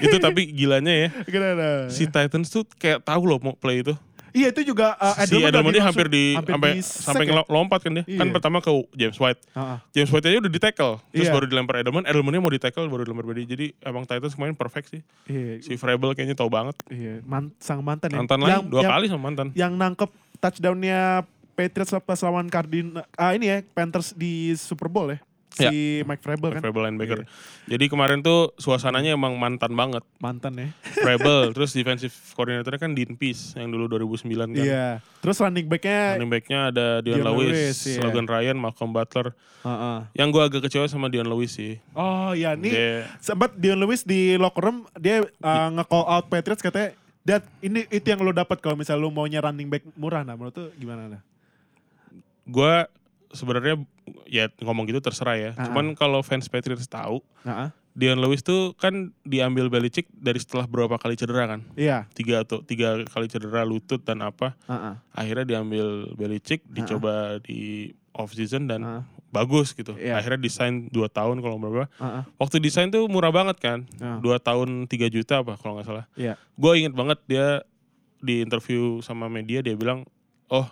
itu 0.00 0.16
tapi 0.18 0.50
gilanya 0.50 0.92
ya. 0.92 1.08
gimana? 1.24 1.90
Si 1.90 2.06
Titans 2.06 2.48
tuh 2.48 2.64
kayak 2.76 3.02
tahu 3.02 3.22
loh 3.26 3.38
mau 3.38 3.54
play 3.54 3.82
itu. 3.82 3.94
Iya 4.30 4.54
itu 4.54 4.62
juga 4.62 4.94
uh, 4.94 5.26
si 5.26 5.42
Edelman 5.42 5.74
dia 5.74 5.82
hampir 5.82 6.06
di 6.06 6.38
sampai 6.38 6.78
di 6.78 6.82
sampai 6.86 7.24
ya? 7.26 7.42
lompat 7.50 7.82
kan 7.82 7.98
dia. 7.98 8.04
Kan 8.06 8.30
Iya. 8.30 8.34
pertama 8.38 8.62
ke 8.62 8.70
James 8.94 9.18
White. 9.18 9.42
Ah. 9.58 9.82
James 9.90 10.06
White 10.06 10.22
aja 10.22 10.38
udah 10.38 10.52
di 10.54 10.60
tackle, 10.62 11.02
terus 11.10 11.26
Iya. 11.26 11.34
baru 11.34 11.50
dilempar 11.50 11.82
Edelman. 11.82 12.06
Edelmannya 12.06 12.38
mau 12.38 12.46
di 12.46 12.62
tackle 12.62 12.86
baru 12.86 13.02
dilempar 13.02 13.26
Brady. 13.26 13.42
Jadi 13.42 13.66
emang 13.82 14.06
Titans 14.06 14.38
kemarin 14.38 14.54
perfect 14.54 14.94
sih. 14.94 15.02
Iya, 15.26 15.58
Si 15.58 15.74
Vrabel 15.74 16.14
kayaknya 16.14 16.38
tahu 16.38 16.46
banget. 16.46 16.78
iya. 16.86 17.18
Man- 17.26 17.50
sang 17.58 17.82
mantan 17.82 18.14
ya. 18.14 18.22
Mantan 18.22 18.38
yang, 18.46 18.62
dua 18.70 18.86
yang, 18.86 18.92
kali 18.94 19.04
sama 19.10 19.22
mantan. 19.26 19.46
Yang 19.50 19.72
nangkep 19.74 20.10
touchdownnya 20.38 21.26
Patriots 21.58 21.92
pas 22.00 22.20
lawan 22.22 22.46
Cardinals. 22.46 23.02
Ah 23.18 23.34
ini 23.34 23.50
ya 23.50 23.66
Panthers 23.74 24.14
di 24.14 24.54
Super 24.54 24.86
Bowl 24.86 25.10
ya. 25.10 25.18
Si 25.50 26.00
Mike 26.06 26.22
Vrabel 26.22 26.50
kan. 26.56 26.60
Vrabel 26.62 26.82
linebacker. 26.90 27.20
Jadi 27.66 27.84
kemarin 27.90 28.22
tuh 28.22 28.54
suasananya 28.56 29.14
emang 29.14 29.34
mantan 29.34 29.74
banget. 29.74 30.06
Mantan 30.22 30.52
ya. 30.56 30.68
Vrabel, 31.02 31.48
terus 31.58 31.74
defensive 31.74 32.14
coordinatornya 32.34 32.80
kan 32.80 32.94
Dean 32.94 33.18
Pease 33.18 33.58
yang 33.58 33.70
dulu 33.70 33.90
2009 33.98 34.30
kan. 34.30 34.48
Iya. 34.54 34.88
Terus 35.20 35.36
running 35.42 35.66
back-nya 35.68 36.16
Running 36.16 36.32
back-nya 36.32 36.60
ada 36.72 36.86
Dion, 37.04 37.20
Dion 37.20 37.26
Lewis, 37.34 37.50
Lewis, 37.50 37.78
iya. 37.86 38.00
Logan 38.06 38.26
Ryan, 38.30 38.56
Malcolm 38.56 38.90
Butler. 38.94 39.34
Heeh. 39.66 39.98
Yang 40.16 40.28
gue 40.32 40.42
agak 40.46 40.60
kecewa 40.70 40.86
sama 40.88 41.12
Dion 41.12 41.28
Lewis 41.28 41.52
sih. 41.52 41.76
Oh 41.92 42.32
ya 42.32 42.54
nih 42.54 42.72
Dia- 42.72 43.04
sempat 43.20 43.52
Dion 43.58 43.78
Lewis 43.78 44.06
di 44.06 44.38
locker 44.38 44.70
room 44.70 44.86
dia 44.96 45.20
uh, 45.20 45.68
nge-call 45.74 46.04
out 46.06 46.26
Patriots 46.30 46.62
katanya 46.64 46.96
Dad, 47.20 47.44
ini 47.60 47.84
itu 47.92 48.06
yang 48.08 48.24
lo 48.24 48.32
dapat 48.32 48.64
kalau 48.64 48.80
misalnya 48.80 49.04
lo 49.04 49.12
maunya 49.12 49.44
running 49.44 49.68
back 49.68 49.84
murah 49.92 50.24
nah 50.24 50.32
menurut 50.32 50.56
tuh 50.56 50.68
gimana 50.80 51.20
nah? 51.20 51.22
gue 52.48 52.74
sebenarnya 53.30 53.78
ya 54.28 54.48
ngomong 54.62 54.88
gitu 54.88 55.00
terserah 55.02 55.36
ya. 55.36 55.50
Ah. 55.56 55.68
Cuman 55.68 55.94
kalau 55.98 56.20
fans 56.20 56.48
Patriots 56.48 56.86
tahu, 56.86 57.22
Heeh. 57.46 57.70
Dion 57.90 58.22
Lewis 58.22 58.46
tuh 58.46 58.72
kan 58.78 59.10
diambil 59.26 59.66
Belichick 59.66 60.06
dari 60.14 60.38
setelah 60.38 60.64
berapa 60.70 60.94
kali 60.94 61.18
cedera 61.18 61.50
kan? 61.50 61.60
Iya. 61.74 62.06
Tiga 62.14 62.46
atau 62.46 62.62
tiga 62.62 63.02
kali 63.10 63.26
cedera 63.26 63.66
lutut 63.66 64.00
dan 64.06 64.22
apa. 64.22 64.54
Heeh. 64.70 64.94
Akhirnya 65.10 65.44
diambil 65.58 66.14
Belichick, 66.14 66.62
dicoba 66.70 67.42
di 67.42 67.90
off 68.14 68.30
season 68.30 68.70
dan 68.70 68.80
Heeh. 68.86 69.02
bagus 69.34 69.74
gitu. 69.74 69.98
Iya. 69.98 70.22
Akhirnya 70.22 70.38
desain 70.38 70.86
2 70.86 70.96
tahun 71.10 71.42
kalau 71.42 71.58
berapa. 71.58 71.90
Heeh. 71.98 72.22
Waktu 72.38 72.62
desain 72.62 72.94
tuh 72.94 73.10
murah 73.10 73.34
banget 73.34 73.58
kan. 73.58 73.82
Ah. 73.98 74.22
Dua 74.22 74.38
tahun 74.38 74.86
3 74.86 75.10
juta 75.10 75.42
apa 75.42 75.58
kalau 75.58 75.78
nggak 75.78 75.86
salah. 75.90 76.06
Iya. 76.14 76.38
Gue 76.54 76.86
inget 76.86 76.94
banget 76.94 77.18
dia 77.26 77.66
di 78.22 78.44
interview 78.44 79.02
sama 79.02 79.26
media 79.26 79.66
dia 79.66 79.74
bilang, 79.74 80.06
oh 80.46 80.68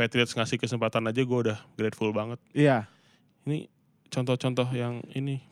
Patriots 0.00 0.32
ngasih 0.32 0.56
kesempatan 0.56 1.04
aja 1.04 1.20
gue 1.20 1.38
udah 1.44 1.60
grateful 1.76 2.08
banget. 2.10 2.40
Iya. 2.50 2.88
Ini 3.44 3.68
contoh-contoh 4.08 4.72
yang 4.72 5.04
ini 5.12 5.44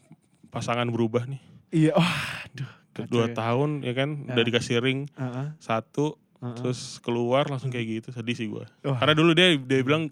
pasangan 0.49 0.89
berubah 0.89 1.29
nih. 1.29 1.41
Iya. 1.69 1.93
Oh, 1.93 2.13
aduh. 2.49 2.71
Dua 3.07 3.29
ya. 3.29 3.37
tahun 3.37 3.85
ya 3.85 3.93
kan, 3.93 4.25
Ya. 4.25 4.33
udah 4.33 4.45
dikasih 4.45 4.81
ring 4.81 5.07
Heeh. 5.15 5.47
satu, 5.61 6.17
Heeh. 6.41 6.57
terus 6.57 6.97
keluar 6.99 7.45
langsung 7.47 7.69
kayak 7.69 8.01
gitu. 8.01 8.09
Sedih 8.11 8.35
sih 8.35 8.49
gue. 8.49 8.65
Wah. 8.83 8.97
Karena 8.97 9.15
dulu 9.15 9.37
dia 9.37 9.53
dia 9.55 9.81
bilang 9.85 10.09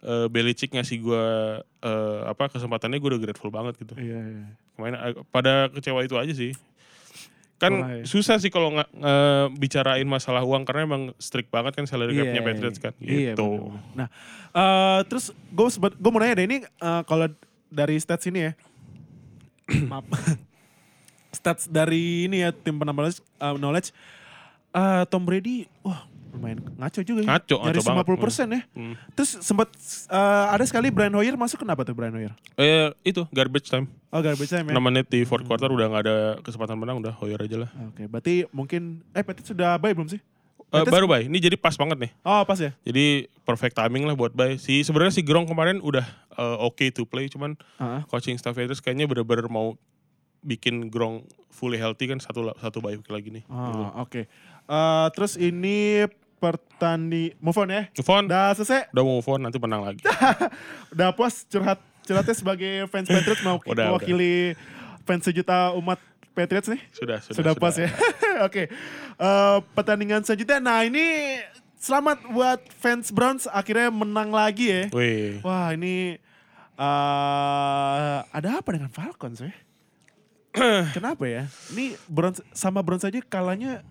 eh, 0.00 0.26
Belichick 0.26 0.70
ngasih 0.70 0.98
gue 0.98 1.24
eh, 1.60 2.20
apa 2.24 2.48
kesempatannya 2.48 2.96
gue 2.96 3.10
udah 3.12 3.20
grateful 3.20 3.50
banget 3.50 3.76
gitu. 3.82 3.98
Iya, 3.98 4.20
iya. 4.22 4.46
Kemarin 4.72 4.96
ag- 4.96 5.22
pada 5.28 5.68
kecewa 5.68 6.00
itu 6.00 6.14
aja 6.16 6.32
sih. 6.32 6.54
Kan 7.62 7.72
Parah 7.78 7.94
ya. 7.94 8.04
susah 8.04 8.36
sih 8.36 8.50
kalau 8.50 8.74
nggak 8.74 8.90
nge- 8.90 9.48
bicarain 9.54 10.02
masalah 10.04 10.42
uang 10.42 10.66
karena 10.66 10.82
emang 10.84 11.02
strict 11.16 11.46
banget 11.48 11.72
kan 11.72 11.86
salary 11.86 12.10
Iya, 12.12 12.26
cap-nya 12.26 12.42
Patriots 12.42 12.76
kan. 12.76 12.92
Iya, 12.98 13.32
Gitu. 13.32 13.38
bener-bener. 13.38 13.94
Nah, 13.94 14.08
eh, 14.52 15.00
terus 15.06 15.24
gue 15.30 15.68
sebet, 15.68 15.94
gue 15.94 16.10
mau 16.10 16.18
nanya 16.18 16.34
deh 16.34 16.44
ini 16.44 16.58
eh, 16.60 17.02
kalau 17.04 17.30
dari 17.68 17.94
stats 17.96 18.26
ini 18.26 18.50
ya, 18.50 18.52
maaf, 19.86 20.02
stats 21.32 21.64
dari 21.64 22.26
ini 22.26 22.42
ya 22.42 22.50
tim 22.50 22.76
penambah 22.76 23.14
knowledge, 23.56 23.94
eh, 24.72 25.02
Tom 25.06 25.22
Brady, 25.22 25.70
wah 25.80 26.10
lumayan 26.32 26.58
ngaco 26.80 27.00
juga 27.04 27.20
ya. 27.20 27.28
Ngaco, 27.28 27.54
ngaco 27.54 27.66
Nyaris 27.68 27.84
banget. 27.84 28.04
50 28.08 28.24
persen 28.24 28.46
ya. 28.48 28.60
Hmm. 28.72 28.94
Terus 29.12 29.30
sempat 29.38 29.68
eh, 30.08 30.46
ada 30.48 30.64
sekali 30.64 30.88
Brian 30.88 31.12
Hoyer 31.12 31.36
masuk 31.36 31.60
kenapa 31.60 31.84
tuh 31.84 31.92
Brian 31.92 32.16
Hoyer? 32.16 32.32
Eh 32.56 32.88
itu 33.04 33.28
garbage 33.30 33.68
time. 33.68 33.86
Oh 34.08 34.18
garbage 34.18 34.48
time 34.48 34.66
ya. 34.66 34.74
6 34.74 34.80
menit 34.80 35.06
di 35.06 35.22
fourth 35.22 35.44
quarter 35.44 35.68
udah 35.68 35.86
nggak 35.86 36.02
ada 36.08 36.16
kesempatan 36.40 36.80
menang 36.80 36.98
udah 36.98 37.12
Hoyer 37.20 37.36
aja 37.38 37.56
lah. 37.60 37.70
Oke, 37.92 38.08
berarti 38.08 38.48
mungkin 38.50 39.04
eh 39.12 39.20
Patriots 39.20 39.52
sudah 39.52 39.76
bye 39.76 39.92
belum 39.92 40.08
sih? 40.08 40.20
Patriots- 40.72 40.88
baru 40.88 41.04
bay, 41.04 41.28
ini 41.28 41.36
jadi 41.36 41.60
pas 41.60 41.76
banget 41.76 42.00
nih. 42.00 42.10
Oh 42.24 42.40
pas 42.48 42.56
ya. 42.56 42.72
Jadi 42.80 43.28
perfect 43.44 43.76
timing 43.76 44.08
lah 44.08 44.16
buat 44.16 44.32
bay. 44.32 44.56
Si 44.56 44.80
sebenarnya 44.80 45.12
si 45.12 45.20
Gronk 45.20 45.44
kemarin 45.44 45.84
udah 45.84 46.04
eh, 46.32 46.56
oke 46.64 46.80
to 46.90 47.04
play, 47.04 47.28
cuman 47.28 47.60
Heeh. 47.76 48.00
coaching 48.08 48.40
staff 48.40 48.56
Patriots 48.56 48.80
kayaknya 48.80 49.04
bener-bener 49.04 49.52
mau 49.52 49.76
bikin 50.40 50.88
Gronk 50.88 51.28
fully 51.52 51.76
healthy 51.76 52.08
kan 52.08 52.18
satu 52.18 52.56
satu 52.56 52.80
bye 52.80 52.96
lagi 52.96 53.28
nih. 53.28 53.44
Oh, 53.52 54.00
oke. 54.00 54.24
Eh, 54.64 55.06
terus 55.12 55.36
ini 55.36 56.08
pertandi 56.42 57.38
move 57.38 57.54
on 57.54 57.70
ya. 57.70 57.82
Move 57.94 58.10
on, 58.10 58.24
Udah 58.26 58.50
selesai. 58.58 58.90
udah 58.90 59.04
move 59.06 59.28
on 59.30 59.40
nanti 59.46 59.62
menang 59.62 59.86
lagi. 59.86 60.02
Udah 60.94 61.14
puas 61.14 61.46
curhat 61.46 61.78
curhatnya 62.02 62.34
sebagai 62.34 62.72
fans 62.90 63.06
Patriots 63.06 63.46
mau 63.46 63.62
Udah, 63.70 63.94
mewakili 63.94 64.58
fans 65.06 65.22
sejuta 65.22 65.70
umat 65.78 66.02
Patriots 66.34 66.66
nih. 66.66 66.82
Sudah, 66.90 67.22
sudah, 67.22 67.36
Sudah, 67.38 67.52
puas 67.54 67.78
ya. 67.78 67.86
Oke. 68.48 68.66
Eh, 69.14 69.58
pertandingan 69.78 70.26
selanjutnya. 70.26 70.58
Nah, 70.58 70.82
ini 70.82 71.38
selamat 71.78 72.26
buat 72.34 72.60
fans 72.74 73.14
Browns 73.14 73.46
akhirnya 73.46 73.94
menang 73.94 74.34
lagi 74.34 74.66
ya. 74.66 74.82
Wih, 74.90 75.38
Wah, 75.46 75.70
ini 75.76 76.18
eh 76.72 78.18
ada 78.26 78.48
apa 78.58 78.68
dengan 78.74 78.90
Falcons 78.90 79.44
ya? 79.44 79.52
Kenapa 80.96 81.22
ya? 81.28 81.46
Ini 81.70 81.94
Browns 82.10 82.42
sama 82.50 82.82
Browns 82.82 83.04
aja 83.06 83.20
kalahnya 83.22 83.84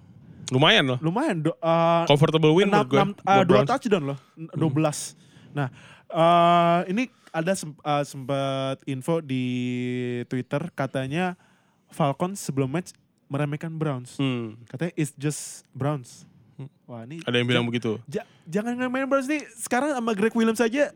lumayan 0.51 0.83
loh. 0.85 0.99
lumayan 0.99 1.39
do, 1.39 1.51
eh, 1.53 2.03
Comfortable 2.05 2.51
win 2.51 2.67
enam, 2.67 2.83
menurut 2.83 3.15
gue. 3.15 3.23
buat 3.23 3.45
dua 3.47 3.61
touchdown 3.65 4.03
loh, 4.05 4.19
N- 4.35 4.51
12. 4.51 5.15
Nah, 5.49 5.71
eh, 6.05 6.79
ini 6.87 7.03
ada 7.29 7.51
sem- 7.53 7.71
eh, 7.73 8.03
sempat 8.03 8.83
info 8.83 9.19
di 9.19 9.43
Twitter 10.27 10.59
katanya 10.69 11.39
Falcons 11.87 12.37
sebelum 12.37 12.67
match 12.67 12.91
meremehkan 13.25 13.71
Browns. 13.71 14.15
Hmm, 14.15 14.59
Katanya 14.65 14.91
it's 14.93 15.15
just 15.15 15.63
Browns. 15.71 16.27
Hmm. 16.53 16.67
Wah, 16.83 17.01
ini 17.01 17.19
ada 17.21 17.31
yang 17.33 17.47
bilang 17.47 17.63
begitu. 17.63 17.95
ja- 18.05 18.27
jangan 18.45 18.75
ngeremehin 18.75 19.07
Browns 19.07 19.25
nih. 19.25 19.47
Sekarang 19.55 19.91
sama 19.91 20.11
Greg 20.11 20.31
Williams 20.31 20.59
saja 20.59 20.91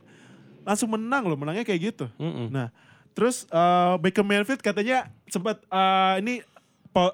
langsung 0.62 0.90
menang 0.90 1.24
loh, 1.24 1.36
menangnya 1.36 1.64
kayak 1.64 1.82
gitu. 1.90 2.06
Mm-mm. 2.18 2.50
Nah, 2.50 2.76
terus 3.12 3.48
uh, 3.48 3.96
Baker 3.98 4.20
Mayfield 4.22 4.60
katanya 4.60 5.08
sempat 5.26 5.64
uh, 5.66 6.20
ini 6.20 6.44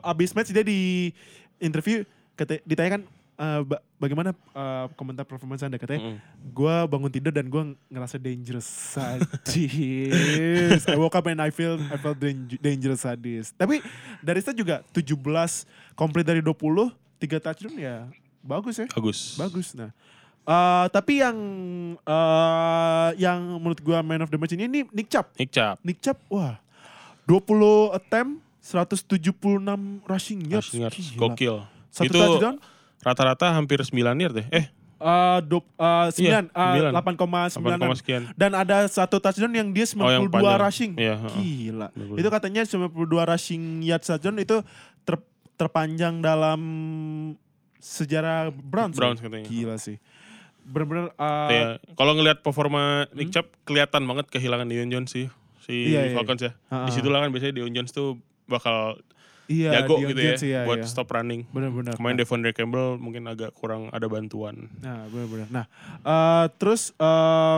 abis 0.01 0.31
match 0.31 0.49
dia 0.49 0.61
di 0.61 1.13
interview 1.57 2.01
kata 2.41 2.57
ditanyakan 2.63 3.01
uh, 3.37 3.59
ba- 3.61 3.81
bagaimana 3.95 4.29
uh, 4.51 4.85
komentar 4.93 5.23
performance 5.23 5.61
anda 5.61 5.77
katanya 5.77 6.01
Mm-mm. 6.01 6.17
gue 6.49 6.75
bangun 6.87 7.07
tidur 7.07 7.29
dan 7.29 7.45
gue 7.45 7.61
ngerasa 7.87 8.15
dangerous 8.17 8.65
sadis 8.65 10.81
I 10.87 10.95
woke 10.97 11.13
up 11.13 11.25
and 11.25 11.37
I 11.37 11.49
feel 11.49 11.77
I 11.77 11.95
felt 11.95 12.17
dang- 12.17 12.57
dangerous 12.57 13.01
sadis 13.01 13.49
tapi 13.53 13.79
dari 14.19 14.37
stat 14.39 14.53
juga 14.53 14.81
17 14.89 15.13
komplit 15.93 16.23
dari 16.23 16.39
20 16.41 16.53
tiga 17.17 17.37
touchdown 17.37 17.73
ya 17.75 17.95
bagus 18.41 18.75
ya 18.75 18.85
Bagus. 18.89 19.17
bagus 19.37 19.67
nah 19.73 19.89
Uh, 20.41 20.89
tapi 20.89 21.21
yang 21.21 21.37
uh, 22.01 23.13
yang 23.13 23.37
menurut 23.61 23.77
gua 23.77 24.01
man 24.01 24.25
of 24.25 24.27
the 24.27 24.41
match 24.41 24.57
ini, 24.57 24.65
ini 24.65 24.81
Nick 24.89 25.05
Chubb. 25.05 25.29
Nick 25.37 25.53
Chubb. 25.53 25.77
Nick 25.85 26.01
Chubb, 26.01 26.17
wah 26.33 26.57
20 27.29 27.93
attempt, 27.93 28.41
176 28.57 29.21
rushing 30.09 30.41
yards. 30.49 30.73
Rushing 30.73 30.81
yards. 30.81 31.13
Gokil. 31.13 31.61
Satu 31.91 32.07
Itu 32.07 32.17
touchdown, 32.17 32.55
rata-rata 32.99 33.51
hampir 33.51 33.77
9 33.77 33.91
yard 34.15 34.31
deh. 34.33 34.47
Eh, 34.49 34.65
uh, 34.97 35.43
do, 35.43 35.59
uh, 35.75 36.07
9, 36.07 36.15
Iya, 36.17 36.39
uh, 36.49 36.89
9. 36.89 37.51
8, 37.51 37.51
8,9. 37.51 37.99
sekian. 37.99 38.21
Dan 38.33 38.51
ada 38.53 38.87
satu 38.87 39.17
touchdown 39.17 39.51
yang 39.51 39.69
dia 39.69 39.83
92 39.83 39.99
Oh, 39.99 40.09
yang 40.09 40.23
panjang. 40.25 40.59
rushing. 40.61 40.91
Iya. 40.95 41.15
Gila. 41.29 41.87
92. 41.91 42.17
Itu 42.17 42.29
katanya 42.29 42.61
92 42.63 42.87
rushing 43.25 43.63
yards 43.81 44.07
touchdown 44.07 44.39
itu 44.39 44.63
ter- 45.01 45.27
terpanjang 45.53 46.19
dalam 46.19 46.61
sejarah 47.77 48.49
Browns. 48.51 48.95
ya? 48.95 48.99
Browns 48.99 49.19
katanya. 49.19 49.45
Gila 49.45 49.75
sih. 49.77 49.97
Bener-bener 50.61 51.09
uh, 51.15 51.49
Ya, 51.49 51.65
kalau 51.95 52.13
ngelihat 52.13 52.39
performa 52.39 53.09
Nick 53.11 53.33
Chubb 53.33 53.49
kelihatan 53.63 54.05
banget 54.05 54.29
kehilangan 54.29 54.69
Dion 54.69 54.87
Jones 54.87 55.09
sih 55.09 55.25
si 55.59 55.89
Iya, 55.89 56.07
iya. 56.07 56.15
Falcons 56.15 56.39
ya. 56.39 56.51
Ha, 56.69 56.85
Di 56.85 56.89
ha. 56.89 56.93
situlah 56.93 57.19
kan 57.19 57.29
biasanya 57.29 57.57
Dion 57.57 57.73
Jones 57.73 57.89
tuh 57.89 58.21
bakal 58.45 59.01
Iya, 59.49 59.83
jago 59.83 59.99
gitu 59.99 60.21
ya 60.21 60.35
iya, 60.37 60.61
buat 60.63 60.83
iya. 60.83 60.87
stop 60.87 61.11
running. 61.11 61.43
Benar-benar. 61.49 61.97
Kemarin 61.97 62.15
Devondre 62.17 62.51
Campbell 62.55 62.95
mungkin 63.01 63.27
agak 63.27 63.51
kurang 63.57 63.89
ada 63.91 64.05
bantuan. 64.07 64.69
Nah, 64.79 65.07
benar-benar. 65.11 65.47
Nah, 65.49 65.65
eh, 66.05 66.45
terus 66.55 66.95
eh, 66.95 67.57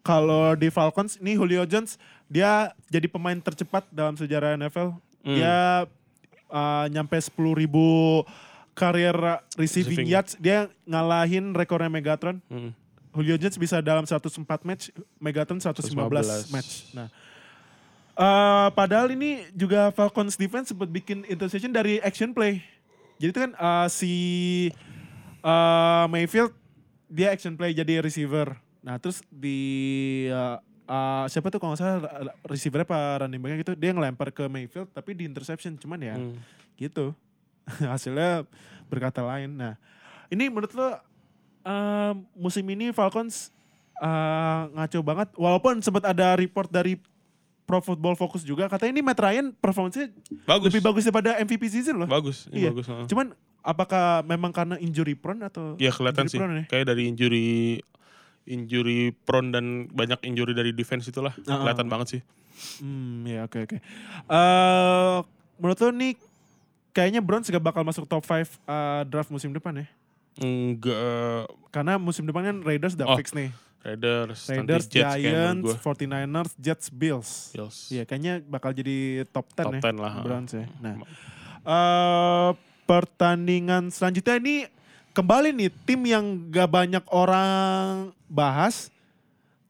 kalau 0.00 0.56
di 0.56 0.68
Falcons 0.68 1.20
ini 1.20 1.36
Julio 1.36 1.64
Jones 1.64 1.96
dia 2.26 2.72
jadi 2.88 3.06
pemain 3.06 3.36
tercepat 3.38 3.86
dalam 3.92 4.16
sejarah 4.16 4.56
NFL. 4.58 4.96
Hmm. 5.24 5.36
Dia 5.36 5.88
eh, 6.48 6.84
nyampe 6.92 7.16
10.000 7.16 7.60
ribu 7.60 8.22
career 8.76 9.16
receiving, 9.56 10.04
Receiving. 10.04 10.06
yards. 10.08 10.32
Dia 10.40 10.68
ngalahin 10.88 11.52
rekornya 11.52 11.92
Megatron. 11.92 12.40
Hmm. 12.48 12.72
Julio 13.10 13.34
Jones 13.34 13.58
bisa 13.58 13.82
dalam 13.82 14.06
104 14.06 14.46
match, 14.62 14.94
Megatron 15.18 15.58
115, 15.58 15.98
115. 16.46 16.54
match. 16.54 16.70
Nah, 16.94 17.10
eh, 18.12 18.68
padahal 18.72 19.10
ini 19.10 19.46
juga 19.52 19.90
Falcons 19.90 20.34
defense 20.34 20.70
sempat 20.70 20.86
bikin 20.86 21.22
interception 21.24 21.70
dari 21.70 21.98
action 22.00 22.30
play. 22.30 22.62
Jadi 23.16 23.30
itu 23.30 23.40
kan 23.40 23.52
eh, 23.52 23.86
si 23.88 24.14
eh, 25.40 26.04
Mayfield 26.06 26.52
dia 27.06 27.30
action 27.30 27.54
play 27.54 27.72
jadi 27.72 28.00
receiver. 28.00 28.54
Nah 28.80 28.96
terus 28.96 29.20
di 29.26 29.58
eh, 30.26 30.56
eh, 30.86 31.24
siapa 31.26 31.48
tuh 31.48 31.58
kalau 31.58 31.72
nggak 31.72 31.80
salah 31.80 32.00
receivernya 32.44 32.86
apa 32.86 32.98
running 33.20 33.40
backnya 33.40 33.58
gitu 33.60 33.72
dia 33.74 33.90
ngelempar 33.90 34.30
ke 34.30 34.46
Mayfield 34.46 34.88
tapi 34.90 35.12
di 35.12 35.24
interception 35.24 35.76
cuman 35.76 36.00
ya 36.00 36.14
Hmm. 36.16 36.36
gitu 36.76 37.12
hasilnya 37.92 38.48
berkata 38.86 39.20
lain. 39.20 39.54
Nah 39.54 39.74
ini 40.28 40.48
menurut 40.48 40.72
lo 40.72 40.96
eh, 41.62 42.12
musim 42.34 42.64
ini 42.66 42.88
Falcons 42.90 43.52
eh, 43.98 44.60
ngaco 44.72 44.98
banget 45.02 45.28
walaupun 45.36 45.84
sempat 45.84 46.08
ada 46.08 46.34
report 46.34 46.72
dari 46.72 46.96
Pro 47.70 47.78
Football 47.78 48.18
Focus 48.18 48.42
juga 48.42 48.66
katanya 48.66 48.90
ini 48.92 49.00
Matt 49.00 49.16
Ryan 49.16 49.54
performanya 49.54 50.10
Bagus. 50.42 50.66
lebih 50.66 50.82
bagus 50.82 51.06
daripada 51.06 51.38
MVP 51.38 51.70
season 51.70 52.02
loh. 52.02 52.10
Bagus, 52.10 52.50
ini 52.50 52.66
Iya. 52.66 52.74
bagus. 52.74 52.84
heeh. 52.84 53.06
Cuman 53.06 53.30
apakah 53.62 54.26
memang 54.26 54.50
karena 54.50 54.74
injury 54.76 55.14
prone 55.14 55.38
atau 55.40 55.78
Ya 55.78 55.94
kelihatan 55.94 56.26
sih. 56.26 56.34
prone 56.34 56.54
ya? 56.56 56.64
Kayak 56.66 56.90
dari 56.90 57.06
injury 57.06 57.78
injury 58.44 59.14
prone 59.14 59.48
dan 59.48 59.64
banyak 59.86 60.18
injury 60.24 60.50
dari 60.50 60.74
defense 60.74 61.06
itulah 61.06 61.30
Ah, 61.46 61.62
kelihatan 61.62 61.86
ah. 61.86 61.90
banget 61.92 62.06
sih. 62.08 62.20
Hmm, 62.82 63.22
ya 63.22 63.46
oke 63.46 63.62
oke. 63.62 63.76
Eh, 64.26 65.18
menurut 65.56 65.78
lo 65.78 65.90
nih 65.92 66.18
kayaknya 66.90 67.22
Browns 67.22 67.46
gak 67.46 67.62
bakal 67.62 67.86
masuk 67.86 68.04
top 68.04 68.26
5 68.26 68.58
eh, 68.66 69.02
draft 69.06 69.30
musim 69.30 69.54
depan 69.54 69.78
ya? 69.78 69.86
Enggak 70.40 71.46
Karena 71.70 71.94
musim 71.96 72.24
depan 72.24 72.42
kan 72.42 72.56
Raiders 72.60 72.98
udah 72.98 73.06
Oh, 73.06 73.16
fix 73.16 73.30
nih. 73.30 73.54
Raiders, 73.80 74.44
Raiders, 74.44 74.84
Jets 74.92 75.16
Giants, 75.16 75.64
menurut 75.64 75.80
gua. 75.80 75.94
49ers, 75.96 76.52
Jets, 76.60 76.86
Bills. 76.92 77.30
Bills. 77.56 77.76
Iya, 77.88 78.04
kayaknya 78.04 78.44
bakal 78.44 78.76
jadi 78.76 79.24
top 79.32 79.48
10 79.56 79.64
Top 79.64 79.72
ya. 79.72 79.80
10 79.80 79.96
lah. 79.96 80.12
Browns 80.20 80.52
ya. 80.52 80.66
Nah, 80.84 80.94
eh 81.64 82.50
pertandingan 82.84 83.88
selanjutnya 83.88 84.36
ini 84.36 84.68
kembali 85.16 85.54
nih 85.56 85.70
tim 85.88 86.00
yang 86.04 86.24
gak 86.52 86.68
banyak 86.68 87.04
orang 87.08 88.12
bahas, 88.28 88.92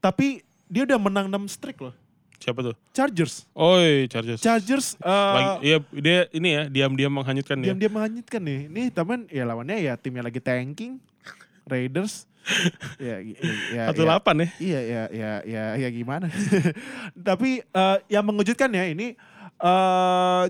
tapi 0.03 0.43
dia 0.67 0.83
udah 0.83 0.99
menang 0.99 1.31
6 1.31 1.47
streak 1.47 1.79
loh. 1.79 1.95
Siapa 2.41 2.65
tuh? 2.65 2.75
Chargers. 2.97 3.45
Oi, 3.53 4.09
Chargers. 4.09 4.41
Chargers 4.41 4.97
eh, 4.97 5.13
Lagi, 5.37 5.55
iya 5.61 5.77
dia 5.93 6.21
ini 6.33 6.49
ya 6.57 6.63
diam-diam 6.73 7.13
menghanyutkan 7.13 7.61
dia. 7.61 7.71
diam-diam 7.71 7.93
menghanyutkan 7.93 8.41
nih. 8.41 8.61
Nih 8.73 8.87
teman 8.89 9.29
ya 9.29 9.45
lawannya 9.45 9.77
ya 9.77 9.95
timnya 10.01 10.25
lagi 10.25 10.41
tanking, 10.41 10.97
Raiders. 11.69 12.25
Ya, 12.99 13.17
ya, 13.21 13.37
ya, 13.71 13.83
ya, 13.89 13.93
delapan 13.93 14.35
ya. 14.43 14.49
Iya 14.59 14.81
ya 14.81 15.03
ya 15.13 15.33
ya 15.45 15.65
ya 15.77 15.89
gimana. 15.89 16.27
Tapi 17.29 17.63
eh, 17.63 17.97
yang 18.09 18.25
mengejutkan 18.25 18.71
ya 18.71 18.85
ini 18.87 19.15
eh 19.61 20.45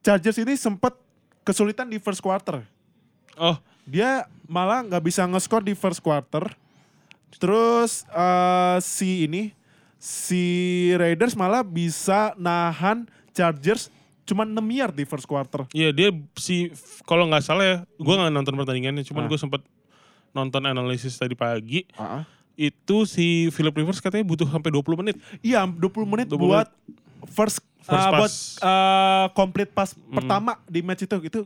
Chargers 0.00 0.38
ini 0.38 0.56
sempat 0.56 0.96
kesulitan 1.42 1.84
di 1.86 2.00
first 2.00 2.20
quarter. 2.20 2.64
Oh, 3.36 3.56
Dia 3.84 4.24
malah 4.46 4.80
nggak 4.80 5.02
bisa 5.02 5.26
nge-score 5.26 5.64
di 5.64 5.74
first 5.74 6.00
quarter. 6.00 6.48
Terus 7.36 8.04
eh, 8.08 8.78
si 8.80 9.26
ini 9.26 9.52
si 10.00 10.44
Raiders 10.96 11.36
malah 11.36 11.60
bisa 11.60 12.32
nahan 12.34 13.04
Chargers 13.30 13.92
cuma 14.24 14.46
6 14.46 14.56
yard 14.70 14.94
di 14.94 15.02
first 15.02 15.26
quarter. 15.26 15.66
iya 15.74 15.90
dia 15.90 16.14
si 16.38 16.70
kalau 17.02 17.26
nggak 17.26 17.42
salah 17.42 17.64
ya, 17.66 17.76
gue 17.98 18.14
nggak 18.14 18.30
nonton 18.30 18.54
pertandingannya, 18.54 19.02
cuman 19.02 19.26
Ah. 19.26 19.28
gue 19.28 19.36
sempet 19.36 19.58
nonton 20.30 20.62
analisis 20.64 21.14
tadi 21.14 21.34
pagi. 21.34 21.86
Ah. 21.94 22.24
Itu 22.54 23.08
si 23.08 23.48
Philip 23.50 23.72
Rivers 23.72 23.98
katanya 23.98 24.22
butuh 24.22 24.44
sampai 24.44 24.68
20 24.68 25.00
menit. 25.00 25.16
Iya, 25.40 25.64
20 25.64 25.80
menit 26.04 26.26
20 26.28 26.36
buat 26.36 26.68
first, 27.32 27.64
First 27.80 28.06
uh, 28.06 28.12
buat 28.12 28.28
pass. 28.28 28.36
uh, 28.60 29.26
complete 29.32 29.72
pass 29.72 29.90
pertama 30.12 30.60
di 30.68 30.84
match 30.84 31.04
itu 31.04 31.16
gitu. 31.24 31.40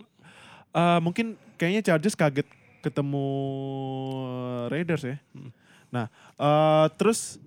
Uh, 0.74 0.99
mungkin 0.99 1.39
kayaknya 1.55 1.87
Chargers 1.87 2.18
kaget 2.18 2.47
ketemu 2.82 3.26
Raiders 4.68 5.07
ya. 5.07 5.16
Nah, 5.89 6.11
uh, 6.35 6.91
terus 6.99 7.39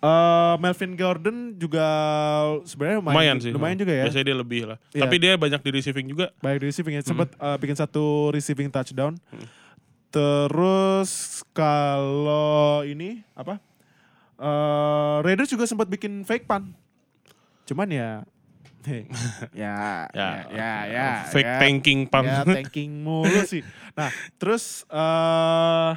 uh, 0.00 0.56
Melvin 0.56 0.96
Gordon 0.96 1.36
juga 1.54 1.84
sebenarnya 2.64 3.04
lumayan, 3.04 3.12
Lumayan 3.14 3.36
sih. 3.38 3.52
lumayan 3.52 3.76
juga 3.76 3.92
ya. 3.92 4.04
Biasanya 4.08 4.26
dia 4.26 4.36
lebih 4.40 4.60
lah. 4.64 4.78
Iya. 4.96 5.02
Tapi 5.04 5.16
dia 5.20 5.32
banyak 5.36 5.60
di 5.60 5.70
receiving 5.76 6.06
juga. 6.08 6.26
Baik 6.40 6.64
di 6.64 6.66
receiving 6.72 6.94
ya. 6.96 7.02
Sempat 7.04 7.36
uh, 7.36 7.56
bikin 7.60 7.76
satu 7.76 8.32
receiving 8.32 8.72
touchdown. 8.72 9.12
Terus 10.14 11.42
kalau 11.50 12.86
ini 12.86 13.26
apa? 13.34 13.58
Uh, 14.38 15.18
Raiders 15.26 15.50
juga 15.50 15.66
sempat 15.66 15.90
bikin 15.90 16.22
fake 16.22 16.46
punt. 16.46 16.70
Cuman 17.66 17.90
ya 17.90 18.22
hei, 18.86 19.10
ya, 19.64 20.06
ya, 20.14 20.30
ya, 20.52 20.70
ya, 20.86 21.08
fake 21.34 21.50
ya, 21.50 21.58
tanking 21.58 22.00
punt. 22.06 22.26
Ya 22.30 22.46
tanking 22.46 23.02
mulu 23.02 23.42
sih. 23.42 23.66
Nah, 23.98 24.14
terus 24.38 24.86
eh 24.86 25.92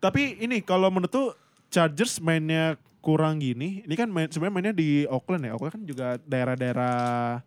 tapi 0.00 0.40
ini 0.40 0.64
kalau 0.64 0.88
menurut 0.88 1.12
tuh 1.12 1.28
Chargers 1.68 2.24
mainnya 2.24 2.80
kurang 3.04 3.40
gini. 3.40 3.84
Ini 3.84 3.94
kan 4.00 4.08
main, 4.08 4.32
sebenarnya 4.32 4.54
mainnya 4.54 4.74
di 4.74 5.04
Oakland 5.06 5.44
ya. 5.44 5.52
Oakland 5.54 5.76
kan 5.76 5.82
juga 5.84 6.16
daerah-daerah 6.24 7.40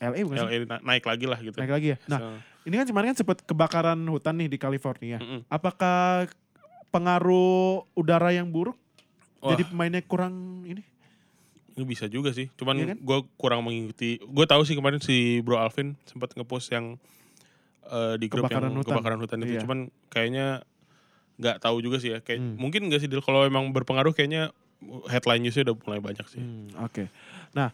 LA 0.00 0.20
bukan 0.24 0.36
sih? 0.36 0.46
LA 0.48 0.56
na- 0.68 0.84
naik 0.84 1.04
lagi 1.08 1.24
lah 1.24 1.38
gitu. 1.40 1.56
Naik 1.56 1.72
lagi 1.72 1.88
ya. 1.94 1.98
Nah, 2.08 2.18
So, 2.20 2.28
ini 2.62 2.74
kan 2.74 2.86
kemarin 2.86 3.08
kan 3.10 3.18
sempat 3.18 3.38
kebakaran 3.40 3.98
hutan 4.04 4.34
nih 4.36 4.48
di 4.48 4.56
California. 4.56 5.18
Mm-mm. 5.18 5.42
Apakah 5.46 6.26
pengaruh 6.88 7.88
udara 7.92 8.30
yang 8.30 8.46
buruk 8.46 8.76
Wah. 9.38 9.52
jadi 9.52 9.64
pemainnya 9.64 10.02
kurang 10.02 10.34
ini? 10.64 10.82
ini 11.72 11.84
bisa 11.88 12.04
juga 12.04 12.30
sih. 12.30 12.52
Cuman 12.52 12.76
Iya 12.76 12.86
kan? 12.92 12.98
gue 13.00 13.18
kurang 13.34 13.64
mengikuti. 13.64 14.20
Gue 14.20 14.44
tahu 14.44 14.60
sih 14.62 14.76
kemarin 14.76 15.00
si 15.00 15.40
Bro 15.40 15.56
Alvin 15.56 15.96
sempat 16.04 16.36
ngepost 16.36 16.68
yang 16.68 17.00
eh, 17.82 18.14
di 18.16 18.28
grup 18.28 18.44
Kebakaran 18.46 18.68
yang 18.68 18.76
hutan. 18.78 18.92
kebakaran 18.92 19.18
hutan 19.18 19.38
itu. 19.40 19.52
Iya. 19.56 19.60
Cuman 19.64 19.78
kayaknya 20.06 20.46
nggak 21.40 21.56
tahu 21.58 21.80
juga 21.80 21.96
sih 21.96 22.12
ya. 22.12 22.20
Kayak 22.20 22.44
Hmm. 22.44 22.54
mungkin 22.60 22.86
nggak 22.86 23.00
sih 23.00 23.08
kalau 23.18 23.42
emang 23.42 23.72
berpengaruh 23.72 24.12
kayaknya 24.12 24.52
headline 25.08 25.40
newsnya 25.40 25.64
udah 25.64 25.76
mulai 25.82 26.00
banyak 26.02 26.26
sih. 26.28 26.44
Hmm, 26.44 26.68
Oke. 26.78 27.08
Nah, 27.52 27.72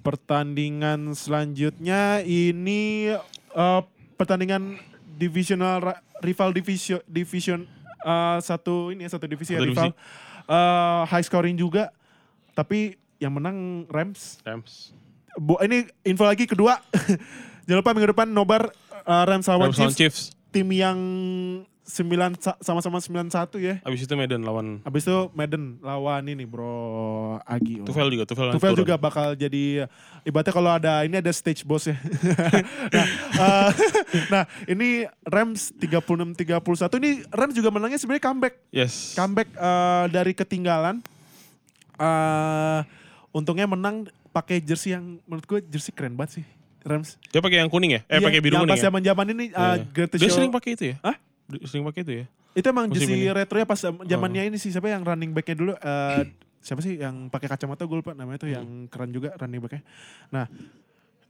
pertandingan 0.00 1.12
selanjutnya 1.12 2.20
ini 2.20 3.12
eh, 3.52 3.82
pertandingan 4.14 4.78
divisional 5.14 5.94
rival 6.22 6.50
division 6.50 6.98
division 7.06 7.66
eh, 8.02 8.38
satu 8.42 8.90
ini 8.90 9.06
ya, 9.06 9.10
satu 9.14 9.26
divisi 9.28 9.54
ya 9.54 9.62
Satu 9.62 9.70
rival 9.70 9.92
Eh, 10.44 11.02
high 11.08 11.24
scoring 11.24 11.56
juga. 11.56 11.88
Tapi 12.52 13.00
yang 13.16 13.32
menang 13.32 13.88
Rams. 13.88 14.44
Rams. 14.44 14.92
Bu, 15.34 15.58
ini 15.64 15.88
info 16.06 16.28
lagi 16.28 16.44
kedua. 16.44 16.78
Jangan 17.66 17.80
lupa 17.80 17.90
minggu 17.96 18.12
depan 18.12 18.28
nobar 18.28 18.70
Rams 19.04 19.48
lawan 19.48 19.72
Rams 19.72 19.78
lawan 19.80 19.92
Chiefs. 19.96 19.96
Chiefs. 19.96 20.22
Tim 20.52 20.68
yang 20.70 20.98
9 21.84 22.40
sa- 22.40 22.56
sama-sama 22.64 22.96
91 22.96 23.28
ya. 23.60 23.76
Abis 23.84 24.08
itu 24.08 24.14
Medan 24.16 24.40
lawan 24.40 24.80
Habis 24.82 25.04
itu 25.04 25.28
Madden 25.36 25.76
lawan 25.84 26.24
ini 26.24 26.48
bro 26.48 27.36
Agi. 27.44 27.84
Oh. 27.84 27.86
Tufel 27.86 28.08
juga. 28.08 28.24
Tufel, 28.24 28.56
Tufel 28.56 28.72
juga 28.72 28.96
bakal 28.96 29.36
jadi 29.36 29.84
ibaratnya 30.24 30.48
kalau 30.50 30.72
ada 30.72 31.04
ini 31.04 31.20
ada 31.20 31.28
stage 31.28 31.60
boss 31.60 31.92
ya. 31.92 31.96
nah, 32.94 33.06
eh, 33.36 33.70
nah, 34.32 34.44
ini 34.64 35.04
Rams 35.22 35.76
36 35.76 36.40
31 36.40 36.98
ini 36.98 37.10
Rams 37.28 37.52
juga 37.52 37.68
menangnya 37.68 38.00
sebenarnya 38.00 38.24
comeback. 38.24 38.54
Yes. 38.72 39.12
Comeback 39.12 39.52
eh, 39.52 40.04
dari 40.08 40.32
ketinggalan. 40.32 41.04
eh 41.94 42.80
untungnya 43.30 43.66
menang 43.66 44.06
pakai 44.30 44.58
jersey 44.58 44.94
yang 44.94 45.18
menurut 45.26 45.44
gue 45.44 45.60
jersey 45.68 45.92
keren 45.92 46.16
banget 46.16 46.40
sih. 46.40 46.44
Rams. 46.80 47.16
Dia 47.28 47.40
pakai 47.40 47.60
yang 47.60 47.68
kuning 47.68 47.96
ya? 47.96 48.00
Eh 48.04 48.20
Iya, 48.20 48.24
pakai 48.24 48.40
biru 48.40 48.54
yang 48.54 48.64
kuning 48.64 48.72
pas 48.72 48.80
ya? 48.80 48.86
zaman-zaman 48.88 49.26
ini 49.30 49.44
Iya. 49.48 49.56
uh, 49.56 49.76
Greatest 49.88 50.20
Dia 50.20 50.28
Show. 50.28 50.36
sering 50.36 50.48
pakai 50.48 50.70
itu 50.74 50.84
ya? 50.92 50.96
Hah? 51.00 51.16
Sering 51.62 51.84
pakai 51.84 52.02
itu 52.02 52.12
ya? 52.20 52.26
Itu 52.52 52.66
emang 52.66 52.86
musim 52.86 53.02
jersey 53.02 53.18
ini. 53.18 53.28
Oh. 53.28 53.34
retro 53.34 53.56
ya 53.56 53.64
pas 53.64 53.80
zamannya 53.82 54.42
ini 54.46 54.56
sih 54.56 54.70
siapa 54.70 54.86
yang 54.86 55.02
running 55.02 55.30
backnya 55.30 55.54
dulu 55.54 55.72
eh, 55.74 56.22
siapa 56.58 56.80
sih 56.80 56.96
yang 56.96 57.28
pakai 57.28 57.46
kacamata 57.46 57.82
gue 57.82 57.98
lupa 57.98 58.12
namanya 58.12 58.40
tuh 58.40 58.48
yang 58.48 58.64
Hmm. 58.64 58.86
keren 58.86 59.10
juga 59.10 59.34
running 59.34 59.60
backnya. 59.60 59.82
Nah 60.30 60.46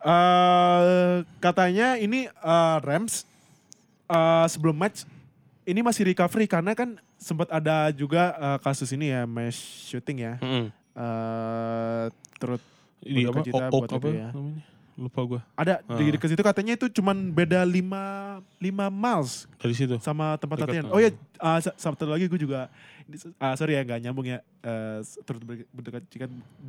eh 0.01 1.15
katanya 1.39 1.97
ini 1.97 2.29
eh, 2.29 2.77
Rams 2.79 3.25
eh, 4.07 4.47
sebelum 4.47 4.77
match 4.77 5.09
ini 5.65 5.81
masih 5.81 6.05
recovery 6.07 6.45
karena 6.45 6.77
kan 6.77 6.95
sempat 7.17 7.49
ada 7.49 7.89
juga 7.89 8.37
eh, 8.37 8.59
kasus 8.61 8.93
ini 8.93 9.09
ya 9.09 9.25
mass 9.25 9.57
shooting 9.89 10.21
ya. 10.21 10.35
Mm-mm. 10.39 10.69
eh 10.95 12.05
terus 12.37 12.61
Di 13.01 13.25
apa? 13.25 13.41
Oak, 13.43 13.69
buat 13.71 13.91
apa 13.91 14.09
ya. 14.09 14.29
namanya? 14.31 14.61
Lupa 14.97 15.21
gue 15.25 15.41
Ada 15.55 15.83
di 15.83 16.05
Ah. 16.05 16.13
dekat 16.13 16.29
situ 16.29 16.41
katanya 16.41 16.73
itu 16.73 16.87
cuman 16.89 17.17
beda 17.29 17.61
5 17.61 18.39
5 18.57 18.87
miles 18.89 19.51
dari 19.57 19.73
situ. 19.73 19.99
sama 19.99 20.35
tempat 20.37 20.57
Dekat, 20.57 20.69
latihan. 20.71 20.85
ah. 20.87 20.95
Oh 20.95 21.01
ya, 21.01 21.11
uh, 21.39 21.59
sa- 21.59 21.75
satu 21.75 22.07
lagi 22.07 22.25
gue 22.25 22.39
juga 22.39 22.71
ah, 23.37 23.55
sorry 23.55 23.75
ya 23.75 23.83
nggak 23.83 24.01
nyambung 24.01 24.25
ya. 24.25 24.39
Eh, 24.61 24.99
turut 25.23 25.43
ber- 25.43 25.69
berduka 25.69 25.99
cita, 26.03 26.27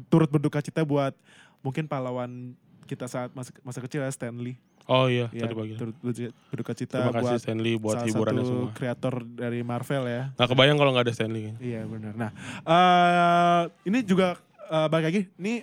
turut 0.07 0.27
berduka 0.27 0.59
cita 0.59 0.81
buat 0.81 1.13
mungkin 1.61 1.85
pahlawan 1.85 2.53
kita 2.83 3.05
saat 3.05 3.29
masa, 3.31 3.53
masa 3.61 3.79
kecil 3.79 3.99
ya 3.99 4.09
Stanley. 4.09 4.57
Oh 4.85 5.05
iya, 5.05 5.25
Ya, 5.31 5.41
tadi 5.41 5.53
pagi. 5.53 5.73
turut 5.75 5.97
berduka- 5.97 6.75
cita 6.75 6.97
Terima 6.99 7.09
kasih 7.11 7.25
buat 7.27 7.39
Stanley 7.39 7.73
buat 7.75 7.95
salah 7.95 8.05
hiburannya 8.07 8.43
satu 8.43 8.53
semua. 8.59 8.73
kreator 8.73 9.13
dari 9.23 9.59
Marvel 9.61 10.03
ya. 10.03 10.23
Nggak 10.35 10.47
kebayang 10.47 10.77
kalau 10.77 10.91
nggak 10.91 11.05
ada 11.05 11.13
Stanley. 11.13 11.41
kan. 11.43 11.55
Iya 11.57 11.81
benar. 11.85 12.13
Nah, 12.15 12.29
eh 12.63 13.61
ini 13.85 13.99
juga 14.01 14.37
eh, 14.65 14.87
balik 14.87 15.05
lagi. 15.07 15.21
Ini 15.35 15.53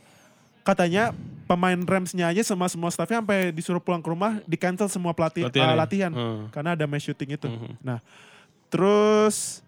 katanya 0.62 1.10
pemain 1.44 1.76
Ramsnya 1.76 2.26
aja 2.26 2.40
sama 2.40 2.64
semua 2.66 2.88
staffnya 2.88 3.18
sampai 3.18 3.50
disuruh 3.50 3.78
pulang 3.78 3.98
ke 3.98 4.08
rumah, 4.08 4.40
di 4.42 4.56
cancel 4.56 4.86
semua 4.86 5.12
pelatih 5.12 5.44
Latihan 5.44 5.66
eh, 5.66 5.74
ya? 5.74 5.76
latihan 5.76 6.12
Hmm. 6.12 6.42
karena 6.48 6.70
ada 6.72 6.84
match 6.86 7.04
shooting 7.04 7.30
itu. 7.32 7.46
Mhm. 7.46 7.76
Nah, 7.80 7.98
terus 8.68 9.60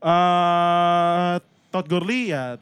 eh 0.00 1.34
Todd 1.70 1.86
Gurley 1.86 2.28
ya 2.28 2.58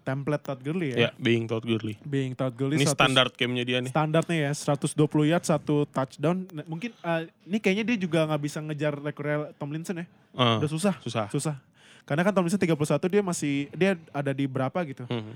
template 0.00 0.42
Todd 0.42 0.60
Gurley 0.60 0.90
ya. 0.90 0.96
Ya, 0.98 1.10
being 1.16 1.46
Todd 1.46 1.62
Gurley. 1.62 1.94
Being 2.02 2.34
Todd 2.34 2.50
Gurley 2.52 2.76
Ini 2.76 2.88
100 2.88 2.96
standar 2.96 3.26
gamenya 3.30 3.64
dia 3.64 3.78
nih. 3.78 3.92
standarnya 3.92 4.36
ya 4.42 4.52
120 4.52 4.96
yard 5.24 5.44
satu 5.44 5.86
touchdown. 5.86 6.50
Nah, 6.50 6.64
mungkin 6.66 6.90
eh, 6.92 7.20
ini 7.46 7.58
kayaknya 7.58 7.84
dia 7.86 7.96
juga 8.00 8.26
nggak 8.26 8.42
bisa 8.42 8.58
ngejar 8.60 8.98
rekornya 8.98 9.54
Tomlinson 9.54 10.02
ya. 10.02 10.06
Ah, 10.32 10.58
Udah 10.58 10.68
susah, 10.68 10.94
susah. 10.98 11.28
susah. 11.28 11.56
Karena 12.02 12.20
kan 12.20 12.32
Tomlinson 12.32 12.58
31 12.58 12.74
dia 13.06 13.22
masih 13.22 13.54
dia 13.70 13.94
ada 14.10 14.32
di 14.32 14.44
berapa 14.44 14.76
gitu. 14.82 15.06
Mhm. 15.06 15.34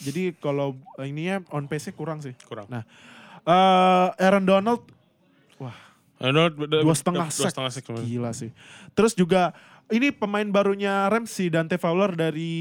Jadi 0.00 0.34
kalau 0.38 0.74
ininya 0.98 1.44
on 1.54 1.70
pace-nya 1.70 1.94
kurang 1.94 2.18
sih. 2.24 2.34
Kurang. 2.48 2.66
Nah, 2.66 2.82
eh 3.44 4.08
Aaron 4.24 4.46
Donald 4.48 4.82
Arnold 6.22 6.54
beda- 6.56 6.80
dua 6.80 6.94
setengah 6.94 7.26
dua 7.28 7.34
sack. 7.34 7.50
setengah 7.52 7.70
kemarin. 7.82 8.04
Gila 8.06 8.30
sih. 8.32 8.50
Terus 8.94 9.12
juga 9.12 9.50
ini 9.90 10.14
pemain 10.14 10.46
barunya 10.46 11.10
Rams 11.10 11.28
si 11.28 11.50
Dante 11.50 11.76
Fowler 11.76 12.14
dari 12.14 12.52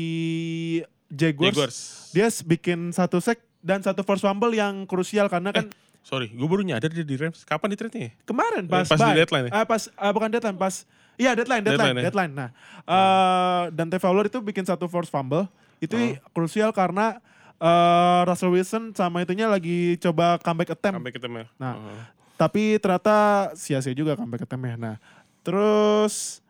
Jaguars. 1.08 1.54
Jaguars. 1.54 1.78
Dia 2.12 2.28
bikin 2.44 2.92
satu 2.92 3.22
sack 3.22 3.40
dan 3.64 3.80
satu 3.80 4.02
force 4.04 4.26
fumble 4.26 4.52
yang 4.52 4.84
krusial 4.90 5.30
karena 5.30 5.54
kan 5.54 5.70
Sorry, 6.04 6.28
gue 6.28 6.44
baru 6.44 6.68
nyadar 6.68 6.92
dia 6.92 7.08
di 7.08 7.16
Rams. 7.16 7.48
Kapan 7.48 7.72
di 7.72 7.78
trade-nya 7.80 8.12
ya? 8.12 8.14
kemarin 8.28 8.68
pas, 8.68 8.84
pas 8.84 9.00
di 9.00 9.24
deadline 9.24 9.48
ya? 9.48 9.52
Ah, 9.56 9.64
pas 9.64 9.88
ah, 9.96 10.12
bukan 10.12 10.28
deadline 10.28 10.60
pas 10.60 10.84
Iya 11.14 11.38
deadline, 11.38 11.62
deadline, 11.62 11.94
Deadline 11.94 12.06
deadline. 12.10 12.32
ya? 12.34 12.40
Nah, 12.42 12.50
eh 12.90 13.64
Dante 13.72 14.02
Fowler 14.02 14.28
itu 14.28 14.42
bikin 14.42 14.66
satu 14.66 14.90
force 14.90 15.08
fumble. 15.08 15.46
Itu 15.84 15.96
Oh. 16.00 16.16
krusial 16.32 16.72
karena 16.72 17.20
eh, 17.60 18.22
Russell 18.24 18.52
Wilson 18.52 18.92
sama 18.92 19.20
itunya 19.20 19.48
lagi 19.48 19.96
coba 19.98 20.36
comeback 20.38 20.72
attempt. 20.74 21.00
Sampai 21.00 21.12
ketemu. 21.12 21.44
Nah, 21.56 21.74
Oh. 21.76 22.02
Tapi 22.34 22.76
ternyata 22.76 23.16
sia-sia 23.54 23.92
juga 23.92 24.16
comeback 24.16 24.44
attempt-nya. 24.44 24.76
Nah, 24.76 24.96
terus 25.44 26.42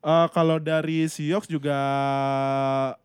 eh, 0.00 0.28
kalau 0.30 0.56
dari 0.56 1.04
Seahawks 1.06 1.46
juga 1.46 1.76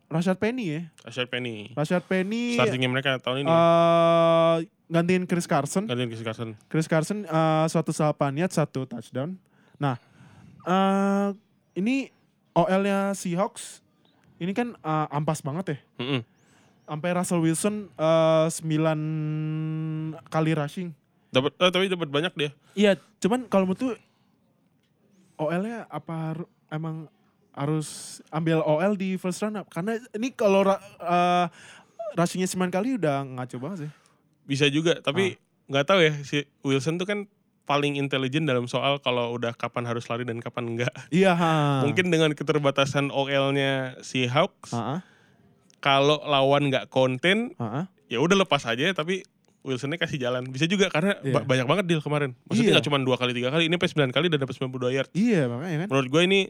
Rashad 0.06 0.36
Penny 0.36 0.64
ya. 0.70 0.82
Rashad 1.02 1.28
Penny. 1.28 1.70
Rashad 1.72 2.02
Penny 2.02 2.56
Startingnya 2.56 2.88
mereka 2.88 3.18
tahun 3.18 3.42
ini. 3.42 3.48
eh, 3.48 4.56
gantiin 4.88 5.24
Chris 5.24 5.44
Carson. 5.44 5.84
Gantiin 5.84 6.08
Chris 6.08 6.24
Carson. 6.24 6.48
Chris 6.66 6.88
Carson 6.88 7.18
eh, 7.22 7.66
satu 7.68 7.92
salapan 7.92 8.32
yard, 8.34 8.50
satu 8.50 8.82
touchdown. 8.82 9.36
Nah, 9.76 10.00
eh, 10.64 11.28
ini 11.74 12.08
OL-nya 12.52 13.12
Seahawks 13.12 13.84
ini 14.38 14.52
kan 14.52 14.74
eh, 14.74 15.06
ampas 15.10 15.40
banget 15.40 15.64
ya. 15.74 15.78
Mm-mm. 15.98 16.20
Sampai 16.84 17.10
Russell 17.12 17.42
Wilson 17.42 17.74
eh, 17.92 18.46
9 18.48 20.26
kali 20.26 20.52
rushing. 20.52 20.90
Dapat 21.28 21.52
eh, 21.58 21.70
tapi 21.70 21.84
dapat 21.86 22.08
banyak 22.08 22.32
dia. 22.34 22.50
Iya, 22.72 22.96
cuman 23.18 23.44
kalau 23.46 23.68
menurut 23.68 23.80
tuh 23.80 23.94
OL-nya 25.36 25.86
apa 25.86 26.34
emang 26.68 27.06
harus 27.52 28.18
ambil 28.30 28.62
OL 28.62 28.94
di 28.94 29.14
first 29.14 29.42
round 29.42 29.58
up? 29.58 29.66
Karena 29.68 29.98
ini 30.14 30.30
kalau 30.30 30.62
eh, 30.64 31.46
rushingnya 32.14 32.48
9 32.48 32.70
kali 32.70 32.96
udah 32.96 33.22
ngaco 33.26 33.56
banget 33.58 33.78
sih. 33.86 33.90
Bisa 34.48 34.64
juga, 34.66 34.96
tapi 34.98 35.36
Ah. 35.36 35.68
nggak 35.68 35.86
tahu 35.86 36.00
ya 36.00 36.12
si 36.24 36.48
Wilson 36.64 36.96
tuh 36.96 37.04
kan 37.04 37.28
paling 37.68 37.94
intelijen 37.94 38.42
dalam 38.42 38.64
soal 38.64 38.96
kalau 38.96 39.30
udah 39.30 39.52
kapan 39.52 39.84
harus 39.84 40.08
lari 40.08 40.24
dan 40.24 40.40
kapan 40.40 40.72
enggak. 40.72 40.94
Iya, 41.12 41.36
ha. 41.36 41.84
Mungkin 41.84 42.08
dengan 42.08 42.32
keterbatasan 42.32 43.12
OL-nya 43.12 44.00
si 44.00 44.24
Hawks, 44.24 44.72
kalau 45.78 46.18
lawan 46.24 46.68
nggak 46.68 46.88
konten, 46.88 47.52
ya 48.08 48.18
udah 48.18 48.36
lepas 48.38 48.64
aja 48.64 48.88
tapi 48.92 49.22
Wilsonnya 49.58 50.00
kasih 50.00 50.16
jalan. 50.18 50.48
Bisa 50.48 50.64
juga 50.64 50.88
karena 50.88 51.18
ba- 51.20 51.44
banyak 51.44 51.66
banget 51.68 51.84
deal 51.86 52.00
kemarin. 52.00 52.32
Maksudnya 52.48 52.64
Iya. 52.64 52.74
nggak 52.80 52.86
cuma 52.88 52.98
dua 52.98 53.16
kali 53.16 53.32
tiga 53.32 53.52
kali, 53.52 53.68
ini 53.68 53.76
sampai 53.76 54.08
9 54.08 54.10
kali 54.10 54.26
dan 54.26 54.38
dapat 54.40 54.54
92 54.56 54.90
yard. 54.90 55.10
Iya, 55.12 55.44
makanya 55.46 55.76
kan. 55.84 55.88
Menurut 55.92 56.08
gue 56.08 56.22
ini 56.24 56.40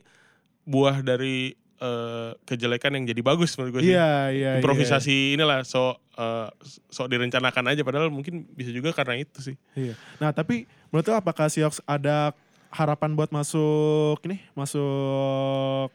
buah 0.63 1.03
dari 1.03 1.57
eh, 1.79 2.31
kejelekan 2.43 2.91
yang 2.91 3.07
jadi 3.07 3.23
bagus 3.23 3.55
menurut 3.55 3.79
gue 3.79 3.83
sih. 3.87 3.95
Iya, 3.95 4.11
iya, 4.29 4.51
iya. 4.51 4.51
Improvisasi 4.59 5.35
inilah 5.35 5.63
so 5.63 5.95
eh, 6.13 6.51
so 6.87 7.07
direncanakan 7.07 7.71
aja 7.71 7.83
padahal 7.83 8.11
mungkin 8.11 8.51
bisa 8.51 8.71
juga 8.71 8.91
karena 8.91 9.15
itu 9.17 9.39
sih. 9.41 9.57
Iya. 9.75 9.95
Nah, 10.19 10.31
tapi 10.33 10.67
menurut 10.89 11.05
lu 11.05 11.15
apakah 11.15 11.47
Seahawks 11.47 11.81
ada 11.83 12.33
harapan 12.69 13.13
buat 13.13 13.29
masuk 13.29 14.21
ini, 14.23 14.41
masuk 14.53 15.89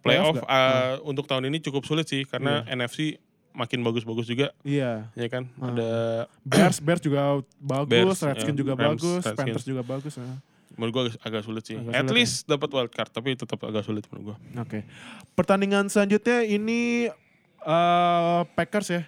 Playoff 0.00 0.34
nggak? 0.34 0.46
eh, 0.48 0.94
untuk 1.04 1.24
tahun 1.24 1.46
ini 1.46 1.58
cukup 1.60 1.82
sulit 1.82 2.04
sih 2.04 2.22
karena 2.24 2.66
NFC 2.66 3.18
makin 3.52 3.80
bagus-bagus 3.80 4.24
juga 4.24 4.50
Iya. 4.60 5.06
ya 5.12 5.28
kan. 5.28 5.46
Hmm. 5.52 5.72
Ada 5.72 5.90
Bears, 6.42 6.78
Bears 6.78 6.98
juga 7.00 7.20
bagus, 7.56 7.86
Bears, 7.88 8.18
Redskins 8.20 8.50
ya. 8.50 8.58
juga 8.58 8.72
Rams, 8.72 8.82
bagus, 8.96 9.14
Redskins. 9.20 9.36
Panthers 9.38 9.66
juga 9.66 9.82
bagus. 9.84 10.14
ya. 10.16 10.26
menurut 10.72 10.90
gue 10.90 11.02
agak, 11.04 11.16
agak 11.22 11.42
sulit 11.44 11.62
sih. 11.62 11.76
Agak 11.76 11.92
At 11.92 12.00
sulit, 12.02 12.16
least 12.16 12.34
dapat 12.46 12.68
wild 12.70 12.88
card 12.90 13.10
tapi 13.10 13.36
tetap 13.36 13.60
agak 13.60 13.84
sulit 13.84 14.08
menurut 14.08 14.24
gue. 14.24 14.36
Oke. 14.58 14.78
Pertandingan 15.34 15.86
selanjutnya 15.86 16.42
ini 16.42 17.12
eh, 17.60 18.40
Packers 18.48 18.88
ya. 18.90 19.02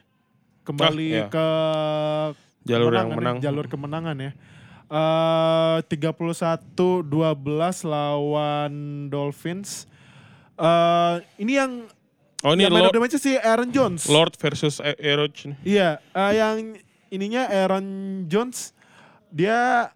Kembali 0.63 1.09
Ah, 1.09 1.17
iya. 1.19 1.27
ke 1.27 1.47
Jalur 2.65 2.93
yang 2.93 3.09
ya, 3.09 3.15
menang. 3.15 3.37
jalur 3.39 3.65
kemenangan 3.65 4.13
ya. 4.15 4.33
Eh 4.89 5.79
31-12 5.89 7.05
lawan 7.85 8.73
Dolphins. 9.09 9.89
Eh 10.55 11.15
ini 11.41 11.57
yang 11.57 11.73
Oh 12.45 12.53
ini 12.53 12.69
yang 12.69 12.77
of 12.77 12.93
Lord, 12.93 13.09
the 13.09 13.17
si 13.17 13.33
Aaron 13.41 13.73
Jones. 13.73 14.05
Lord 14.05 14.37
versus 14.37 14.77
A- 14.77 14.93
Aeroch 15.01 15.49
nih. 15.49 15.57
Iya, 15.65 15.97
eh, 16.13 16.33
yang 16.37 16.77
ininya 17.09 17.49
Aaron 17.49 17.87
Jones 18.29 18.77
dia 19.33 19.89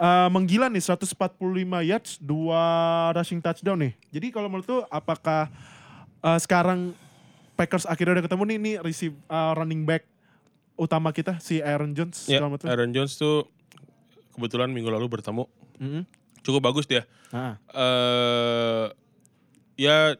eh, 0.00 0.28
menggila 0.32 0.72
nih 0.72 0.80
145 0.80 1.36
yards, 1.84 2.16
dua 2.16 2.64
rushing 3.12 3.44
touchdown 3.44 3.84
nih. 3.84 3.92
Jadi 4.10 4.26
kalau 4.32 4.48
menurut 4.48 4.64
tuh 4.64 4.80
apakah 4.88 5.52
eh, 6.24 6.38
sekarang 6.40 6.96
Packers 7.52 7.84
akhirnya 7.84 8.16
udah 8.16 8.24
ketemu 8.24 8.42
nih 8.48 8.56
ini 8.56 8.72
receive 8.80 9.12
eh, 9.12 9.52
running 9.52 9.84
back 9.84 10.08
utama 10.80 11.12
kita 11.12 11.36
si 11.36 11.60
Aaron 11.60 11.92
Jones 11.92 12.24
Ya, 12.24 12.40
kalau 12.40 12.56
menurut 12.56 12.64
lu? 12.64 12.68
Aaron 12.72 12.90
Jones 12.96 13.12
tuh 13.20 13.44
kebetulan 14.40 14.72
minggu 14.72 14.88
lalu 14.88 15.20
bertemu. 15.20 15.44
Mhm. 15.76 16.02
Cukup 16.40 16.64
bagus 16.64 16.88
dia. 16.88 17.04
Ah, 17.36 17.60
eh 17.76 18.86
ya 19.76 20.16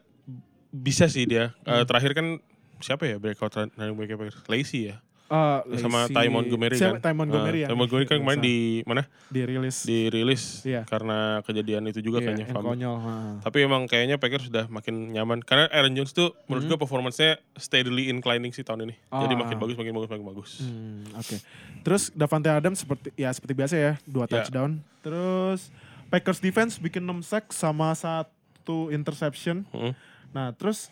bisa 0.69 1.09
sih 1.09 1.25
dia. 1.25 1.57
Eh, 1.65 1.83
terakhir 1.89 2.13
kan 2.13 2.37
siapa 2.77 3.09
ya 3.09 3.17
breakout 3.17 3.57
running 3.57 3.97
back? 3.97 4.45
Lacy 4.45 4.93
ya. 4.93 5.01
Eh, 5.31 5.79
Sama 5.79 6.05
si- 6.05 6.11
Ty 6.11 6.27
Montgomery 6.27 6.75
kan. 6.75 6.99
Ty 6.99 7.15
Montgomery 7.15 7.57
Eh, 7.57 7.63
ya. 7.63 7.67
Ty 7.71 7.75
Montgomery 7.75 8.03
kan 8.03 8.19
kemarin 8.19 8.39
di 8.39 8.57
mana? 8.83 9.07
dirilis. 9.27 9.81
Dirilis 9.81 10.43
Iya. 10.61 10.83
karena 10.83 11.39
kejadian 11.41 11.87
itu 11.87 11.99
juga 11.99 12.19
Iya, 12.19 12.35
kayaknya. 12.35 12.45
konyol. 12.51 12.95
ah. 12.97 13.33
Tapi 13.39 13.57
emang 13.61 13.87
kayaknya 13.87 14.15
Packers 14.15 14.45
sudah 14.45 14.67
makin 14.67 15.09
nyaman 15.09 15.39
karena 15.39 15.71
Aaron 15.71 15.93
Jones 15.93 16.11
tuh 16.11 16.35
menurut 16.45 16.63
Hmm. 16.63 16.69
gue 16.69 16.77
performance-nya 16.77 17.31
steadily 17.55 18.07
inclining 18.07 18.51
sih 18.51 18.61
tahun 18.61 18.85
ini. 18.85 18.95
Jadi 19.01 19.33
Ah. 19.33 19.39
makin 19.39 19.57
bagus, 19.57 19.75
makin 19.75 19.93
bagus, 19.93 20.09
makin 20.09 20.27
bagus. 20.27 20.51
Hmm, 20.59 21.07
Oke. 21.15 21.35
Terus 21.81 22.11
Davante 22.11 22.47
Adams 22.47 22.77
seperti 22.77 23.15
ya 23.15 23.31
seperti 23.31 23.53
biasa 23.53 23.73
ya, 23.73 23.93
dua 24.03 24.25
Ya. 24.25 24.37
touchdown. 24.37 24.83
Terus 24.99 25.71
Packers 26.07 26.37
defense 26.37 26.75
bikin 26.75 27.01
6 27.01 27.23
sack 27.23 27.49
sama 27.49 27.95
satu 27.95 28.89
interception. 28.89 29.63
Hmm. 29.69 29.95
Nah, 30.29 30.51
terus 30.51 30.91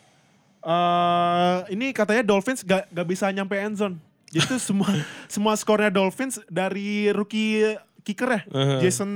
eh 0.62 1.60
ini 1.70 1.92
katanya 1.92 2.20
Dolphins 2.22 2.62
gak, 2.62 2.88
gak 2.88 3.04
bisa 3.06 3.28
nyampe 3.28 3.56
end 3.56 3.76
zone. 3.76 3.96
Jadi 4.30 4.46
tuh 4.48 4.60
semua 4.60 4.90
semua 5.26 5.54
skornya 5.54 5.90
Dolphins 5.90 6.38
dari 6.46 7.10
rookie 7.10 7.66
kicker 8.00 8.30
ya, 8.30 8.42
Uh-huh. 8.48 8.80
Jason 8.80 9.12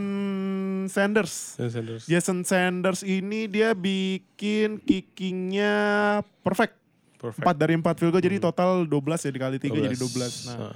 Sanders. 0.86 1.56
Dan 1.56 1.70
Sanders. 1.70 2.04
Jason 2.06 2.40
Sanders 2.42 3.02
ini 3.02 3.46
dia 3.46 3.72
bikin 3.72 4.78
kickingnya 4.80 5.74
perfect. 6.40 6.78
Perfect. 7.16 7.40
4 7.42 7.56
dari 7.56 7.74
4 7.74 7.88
field 7.96 8.12
goal 8.12 8.20
jadi 8.22 8.36
total 8.38 8.84
12 8.84 8.92
ya 9.22 9.32
dikali 9.32 9.58
3 9.58 9.72
jadi 9.82 9.96
12. 9.96 10.44
Nah, 10.46 10.56
Ah. 10.70 10.76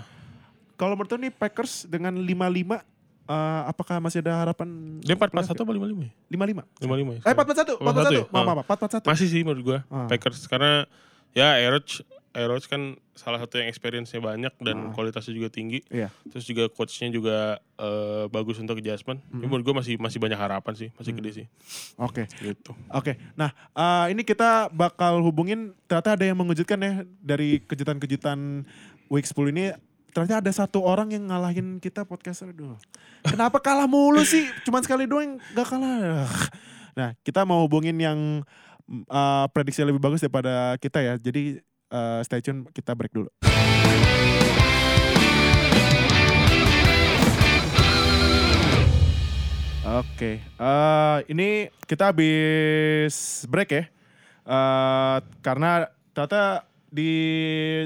kalau 0.74 0.96
menurut 0.96 1.12
nih 1.14 1.28
Packers 1.30 1.84
dengan 1.86 2.16
55 2.16 2.80
eh, 3.28 3.62
apakah 3.68 4.00
masih 4.00 4.24
ada 4.24 4.40
harapan 4.40 4.68
Dia 5.04 5.20
4-4-1 5.20 5.60
apa 5.60 5.72
5-5 5.76 6.00
ya? 6.00 6.12
55? 6.32 6.64
5-5 6.80 7.12
ya? 7.12 7.22
Eh 7.22 7.34
441, 7.36 7.76
441 7.76 8.16
ya? 8.16 8.24
441. 8.24 8.32
Maaf, 8.32 8.46
maaf, 8.48 8.66
441. 8.66 9.12
Masih 9.12 9.28
sih 9.28 9.42
menurut 9.44 9.62
gua 9.62 9.80
Ah. 9.88 10.08
Packers 10.08 10.40
karena 10.48 10.72
ya 11.34 11.60
Aeroch 11.60 12.00
Aeroids 12.32 12.66
kan 12.66 12.96
salah 13.14 13.38
satu 13.38 13.58
yang 13.58 13.68
experience-nya 13.68 14.20
banyak 14.20 14.54
dan 14.60 14.78
Ah. 14.78 14.94
kualitasnya 14.94 15.32
juga 15.32 15.48
tinggi. 15.48 15.82
Iya. 15.88 16.12
Terus 16.28 16.44
juga 16.44 16.68
coach-nya 16.68 17.10
juga 17.10 17.38
eh, 17.78 18.26
bagus 18.28 18.58
untuk 18.58 18.78
adjustment. 18.78 19.22
Mm-hmm. 19.24 19.46
menurut 19.46 19.64
gue 19.64 19.76
masih 19.76 19.94
masih 19.98 20.18
banyak 20.18 20.36
harapan 20.36 20.74
sih, 20.74 20.90
masih 20.94 21.14
Mm. 21.14 21.18
gede 21.18 21.32
sih. 21.34 21.46
Oke. 21.96 22.24
Gitu. 22.38 22.72
Oke, 22.90 23.16
nah 23.34 23.54
eh, 23.72 24.12
ini 24.12 24.22
kita 24.22 24.68
bakal 24.70 25.22
hubungin 25.22 25.72
ternyata 25.86 26.14
ada 26.14 26.26
yang 26.26 26.36
mengejutkan 26.36 26.78
ya 26.78 26.94
dari 27.18 27.62
kejutan-kejutan 27.62 28.66
week 29.08 29.24
10 29.24 29.50
ini 29.50 29.72
ternyata 30.10 30.42
ada 30.42 30.52
satu 30.52 30.82
orang 30.82 31.10
yang 31.10 31.26
ngalahin 31.26 31.78
kita 31.78 32.02
podcaster 32.02 32.50
aduh. 32.50 32.74
Kenapa 33.22 33.58
kalah 33.58 33.86
mulu 33.86 34.24
sih? 34.24 34.50
Cuman 34.64 34.82
sekali 34.82 35.06
doang 35.06 35.38
gak 35.54 35.68
kalah. 35.68 36.26
Nah, 36.94 37.14
kita 37.22 37.46
mau 37.46 37.62
hubungin 37.62 37.94
yang 37.94 38.42
mm, 38.84 39.06
eh, 39.06 39.46
prediksi 39.52 39.82
lebih 39.82 40.00
bagus 40.00 40.20
daripada 40.20 40.74
kita 40.76 40.98
ya. 41.00 41.14
Jadi 41.16 41.62
eh, 41.88 42.22
stay 42.24 42.42
tune 42.42 42.68
kita 42.72 42.94
break 42.94 43.12
dulu. 43.12 43.30
Oke, 49.88 50.44
eh, 50.44 51.18
ini 51.32 51.72
kita 51.88 52.12
habis 52.12 53.48
break 53.48 53.70
ya, 53.72 53.84
Eh, 54.48 55.18
karena 55.44 55.92
ternyata 56.16 56.64
di 56.88 57.12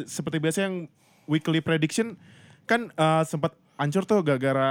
seperti 0.05 0.37
biasa 0.37 0.69
yang 0.69 0.85
weekly 1.25 1.57
prediction 1.57 2.13
kan 2.69 2.93
eh, 2.93 3.23
sempat 3.25 3.57
hancur 3.81 4.05
tuh 4.05 4.21
gara-gara 4.21 4.69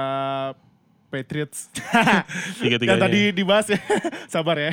Patriots 1.11 1.67
Tiga-tiganya. 2.63 2.95
yang 2.95 3.03
tadi 3.03 3.35
dibahas 3.35 3.67
ya, 3.75 3.83
sabar 4.35 4.55
ya, 4.55 4.71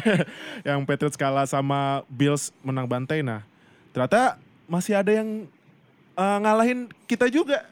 yang 0.61 0.85
Patriots 0.85 1.17
kalah 1.17 1.49
sama 1.49 2.05
Bills 2.05 2.53
menang 2.61 2.85
bantai. 2.85 3.25
Nah, 3.25 3.41
ternyata 3.89 4.37
masih 4.67 4.93
ada 4.93 5.09
yang 5.09 5.47
eh, 6.13 6.37
ngalahin 6.39 6.79
kita 7.03 7.27
juga, 7.27 7.63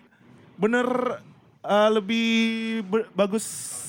bener 0.56 1.20
eh, 1.62 1.90
lebih 1.92 2.28
ber- 2.84 3.12
bagus 3.12 3.44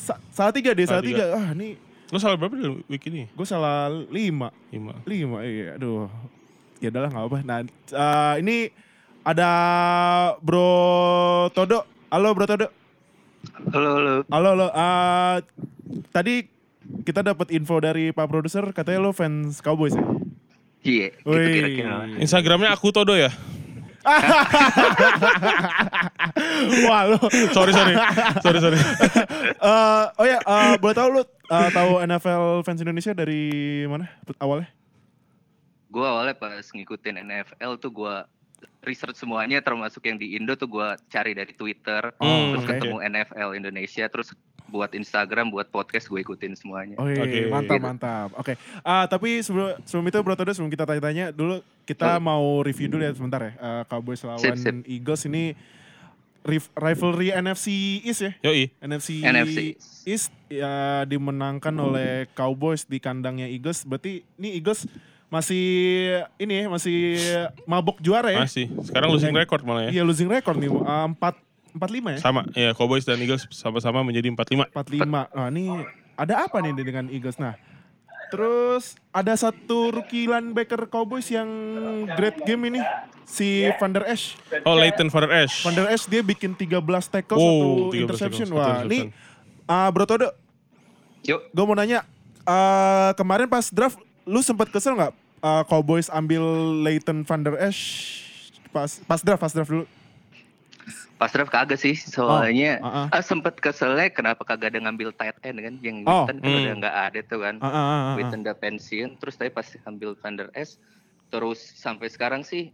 sa- 0.05 0.21
salah 0.31 0.51
tiga 0.51 0.71
deh, 0.71 0.85
salah, 0.85 0.99
Salah 0.99 1.07
tiga. 1.07 1.25
Ah, 1.33 1.51
ini 1.53 1.79
Lo 2.07 2.19
salah 2.19 2.35
berapa 2.35 2.55
di 2.55 2.63
week 2.87 3.03
ini? 3.07 3.27
gue 3.29 3.43
salah 3.43 3.91
lima. 3.91 4.55
Lima. 4.71 4.95
Lima, 5.03 5.43
iya. 5.43 5.75
Aduh. 5.75 6.07
Ya 6.79 6.87
udahlah 6.87 7.11
nggak 7.11 7.27
apa. 7.27 7.39
Nah, 7.43 7.59
eh, 7.67 8.35
ini 8.39 8.57
ada 9.23 9.51
Bro 10.39 10.71
Todo. 11.51 11.83
Halo 12.07 12.31
Bro 12.31 12.47
Todo. 12.47 12.71
Halo, 13.71 13.91
halo. 13.99 14.15
Halo, 14.29 14.49
halo. 14.53 14.67
Eh, 14.71 15.37
tadi 16.09 16.47
kita 17.03 17.23
dapat 17.23 17.51
info 17.51 17.79
dari 17.79 18.11
Pak 18.11 18.27
Produser 18.27 18.71
katanya 18.71 19.03
lo 19.03 19.11
fans 19.11 19.59
Cowboys 19.59 19.91
ya? 19.93 20.07
Iya, 20.87 21.11
gitu 21.19 21.35
kira-kira. 21.35 22.07
Instagramnya 22.23 22.71
aku 22.71 22.95
Todo 22.95 23.19
ya? 23.19 23.35
Wah 26.87 27.03
lo. 27.11 27.19
Sorry 27.51 27.75
sorry. 27.75 27.99
sorry 28.39 28.63
sorry. 28.63 28.79
Eh, 29.57 30.05
oh 30.21 30.27
ya, 30.27 30.39
eh, 30.39 30.75
boleh 30.79 30.95
tahu 30.95 31.09
lo 31.11 31.23
eh, 31.27 31.71
tahu 31.75 31.99
NFL 32.07 32.63
fans 32.63 32.83
Indonesia 32.83 33.15
dari 33.17 33.83
mana 33.91 34.07
awalnya? 34.39 34.71
Gue 35.91 36.07
awalnya 36.07 36.39
pas 36.39 36.63
ngikutin 36.63 37.19
NFL 37.27 37.83
tuh 37.83 37.91
gue 37.91 38.15
research 38.83 39.17
semuanya 39.17 39.59
termasuk 39.59 40.03
yang 40.03 40.15
di 40.15 40.35
Indo 40.35 40.55
tuh 40.55 40.69
gue 40.69 40.89
cari 41.07 41.33
dari 41.33 41.51
Twitter. 41.51 42.15
Hmm, 42.17 42.55
terus 42.55 42.63
oke. 42.63 42.71
ketemu 42.73 42.97
NFL 43.03 43.51
Indonesia, 43.55 44.05
terus 44.07 44.31
buat 44.67 44.91
Instagram, 44.91 45.49
buat 45.49 45.67
podcast 45.67 46.07
gue 46.07 46.19
ikutin 46.21 46.55
semuanya. 46.55 46.95
Oh 46.97 47.07
iya, 47.07 47.23
Oke. 47.23 47.39
mantap 47.47 47.77
Gitu. 47.77 47.87
mantap. 47.87 48.29
Oke. 48.35 48.53
Ah 48.83 49.07
tapi 49.07 49.39
sebelum 49.39 49.79
sebelum 49.83 50.05
itu 50.05 50.19
Bro 50.21 50.35
Todo 50.35 50.51
sebelum 50.51 50.69
kita 50.69 50.83
tanya-tanya 50.83 51.31
dulu 51.31 51.63
kita 51.83 52.19
Oh. 52.19 52.21
mau 52.21 52.45
review 52.61 52.87
dulu 52.89 53.03
ya 53.03 53.13
sebentar 53.13 53.39
ya. 53.41 53.53
Eh, 53.55 53.83
Cowboys 53.87 54.23
lawan 54.23 54.43
Sip, 54.43 54.59
sip. 54.59 54.83
Eagles 54.85 55.23
ini 55.25 55.55
riv- 56.43 56.71
rivalry 56.75 57.31
NFC 57.31 57.67
East 58.03 58.23
ya. 58.23 58.33
Yoi. 58.43 58.71
NFC, 58.81 59.09
NFC. 59.21 59.59
East 60.03 60.31
ya 60.47 61.03
dimenangkan 61.05 61.75
oleh 61.77 62.27
Cowboys 62.33 62.83
di 62.85 62.99
kandangnya 62.99 63.47
Eagles. 63.47 63.83
Berarti 63.83 64.23
ini 64.37 64.55
Eagles 64.55 64.87
masih 65.37 65.65
ini 66.41 66.65
masih 66.65 66.99
mabok 67.69 68.01
juara 68.01 68.33
ya. 68.33 68.41
Masih. 68.41 68.73
Sekarang 68.81 69.13
losing 69.13 69.37
record 69.37 69.61
malah 69.61 69.93
ya. 69.93 70.01
Iya 70.01 70.03
losing 70.09 70.33
record 70.33 70.57
nih. 70.57 70.73
Empat 71.13 71.37
empat 71.77 71.91
lima 71.93 72.17
ya. 72.17 72.21
Sama. 72.25 72.49
Ya 72.57 72.73
Cowboys 72.73 73.05
dan 73.05 73.21
Eagles 73.21 73.45
sama-sama 73.53 74.01
menjadi 74.01 74.33
4-5. 74.33 74.73
45. 74.73 75.05
Nah, 75.05 75.49
ini 75.53 75.85
ada 76.17 76.49
apa 76.49 76.57
nih 76.65 76.73
dengan 76.73 77.13
Eagles? 77.13 77.37
Nah, 77.37 77.53
terus 78.33 78.97
ada 79.13 79.37
satu 79.37 79.93
rookie 79.93 80.25
linebacker 80.25 80.89
Cowboys 80.89 81.29
yang 81.29 81.49
great 82.17 82.41
game 82.49 82.73
ini 82.73 82.81
si 83.29 83.69
Van 83.77 83.93
Der 83.93 84.09
Esch. 84.09 84.41
Oh 84.65 84.73
Leighton 84.73 85.13
Van 85.13 85.29
Der 85.29 85.45
Esch. 85.45 85.61
Van 85.61 85.77
Der 85.77 85.93
Esch 85.93 86.09
dia 86.09 86.25
bikin 86.25 86.57
13 86.57 86.73
tackle 87.13 87.37
Wow, 87.37 87.45
satu 87.45 87.93
13 87.93 88.01
interception. 88.01 88.49
tackle, 88.49 88.65
Wah, 88.65 88.81
ini 88.89 88.99
ah 89.69 89.89
Bro 89.93 90.07
Todo, 90.09 90.33
Yuk, 91.27 91.41
gue 91.51 91.65
mau 91.67 91.75
nanya 91.75 92.07
ah, 92.47 93.11
kemarin 93.19 93.51
pas 93.51 93.67
draft 93.69 93.99
lu 94.23 94.39
sempat 94.43 94.71
kesel 94.71 94.95
nggak 94.95 95.26
ah, 95.47 95.63
Cowboys 95.63 96.11
ambil 96.11 96.43
Leighton 96.83 97.23
Van 97.23 97.41
Der 97.47 97.55
Esch 97.63 97.81
pas 98.75 98.99
pas 99.07 99.21
draft 99.23 99.41
pas 99.41 99.53
draft 99.55 99.71
dulu. 99.71 99.87
pas 101.17 101.33
draft 101.33 101.49
kagak 101.49 101.81
sih, 101.81 101.97
soalnya 101.97 102.77
ah, 102.85 103.09
ah. 103.09 103.17
ah, 103.17 103.25
sempet 103.25 103.57
keselnya 103.57 104.13
kenapa 104.13 104.45
kagak 104.45 104.77
ada 104.77 104.85
ngambil 104.85 105.17
tight 105.17 105.33
end 105.41 105.65
kan, 105.65 105.75
yang 105.81 106.05
Oh, 106.05 106.29
Witten 106.29 106.45
kan 106.45 106.53
hmm. 106.53 106.61
udah 106.61 106.75
nggak 106.77 106.97
ada 107.09 107.21
tuh 107.25 107.41
kan. 107.41 107.57
Ah, 107.65 107.67
ah, 107.67 107.73
ah, 107.73 107.89
ah. 107.89 108.15
Witten 108.21 108.45
udah 108.45 108.57
pensiun, 108.61 109.17
terus 109.17 109.41
tapi 109.41 109.49
pas 109.49 109.65
ambil 109.89 110.13
Van 110.21 110.37
Der 110.37 110.53
Esch, 110.53 110.77
terus 111.33 111.57
sampai 111.57 112.13
sekarang 112.13 112.45
sih 112.45 112.69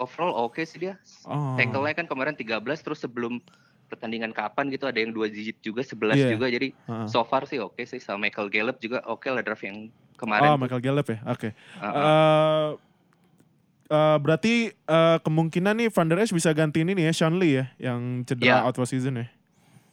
overall 0.00 0.32
oke 0.48 0.64
sih 0.64 0.88
dia. 0.88 0.96
Oh. 1.28 1.52
Tackle-nya 1.60 1.92
kan 1.92 2.08
kemarin 2.08 2.32
13 2.32 2.64
terus 2.80 3.04
sebelum 3.04 3.44
pertandingan 3.92 4.32
kapan 4.32 4.66
gitu 4.68 4.84
ada 4.84 4.96
yang 4.96 5.12
dua 5.12 5.28
digit 5.28 5.60
juga 5.60 5.80
11 5.80 6.16
Iya. 6.16 6.28
juga 6.32 6.46
jadi 6.48 6.72
Ah, 6.82 7.04
ah. 7.04 7.06
so 7.06 7.20
far 7.22 7.44
sih 7.44 7.60
oke 7.60 7.78
sih 7.82 7.98
sama 7.98 8.24
Michael 8.24 8.48
Gallup 8.48 8.76
juga 8.78 9.04
oke 9.04 9.28
lah 9.28 9.40
draft 9.40 9.60
yang 9.62 9.92
Oh, 10.14 10.16
kemarin. 10.20 10.54
Michael 10.56 10.78
Gallup 10.80 11.02
ya. 11.04 11.18
Oke. 11.26 11.50
Uh-uh. 11.76 11.90
Eh, 11.90 12.70
eh, 13.90 14.16
berarti 14.16 14.54
eh, 14.70 15.18
kemungkinan 15.18 15.74
nih 15.76 15.88
Van 15.88 16.06
Der 16.06 16.18
Esch 16.20 16.30
bisa 16.30 16.50
gantiin 16.50 16.86
ini 16.86 17.02
ya 17.02 17.12
Sean 17.12 17.36
Lee 17.36 17.58
ya 17.58 17.64
yang 17.82 18.22
cedera 18.22 18.46
Ya. 18.48 18.56
out 18.62 18.72
for 18.72 18.86
season 18.86 19.18
ya. 19.18 19.26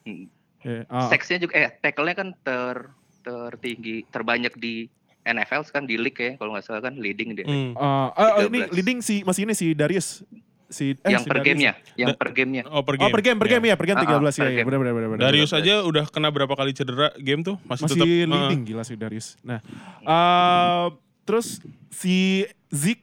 Hmm. 0.06 0.30
Ya, 0.60 0.86
ah, 0.86 1.10
Seksnya 1.10 1.42
juga 1.42 1.58
eh 1.58 1.74
tackle-nya 1.74 2.16
kan 2.16 2.30
ter 2.38 2.94
tertinggi 3.20 4.06
terbanyak 4.08 4.54
di 4.56 4.86
NFL 5.22 5.66
kan 5.68 5.84
di 5.84 5.96
league 5.96 6.16
ya 6.16 6.36
kalau 6.36 6.54
nggak 6.54 6.64
salah 6.64 6.82
kan 6.82 6.94
leading 6.94 7.34
dia. 7.34 7.44
Hmm. 7.44 7.74
ah, 7.74 8.14
ah, 8.14 8.44
ini 8.44 8.64
13. 8.66 8.76
leading 8.76 9.00
si 9.02 9.16
masih 9.24 9.44
ini 9.44 9.54
si 9.54 9.74
Darius 9.74 10.22
si 10.70 10.94
eh, 10.94 11.10
yang 11.10 11.22
si 11.22 11.28
per 11.28 11.42
Darius. 11.42 11.50
gamenya, 11.50 11.72
yang 11.96 12.08
Da- 12.08 12.16
per 12.16 12.30
gamenya. 12.30 12.64
Oh 12.70 12.82
per 12.82 12.94
Oh 12.94 13.00
game. 13.00 13.12
per 13.12 13.22
game, 13.22 13.38
per 13.38 13.48
Ya. 13.48 13.52
game 13.52 13.66
ya, 13.66 13.76
per 13.76 13.86
game 13.86 13.98
Ah, 13.98 14.04
ah, 14.04 14.10
13 14.22 14.38
ya, 14.38 14.44
ya, 14.44 14.50
game. 14.56 14.66
benar 14.66 14.80
benar 14.80 14.94
benar. 14.94 15.10
benar. 15.12 15.24
Darius 15.26 15.52
aja 15.52 15.74
udah 15.82 16.06
kena 16.06 16.30
berapa 16.30 16.54
kali 16.54 16.72
cedera 16.72 17.10
game 17.18 17.42
tuh 17.42 17.58
masih, 17.64 17.84
masih 17.84 17.98
tetap 17.98 18.08
leading 18.08 18.62
gila 18.64 18.84
si 18.84 18.94
Darius. 18.94 19.34
Nah, 19.42 19.60
eh, 20.00 20.86
terus 21.24 21.58
si 21.90 22.46
Zik 22.70 23.02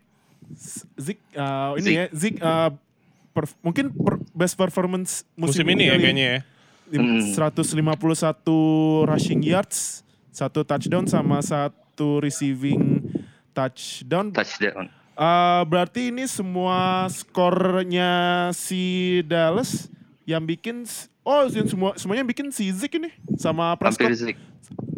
Zik 0.96 1.18
eh, 1.28 1.70
ini 1.76 1.82
Zeke. 1.82 1.92
ya 1.92 2.04
Zik 2.12 2.34
eh, 2.36 2.70
per- 3.32 3.58
mungkin 3.60 3.90
per- 3.90 4.22
best 4.32 4.54
performance 4.54 5.26
musim, 5.34 5.60
musim, 5.60 5.66
ini 5.68 5.82
ya 5.84 5.92
kali 5.92 6.02
kayaknya 6.02 6.24
ya. 6.24 6.40
Lim- 6.86 7.18
Hmm. 7.18 7.34
151 7.34 8.54
rushing 9.04 9.42
yards, 9.42 10.06
satu 10.30 10.62
touchdown 10.62 11.02
sama 11.04 11.42
satu 11.42 12.22
receiving 12.22 13.02
touchdown. 13.50 14.30
Touchdown. 14.30 14.86
Eh, 15.16 15.62
berarti 15.64 16.12
ini 16.12 16.28
semua 16.28 17.08
skornya 17.08 18.12
si 18.52 19.16
Dallas 19.24 19.88
yang 20.28 20.44
bikin 20.44 20.84
oh 21.24 21.48
yang 21.48 21.64
semua 21.64 21.96
semuanya 21.96 22.20
yang 22.20 22.28
bikin 22.28 22.52
si 22.52 22.68
Zeke 22.68 23.00
ini 23.00 23.08
sama 23.40 23.72
Prescott. 23.80 24.12
Zeke 24.12 24.36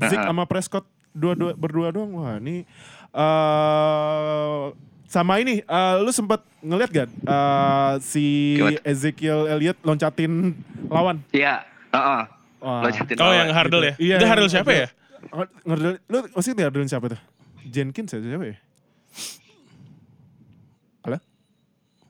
Uh-uh. 0.03 0.27
sama 0.27 0.43
Prescott 0.43 0.91
dua-dua 1.15 1.55
berdua 1.55 1.95
doang. 1.95 2.11
Wah, 2.19 2.35
ini 2.43 2.67
eh 3.15 4.63
sama 5.07 5.39
ini 5.39 5.63
eh, 5.63 5.95
lu 6.03 6.11
sempat 6.11 6.43
ngeliat 6.67 6.91
gak 6.91 7.09
eh, 7.15 7.93
si 8.03 8.59
Gimana? 8.59 8.83
Ezekiel 8.83 9.47
Elliott 9.55 9.79
loncatin 9.87 10.59
lawan? 10.91 11.23
Iya, 11.31 11.63
heeh. 11.95 12.23
Wah. 12.59 12.83
Loncatin 12.83 13.17
Oh 13.23 13.31
lawan. 13.31 13.39
yang 13.39 13.51
Hardle 13.55 13.85
ya. 13.87 13.95
Iya, 14.03 14.17
Itu 14.19 14.27
Hardle 14.27 14.51
siapa 14.51 14.71
ya? 14.75 14.89
Ngerdel, 15.63 16.03
lu 16.11 16.19
masih 16.35 16.59
ngerdelin 16.59 16.91
siapa 16.91 17.07
tuh? 17.15 17.21
Jenkins 17.71 18.11
ya 18.11 18.19
siapa 18.19 18.47
ya? 18.51 18.59
Halo? 21.01 21.19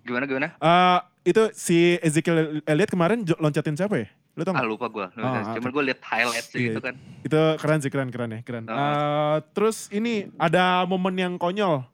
Gimana 0.03 0.24
gimana? 0.24 0.49
Eh, 0.57 0.99
itu 1.26 1.43
si 1.53 2.01
Ezekiel 2.01 2.64
Elliott 2.64 2.89
kemarin 2.89 3.20
loncatin 3.36 3.76
siapa 3.76 4.01
ya? 4.01 4.09
Lu 4.32 4.43
tau 4.43 4.55
Ah 4.55 4.62
gak? 4.62 4.70
lupa 4.70 4.86
gua. 4.89 5.07
Ah, 5.14 5.53
Cuman 5.53 5.68
gua 5.68 5.82
lihat 5.84 6.01
highlights 6.01 6.49
Iya, 6.53 6.72
gitu 6.72 6.80
kan. 6.80 6.95
Itu 7.20 7.41
keren 7.59 7.78
sih, 7.78 7.91
keren, 7.91 8.09
keren 8.09 8.30
ya, 8.30 8.41
keren. 8.41 8.64
Oh. 8.64 8.72
Eh, 8.72 9.36
terus 9.53 9.91
ini 9.91 10.30
ada 10.36 10.84
momen 10.84 11.14
yang 11.14 11.34
konyol. 11.36 11.84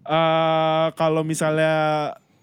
eh 0.00 0.86
kalau 0.96 1.20
misalnya 1.20 1.74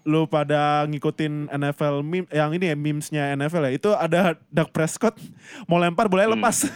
lu 0.06 0.24
pada 0.24 0.86
ngikutin 0.86 1.50
NFL 1.50 2.00
meme, 2.00 2.30
yang 2.30 2.54
ini 2.54 2.70
ya 2.70 2.76
memesnya 2.78 3.34
NFL 3.34 3.66
ya, 3.66 3.72
itu 3.74 3.90
ada 3.90 4.20
Dak 4.48 4.70
Prescott 4.70 5.18
mau 5.66 5.76
lempar 5.76 6.06
boleh 6.06 6.24
Hmm. 6.24 6.38
lepas. 6.38 6.70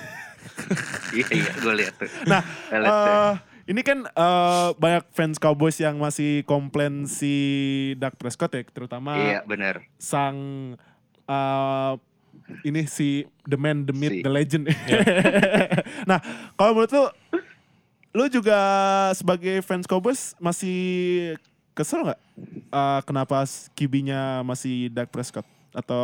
iya 1.17 1.27
iya 1.31 1.53
gua 1.57 1.73
lihat 1.73 1.95
tuh. 1.97 2.11
Nah, 2.27 2.43
eh 2.69 3.33
ini 3.65 3.81
kan 3.81 4.05
eh, 4.05 4.69
banyak 4.75 5.05
fans 5.11 5.37
Cowboys 5.37 5.77
yang 5.77 5.97
masih 5.97 6.43
komplain 6.43 7.07
si 7.07 7.35
Dak 7.97 8.17
Prescott 8.17 8.51
ya, 8.51 8.63
terutama 8.65 9.15
Iya 9.15 9.41
benar. 9.43 9.87
sang 9.97 10.37
eh, 11.23 11.93
ini 12.65 12.85
si 12.85 13.23
the 13.45 13.55
man, 13.55 13.85
the 13.85 13.95
myth, 13.95 14.13
Si. 14.13 14.21
the 14.21 14.31
legend. 14.31 14.65
nah, 16.11 16.19
kalau 16.53 16.75
menurut 16.75 16.91
lu, 16.91 17.05
lu 18.13 18.25
juga 18.29 18.59
sebagai 19.13 19.63
fans 19.63 19.87
Cowboys 19.87 20.35
masih 20.37 20.77
kesel 21.73 22.03
nggak? 22.03 22.21
eh, 22.69 23.01
kenapa 23.05 23.47
QB-nya 23.73 24.43
masih 24.43 24.91
Dak 24.91 25.09
Prescott? 25.09 25.47
Atau 25.73 26.03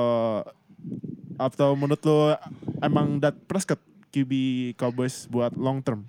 atau 1.37 1.75
menurut 1.75 2.01
lu 2.01 2.33
emang 2.79 3.19
Dak 3.19 3.35
Prescott 3.45 3.83
QB 4.09 4.33
Cowboys 4.75 5.27
buat 5.27 5.53
long 5.53 5.83
term? 5.83 6.07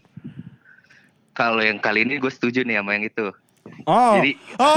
Kalau 1.40 1.64
yang 1.64 1.80
kali 1.80 2.04
ini 2.04 2.20
gue 2.20 2.28
setuju 2.28 2.68
nih 2.68 2.76
sama 2.76 2.92
yang 2.94 3.08
itu. 3.08 3.32
Oh, 3.86 4.20
Jadi 4.20 4.36
oh, 4.60 4.76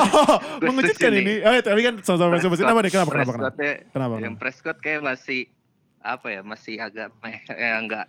mengejutkan 0.69 1.11
ini. 1.13 1.43
Oh, 1.43 1.59
tapi 1.59 1.81
kan 1.83 1.95
sama-sama 2.01 2.39
sama 2.39 2.55
Kenapa 2.55 2.81
nih? 2.81 2.93
Kenapa? 2.93 3.11
Kenapa? 3.11 3.33
Kenapa? 3.35 3.61
Kenapa? 3.91 4.15
Yang? 4.21 4.35
Prescott 4.39 4.79
kayak 4.79 5.03
masih 5.03 5.51
apa 5.99 6.27
ya? 6.29 6.41
Masih 6.43 6.79
agak 6.79 7.11
meh, 7.19 7.43
ya 7.51 7.77
enggak 7.77 8.07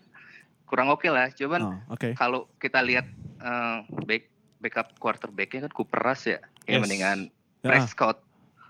kurang 0.64 0.94
oke 0.94 1.10
lah. 1.10 1.30
Cuman 1.30 1.62
Oh, 1.64 1.78
oke. 1.90 2.14
kalau 2.14 2.46
kita 2.58 2.78
lihat 2.80 3.10
eh, 3.40 3.78
back 4.06 4.30
backup 4.60 4.94
quarterbacknya 4.96 5.66
kan 5.66 5.74
Cooper 5.74 6.00
Rush 6.00 6.30
ya. 6.30 6.40
Ya 6.64 6.78
Yes. 6.78 6.82
mendingan 6.82 7.20
Ya. 7.60 7.70
Prescott. 7.70 8.22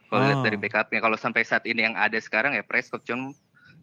Kalau 0.08 0.22
lihat 0.24 0.40
Ah. 0.40 0.46
dari 0.46 0.56
backupnya, 0.56 1.02
kalau 1.02 1.18
sampai 1.18 1.42
saat 1.42 1.66
ini 1.66 1.82
yang 1.84 1.98
ada 1.98 2.16
sekarang 2.16 2.54
ya 2.54 2.62
Prescott. 2.62 3.02
Cuman 3.04 3.34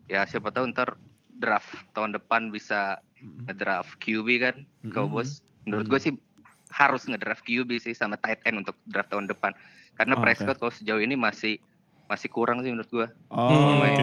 ya 0.06 0.22
siapa 0.24 0.48
tahu 0.48 0.70
ntar 0.70 0.94
draft 1.32 1.66
tahun 1.92 2.14
depan 2.14 2.48
bisa 2.48 3.02
ngedraft 3.42 3.98
QB 3.98 4.28
kan, 4.38 4.56
Mm-mm. 4.80 4.92
Cowboys. 4.92 5.42
Menurut 5.62 5.84
Mm. 5.84 5.90
gue 5.90 6.00
sih 6.00 6.12
harus 6.70 7.02
ngedraft 7.04 7.42
QB 7.42 7.70
sih 7.78 7.92
sama 7.92 8.14
tight 8.16 8.40
end 8.42 8.60
untuk 8.60 8.78
draft 8.84 9.08
tahun 9.08 9.26
depan. 9.26 9.52
Karena 9.92 10.14
Oh. 10.14 10.20
Prescott 10.20 10.56
kalau 10.56 10.70
sejauh 10.70 10.98
ini 10.98 11.14
masih 11.14 11.58
masih 12.06 12.26
kurang 12.26 12.58
sih 12.60 12.68
menurut 12.68 12.90
gue. 12.90 13.06
Oh, 13.28 13.78
oke, 13.78 14.02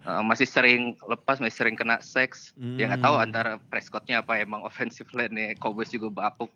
Uh, 0.00 0.22
masih 0.22 0.46
sering 0.46 0.94
lepas, 1.02 1.36
masih 1.36 1.56
sering 1.58 1.74
kena 1.74 1.98
seks. 1.98 2.54
Ya 2.56 2.86
nggak 2.86 3.02
tahu 3.02 3.12
Hmm. 3.12 3.24
antara 3.24 3.52
Prescottnya 3.62 4.18
apa 4.18 4.38
emang 4.38 4.62
offensive 4.62 5.10
line-nya 5.10 5.52
Cowboys 5.56 5.90
juga 5.90 6.08
bapuk. 6.08 6.48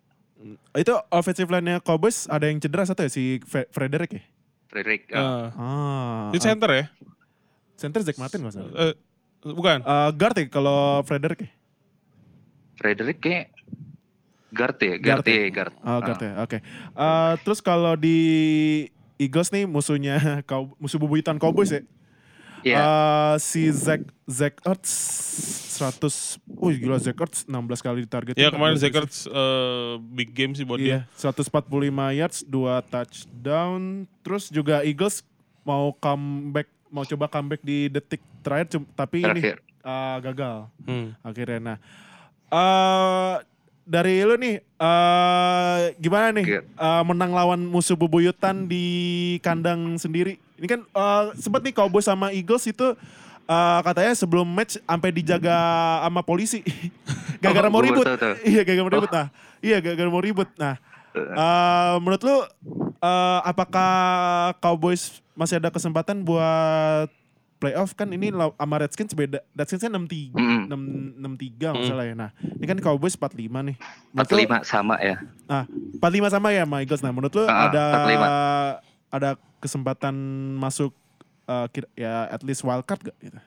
Itu 0.71 0.95
offensive 1.09 1.47
line-nya 1.47 1.79
Cowboys 1.79 2.25
ada 2.25 2.45
yang 2.45 2.57
cedera 2.57 2.83
satu 2.83 3.03
ya 3.03 3.09
si 3.09 3.37
Frederick 3.45 4.11
ya? 4.11 4.23
Frederick 4.67 5.11
uh, 5.11 5.51
Ah. 5.53 6.27
itu 6.29 6.39
center 6.41 6.69
ya? 6.71 6.85
center 7.75 8.01
Zach 8.01 8.17
Martin 8.17 8.41
nggak 8.41 8.53
salah. 8.53 8.71
Eh, 8.81 8.93
bukan. 9.45 9.79
Eh, 9.81 10.09
guard 10.13 10.35
ya 10.35 10.45
kalau 10.47 10.79
Frederick 11.03 11.39
ya? 11.41 11.49
Frederick 12.75 13.19
kayak 13.19 13.45
ya, 14.79 14.95
ya? 15.27 15.43
ya, 15.43 15.49
guard. 15.51 15.73
Oh, 15.77 15.99
Ah. 15.99 16.17
ya. 16.17 16.33
Oke. 16.39 16.57
Eh, 16.93 17.33
terus 17.41 17.59
kalau 17.59 17.93
di 17.93 18.17
Eagles 19.17 19.49
nih 19.49 19.65
musuhnya 19.65 20.15
kau 20.49 20.71
musuh 20.77 20.95
bebuyutan 20.95 21.35
Cowboys 21.35 21.69
ya. 21.69 21.81
Iya. 22.63 22.75
Eh, 22.75 23.35
si 23.37 23.69
Zach 23.69 24.01
Zach 24.25 24.57
Ertz 24.61 24.91
100 25.77 26.41
Wih 26.57 26.77
gila 26.77 26.97
Zach 26.97 27.15
Ertz 27.15 27.45
16 27.45 27.53
kali 27.81 28.03
ditargetin. 28.03 28.39
Ya 28.39 28.49
kemarin 28.49 28.75
14 28.75 28.83
Zekers 28.83 29.15
eh, 29.25 29.93
big 30.09 30.31
game 30.31 30.51
sih 30.51 30.63
buat 30.63 30.77
Iya, 30.77 31.05
dia. 31.05 31.21
145 31.31 31.69
yards, 32.13 32.41
2 32.43 32.81
touchdown. 32.83 33.79
Terus 34.21 34.49
juga 34.49 34.81
Eagles 34.81 35.21
mau 35.61 35.93
comeback, 35.93 36.65
mau 36.87 37.03
coba 37.03 37.27
comeback 37.27 37.61
di 37.61 37.87
detik 37.87 38.19
terakhir, 38.39 38.67
tapi 38.95 39.19
ini 39.19 39.27
Terakhir. 39.37 39.57
uh, 39.81 40.17
gagal 40.19 40.55
Hmm. 40.81 41.11
akhirnya. 41.21 41.59
Nah, 41.59 41.77
eh 42.47 43.35
dari 43.87 44.19
lu 44.21 44.35
nih, 44.35 44.59
eh 44.59 45.79
gimana 45.95 46.35
nih 46.35 46.45
eh, 46.59 47.03
menang 47.03 47.31
lawan 47.31 47.61
musuh 47.63 47.95
bebuyutan 47.95 48.67
di 48.67 48.85
kandang 49.39 49.95
sendiri? 49.95 50.35
Ini 50.55 50.67
kan 50.67 50.81
eh, 50.83 51.23
sempet 51.33 51.63
nih 51.63 51.73
Cowboys 51.73 52.03
sama 52.03 52.29
Eagles 52.29 52.67
itu 52.67 52.93
eh, 53.43 53.79
katanya 53.81 54.11
sebelum 54.11 54.43
match 54.43 54.75
sampai 54.77 55.09
dijaga 55.09 55.55
sama 56.03 56.19
polisi. 56.19 56.61
Gara-gara 57.41 57.67
Oh, 57.67 57.71
mau 57.71 57.79
gua 57.79 57.87
ribut. 57.87 58.05
tahu 58.05 58.17
tuh. 58.17 58.33
Iya, 58.43 58.61
gara-gara 58.61 58.83
mau 58.83 58.93
ribut. 58.93 59.11
Nah, 59.13 59.27
iya 59.61 59.77
gara-gara 59.79 60.09
mau 60.09 60.19
ribut. 60.19 60.49
Nah, 60.57 60.75
eh, 61.15 61.95
menurut 62.01 62.21
lu 62.21 62.35
eh, 62.99 63.39
apakah 63.45 63.91
Cowboys 64.59 65.21
masih 65.31 65.61
ada 65.61 65.69
kesempatan 65.69 66.21
buat 66.21 67.07
playoff 67.57 67.91
kan 67.91 68.07
ini 68.07 68.29
law- 68.29 68.53
sama 68.53 68.75
Redskins 68.77 69.11
beda. 69.11 69.41
Redskins 69.51 69.81
kan 69.81 69.91
63, 69.91 70.29
Mm. 70.31 70.61
6, 70.67 70.81
63 71.17 71.65
nggak 71.71 71.83
Mm. 71.83 71.89
salah 71.89 72.05
ya. 72.05 72.15
Nah, 72.15 72.29
ini 72.37 72.65
kan 72.65 72.77
Cowboys 72.77 73.13
45 73.13 73.59
nih. 73.63 73.75
Menurut 74.11 74.29
lu- 74.29 74.37
45 74.39 74.57
sama 74.63 74.95
ya. 74.97 75.15
Nah, 75.43 75.63
45 75.95 76.29
sama 76.29 76.47
ya 76.51 76.63
sama 76.63 76.77
Eagles. 76.79 77.01
Nah, 77.01 77.11
menurut 77.11 77.33
lu 77.33 77.43
Ah, 77.43 77.67
ada 77.67 77.83
45. 77.95 78.27
ada 79.09 79.29
kesempatan 79.57 80.15
masuk 80.55 80.93
eh, 81.45 81.67
kira- 81.69 81.93
ya 81.95 82.27
at 82.27 82.43
least 82.43 82.59
wild 82.61 82.83
card 82.83 82.99
gak 83.01 83.15
gitu 83.19 83.39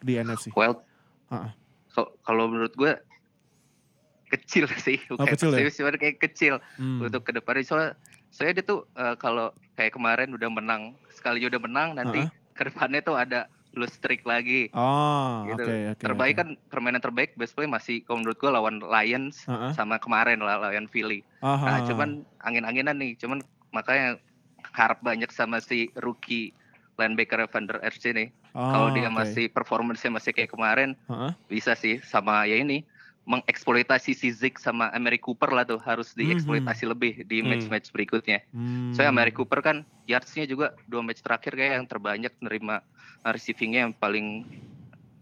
di 0.00 0.16
NFC? 0.16 0.48
Well, 0.50 0.80
Ah, 1.26 1.36
ah. 1.38 1.50
so- 1.86 2.16
kalau 2.20 2.48
menurut 2.48 2.72
gue 2.72 2.92
kecil 4.26 4.64
sih, 4.80 4.98
bukan 5.06 5.28
kecil 5.28 5.52
ya? 5.52 5.68
cuman 5.68 5.94
kayak 5.94 6.18
kecil 6.20 6.58
Hmm. 6.74 6.98
untuk 7.00 7.22
ke 7.22 7.30
depannya. 7.30 7.62
Soalnya 7.62 7.90
saya 8.30 8.50
dia 8.50 8.64
tuh 8.64 8.88
eh, 8.90 9.14
kalau 9.14 9.52
kayak 9.74 9.92
kemarin 9.92 10.32
udah 10.32 10.48
menang 10.48 10.82
sekali 11.08 11.44
udah 11.44 11.60
menang 11.60 11.94
nanti 11.94 12.18
Ah, 12.18 12.32
ke 12.54 12.70
depannya 12.70 13.02
tuh 13.02 13.18
ada 13.18 13.50
lose 13.74 13.98
streak 13.98 14.22
lagi. 14.22 14.70
Oh, 14.70 15.50
gitu. 15.50 15.66
oke 15.66 15.74
oke. 15.98 16.02
terbaik 16.06 16.34
oke. 16.34 16.40
kan 16.40 16.48
permainan 16.70 17.02
terbaik 17.02 17.34
best 17.34 17.58
play 17.58 17.66
masih 17.66 18.06
kalau 18.06 18.22
menurut 18.22 18.38
gue 18.38 18.50
lawan 18.50 18.78
Lions 18.78 19.42
Ah, 19.50 19.68
ah. 19.68 19.72
sama 19.74 19.98
kemarin 19.98 20.38
lah 20.38 20.62
lawan 20.62 20.86
Philly. 20.86 21.26
Ah, 21.42 21.58
ah, 21.58 21.58
Nah, 21.58 21.78
ah. 21.82 21.86
cuman 21.90 22.10
angin-anginan 22.46 22.94
nih, 23.02 23.18
cuman 23.18 23.42
makanya 23.74 24.22
harap 24.78 25.02
banyak 25.02 25.28
sama 25.34 25.58
si 25.58 25.90
rookie 25.98 26.54
linebacker 26.94 27.42
Vander 27.50 27.82
Esch 27.82 27.98
nih. 28.06 28.30
Oh, 28.54 28.62
Kalau 28.70 28.88
dia 28.94 29.10
oke. 29.10 29.18
masih 29.18 29.50
performance-nya 29.50 30.14
masih 30.14 30.30
kayak 30.30 30.54
kemarin, 30.54 30.94
Ah, 31.10 31.28
ah. 31.28 31.32
bisa 31.50 31.74
sih 31.74 31.98
sama 32.06 32.46
ya 32.46 32.54
ini 32.62 32.86
mengeksploitasi 33.24 34.12
si 34.12 34.28
Zeke 34.30 34.56
sama 34.56 34.88
Amari 34.90 35.16
Cooper 35.16 35.48
lah 35.48 35.64
tuh 35.64 35.78
harus 35.78 36.12
dieksploitasi 36.12 36.84
lebih 36.84 37.24
di 37.24 37.40
Hmm. 37.40 37.48
match-match 37.50 37.88
berikutnya. 37.88 38.44
Hmm. 38.50 38.92
Soalnya 38.92 39.10
Amari 39.10 39.32
Cooper 39.32 39.60
kan 39.60 39.76
yards-nya 40.04 40.44
juga 40.44 40.76
dua 40.84 41.00
match 41.00 41.20
terakhir 41.20 41.52
kayak 41.52 41.72
yang 41.74 41.86
terbanyak 41.86 42.32
nerima 42.38 42.84
uh, 43.20 43.30
receiving-nya 43.30 43.80
yang 43.82 43.92
paling 43.92 44.44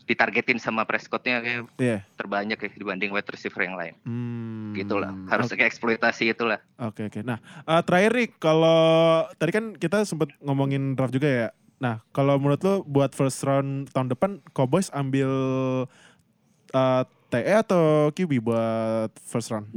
ditargetin 0.03 0.59
sama 0.59 0.83
Prescott-nya 0.83 1.39
kayak 1.39 1.63
Iya. 1.79 1.99
terbanyak 2.13 2.59
ya 2.59 2.69
dibanding 2.73 3.15
wide 3.15 3.29
receiver 3.29 3.63
yang 3.63 3.79
lain. 3.79 3.95
Hmm. 4.03 4.75
Gitulah, 4.75 5.15
harus 5.29 5.47
Oke. 5.49 5.63
eksploitasi 5.63 6.27
itulah. 6.29 6.59
Oke 6.77 7.07
oke. 7.07 7.23
Nah 7.23 7.39
eh, 7.63 7.83
terakhir 7.83 8.11
nih 8.13 8.29
kalau 8.35 8.83
tadi 9.33 9.51
kan 9.53 9.65
kita 9.73 10.03
sempat 10.03 10.35
ngomongin 10.39 10.99
draft 10.99 11.15
juga 11.15 11.31
ya. 11.31 11.49
Nah 11.79 12.03
kalau 12.11 12.35
menurut 12.35 12.59
lo 12.61 12.75
buat 12.83 13.15
first 13.15 13.43
round 13.43 13.95
tahun 13.95 14.11
depan 14.11 14.43
Cowboys 14.51 14.91
ambil 14.91 15.31
eh, 16.73 17.05
TE 17.33 17.53
atau 17.57 18.12
QB 18.12 18.45
buat 18.45 19.09
first 19.18 19.49
round? 19.49 19.72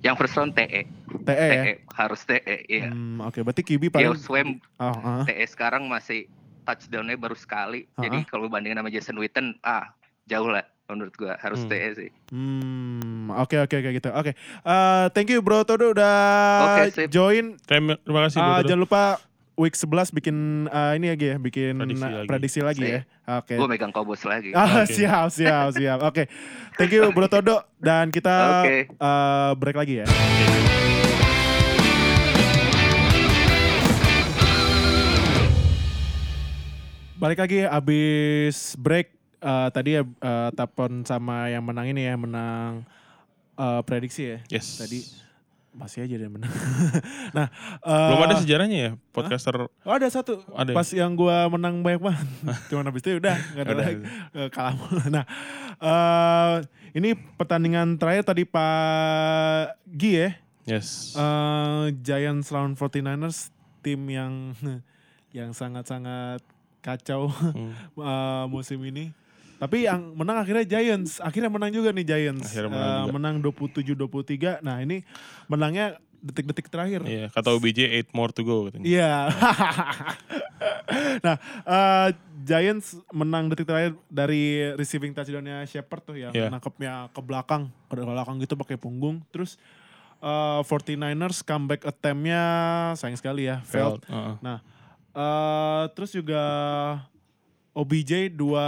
Yang 0.00 0.14
first 0.16 0.34
round 0.34 0.56
TE, 0.56 0.88
TE 1.28 1.36
ya. 1.44 1.62
TE 1.62 1.72
harus 1.92 2.20
TE, 2.24 2.56
iya. 2.66 2.88
Hmm, 2.88 3.20
Oke 3.20 3.44
berarti 3.44 3.60
QB 3.60 3.92
paling. 3.92 4.16
Swam 4.16 4.56
Oh, 4.80 4.88
ah. 4.88 5.24
TE 5.28 5.44
sekarang 5.44 5.84
masih 5.84 6.24
touchdown-nya 6.64 7.20
baru 7.20 7.36
sekali. 7.36 7.84
Ah, 7.94 8.08
Jadi 8.08 8.24
kalau 8.24 8.48
bandingin 8.48 8.80
sama 8.80 8.88
Jason 8.88 9.20
Witten, 9.20 9.60
ah 9.60 9.92
jauh 10.24 10.48
lah 10.48 10.64
menurut 10.88 11.12
gua 11.14 11.36
harus 11.36 11.60
Hmm. 11.60 11.68
TE 11.68 11.88
sih. 11.94 12.10
Hmm, 12.32 13.28
oke 13.36 13.60
oke 13.60 13.76
oke 13.76 13.90
gitu. 13.92 14.08
Oke, 14.10 14.32
Eh, 14.64 15.04
thank 15.12 15.28
you 15.28 15.44
Bro 15.44 15.68
Todo 15.68 15.92
udah 15.92 16.16
Oke, 16.64 16.82
sip. 16.96 17.08
join. 17.12 17.60
Terima, 17.60 18.00
terima 18.00 18.20
kasih. 18.24 18.40
Bro 18.40 18.52
Todo. 18.56 18.66
jangan 18.66 18.80
lupa 18.80 19.02
week 19.60 19.76
11 19.76 20.16
bikin 20.16 20.36
eh, 20.66 20.92
ini 20.96 21.12
lagi 21.12 21.26
ya, 21.28 21.36
bikin 21.36 21.76
Prediksi 21.76 22.08
lagi. 22.08 22.26
prediksi 22.26 22.60
lagi 22.64 22.84
ya. 22.88 23.00
Oke. 23.36 23.54
Gue 23.60 23.68
megang 23.68 23.92
Cowboys 23.92 24.24
lagi. 24.24 24.56
Ah, 24.56 24.88
Oke. 24.88 24.96
siap, 24.96 25.28
siap, 25.28 25.76
siap. 25.76 25.98
Oke. 26.00 26.24
Thank 26.80 26.96
you 26.96 27.12
Bro 27.12 27.28
Todo 27.28 27.60
dan 27.76 28.08
kita 28.08 28.64
Oke. 28.64 28.88
eh, 28.88 29.50
break 29.60 29.76
lagi 29.76 29.94
ya. 30.00 30.06
Balik 37.20 37.36
lagi 37.36 37.68
abis 37.68 38.72
break 38.80 39.12
eh, 39.44 39.68
tadi 39.76 40.00
ya 40.00 40.02
eh, 40.08 40.50
Tapon 40.56 41.04
sama 41.04 41.52
yang 41.52 41.60
menang 41.60 41.92
ini 41.92 42.08
ya, 42.08 42.16
menang 42.16 42.88
eh, 43.60 43.80
prediksi 43.84 44.22
ya. 44.24 44.38
Yes. 44.48 44.80
Tadi 44.80 45.00
masih 45.70 46.02
aja 46.02 46.14
dia 46.18 46.26
menang. 46.26 46.50
nah, 47.36 47.46
eh, 47.80 48.08
Belum 48.10 48.26
ada 48.26 48.36
sejarahnya 48.38 48.78
ya 48.78 48.90
podcaster. 49.14 49.70
Oh 49.86 49.94
ada 49.94 50.10
satu. 50.10 50.42
Ada 50.52 50.70
ya? 50.70 50.76
Pas 50.76 50.88
yang 50.90 51.14
gua 51.14 51.46
menang 51.46 51.80
banyak 51.80 52.02
banget. 52.02 52.26
Cuman 52.72 52.90
habis 52.90 53.00
itu 53.00 53.16
udah 53.16 53.36
nggak 53.38 53.64
ada 53.64 53.74
lagi. 53.74 54.02
Eh, 54.34 54.48
Kalah. 54.50 54.76
Nah, 55.06 55.24
eh 55.78 56.54
ini 56.92 57.14
pertandingan 57.14 57.96
terakhir 57.96 58.26
tadi 58.26 58.42
Pak 58.42 59.78
Gi 59.86 60.12
ya. 60.12 60.30
Yes. 60.66 61.14
Eh, 61.14 61.84
Giants 62.02 62.50
lawan 62.50 62.74
49ers 62.74 63.54
tim 63.80 64.00
yang 64.10 64.52
yang 65.38 65.54
sangat-sangat 65.54 66.42
kacau 66.80 67.30
Hmm. 67.30 67.72
eh, 67.94 68.44
musim 68.50 68.82
ini. 68.82 69.14
Tapi 69.60 69.84
yang 69.84 70.16
menang 70.16 70.40
akhirnya 70.40 70.64
Giants. 70.64 71.20
Akhirnya 71.20 71.52
menang 71.52 71.68
juga 71.68 71.92
nih 71.92 72.02
Giants. 72.02 72.48
Akhirnya 72.48 72.72
menang 72.72 72.88
Eh, 72.88 73.00
juga. 73.04 73.12
menang 73.12 73.34
27-23. 73.38 74.64
Nah 74.64 74.80
ini 74.80 75.04
menangnya 75.46 76.00
detik-detik 76.18 76.68
terakhir. 76.68 77.00
Iya, 77.02 77.28
kata 77.28 77.48
OBJ 77.50 77.80
8 78.04 78.12
more 78.12 78.28
to 78.28 78.40
go 78.40 78.64
katanya. 78.66 78.84
Iya. 78.84 79.12
nah, 81.24 81.36
eh, 81.62 82.08
Giants 82.40 82.96
menang 83.10 83.48
detik 83.48 83.64
terakhir 83.64 83.96
dari 84.06 84.72
receiving 84.74 85.12
touchdownnya 85.12 85.64
Shepard 85.64 86.02
tuh 86.02 86.16
yang 86.16 86.32
Iya. 86.32 86.48
nangkepnya 86.48 87.08
ke 87.08 87.20
belakang, 87.20 87.68
ke 87.86 87.94
belakang 87.96 88.36
gitu 88.38 88.56
pakai 88.56 88.76
punggung. 88.76 89.20
Terus 89.30 89.60
eh, 90.20 90.60
49ers 90.62 91.40
comeback 91.40 91.80
attempt-nya 91.82 92.42
sayang 92.94 93.16
sekali 93.16 93.44
ya, 93.44 93.60
failed. 93.62 94.00
Failed. 94.00 94.02
Heeh. 94.06 94.34
Nah, 94.40 94.58
eh 95.10 95.84
terus 95.90 96.12
juga 96.12 96.42
OBJ 97.72 98.12
dua 98.30 98.66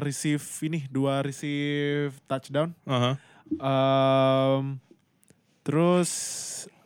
receive 0.00 0.40
ini, 0.62 0.86
dua 0.86 1.20
receive 1.20 2.16
touchdown. 2.24 2.72
Aha. 2.84 3.20
Em, 3.50 4.80
terus 5.60 6.10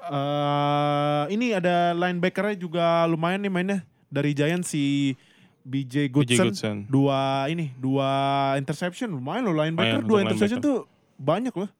eh 0.02 1.24
ini 1.30 1.52
ada 1.52 1.92
linebackernya 1.92 2.56
juga 2.56 2.84
lumayan 3.04 3.40
nih 3.40 3.48
mainnya 3.48 3.78
dari 4.06 4.32
Giants 4.32 4.68
si 4.68 5.14
BJ 5.62 6.10
Goodson, 6.10 6.50
Goodson. 6.50 6.76
dua 6.86 7.48
ini 7.48 7.72
dua 7.74 8.10
interception 8.54 9.08
lumayan 9.10 9.44
loh 9.44 9.56
linebacker 9.56 9.98
Lumayan 9.98 10.04
dua 10.04 10.18
interception 10.20 10.60
linebacker. 10.60 10.84
tuh 10.84 10.92
banyak 11.16 11.54
loh 11.54 11.70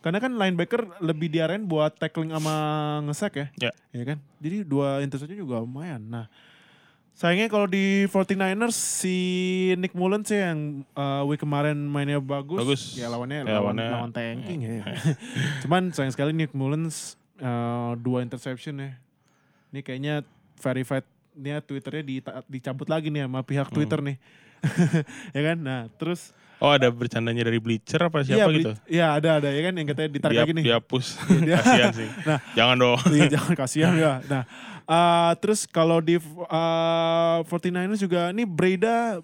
karena 0.00 0.18
kan 0.18 0.32
linebacker 0.34 0.82
lebih 0.98 1.30
diarahin 1.30 1.62
buat 1.62 1.94
tackling 1.94 2.34
sama 2.34 2.54
ngesek 3.06 3.32
ya 3.34 3.46
Ya. 3.60 3.72
ya 3.92 4.02
kan 4.04 4.18
jadi 4.36 4.66
dua 4.66 4.98
interception 5.00 5.38
juga 5.38 5.62
lumayan 5.62 6.02
nah 6.02 6.26
sayangnya 7.14 7.46
kalau 7.46 7.64
di 7.64 8.04
49ers 8.06 8.74
si 8.74 9.16
Nick 9.78 9.94
Mullens 9.94 10.26
sih 10.26 10.36
yang 10.36 10.82
uh, 10.92 11.22
week 11.24 11.38
kemarin 11.38 11.78
mainnya 11.78 12.18
bagus, 12.18 12.58
Bagus. 12.58 12.82
ya 12.94 13.06
lawannya 13.06 13.42
Ya, 13.42 13.54
lawan, 13.54 13.78
lawannya- 13.78 13.90
lawan 13.92 14.10
tanking 14.10 14.60
ya. 14.60 14.82
Cuman 15.62 15.90
sayang 15.90 16.10
sekali 16.10 16.34
Nick 16.34 16.50
Mullens 16.50 17.14
uh, 17.38 17.94
dua 17.96 18.20
interception 18.20 18.76
ya. 18.76 18.98
Ini 19.70 19.80
kayaknya 19.80 20.14
verified 20.56 21.06
nya 21.34 21.58
Twitternya 21.58 22.02
dita- 22.02 22.46
dicabut 22.46 22.86
lagi 22.86 23.10
nih 23.10 23.26
sama 23.26 23.42
pihak 23.42 23.70
Hmm. 23.70 23.74
Twitter 23.74 24.00
nih. 24.00 24.16
Ya 25.36 25.42
kan? 25.44 25.58
Nah 25.60 25.80
terus 25.94 26.34
Oh 26.64 26.72
ada 26.72 26.88
bercandanya 26.88 27.44
dari 27.44 27.60
Bleacher 27.60 28.00
apa 28.00 28.24
iya, 28.24 28.40
siapa 28.40 28.48
beli- 28.48 28.64
gitu? 28.64 28.72
iya 28.88 29.06
ada 29.12 29.36
ada 29.36 29.52
ya 29.52 29.60
kan 29.60 29.72
yang 29.76 29.84
katanya 29.84 30.10
ditarik 30.10 30.32
Dia, 30.32 30.42
lagi 30.42 30.52
nih 30.56 30.64
dihapus. 30.64 31.06
Dia- 31.44 31.60
Kasihan 31.60 31.92
sih. 31.92 32.08
Nah. 32.24 32.38
Jangan 32.56 32.76
dong. 32.80 32.98
Iya, 33.12 33.24
jangan 33.30 33.52
kasihan 33.60 33.92
ya. 33.94 34.12
Nah, 34.24 34.42
uh, 34.84 35.32
terus 35.36 35.68
kalau 35.68 36.00
di 36.00 36.16
uh, 36.16 37.38
49ers 37.44 38.00
juga 38.00 38.32
ini 38.32 38.48
Breda 38.48 39.20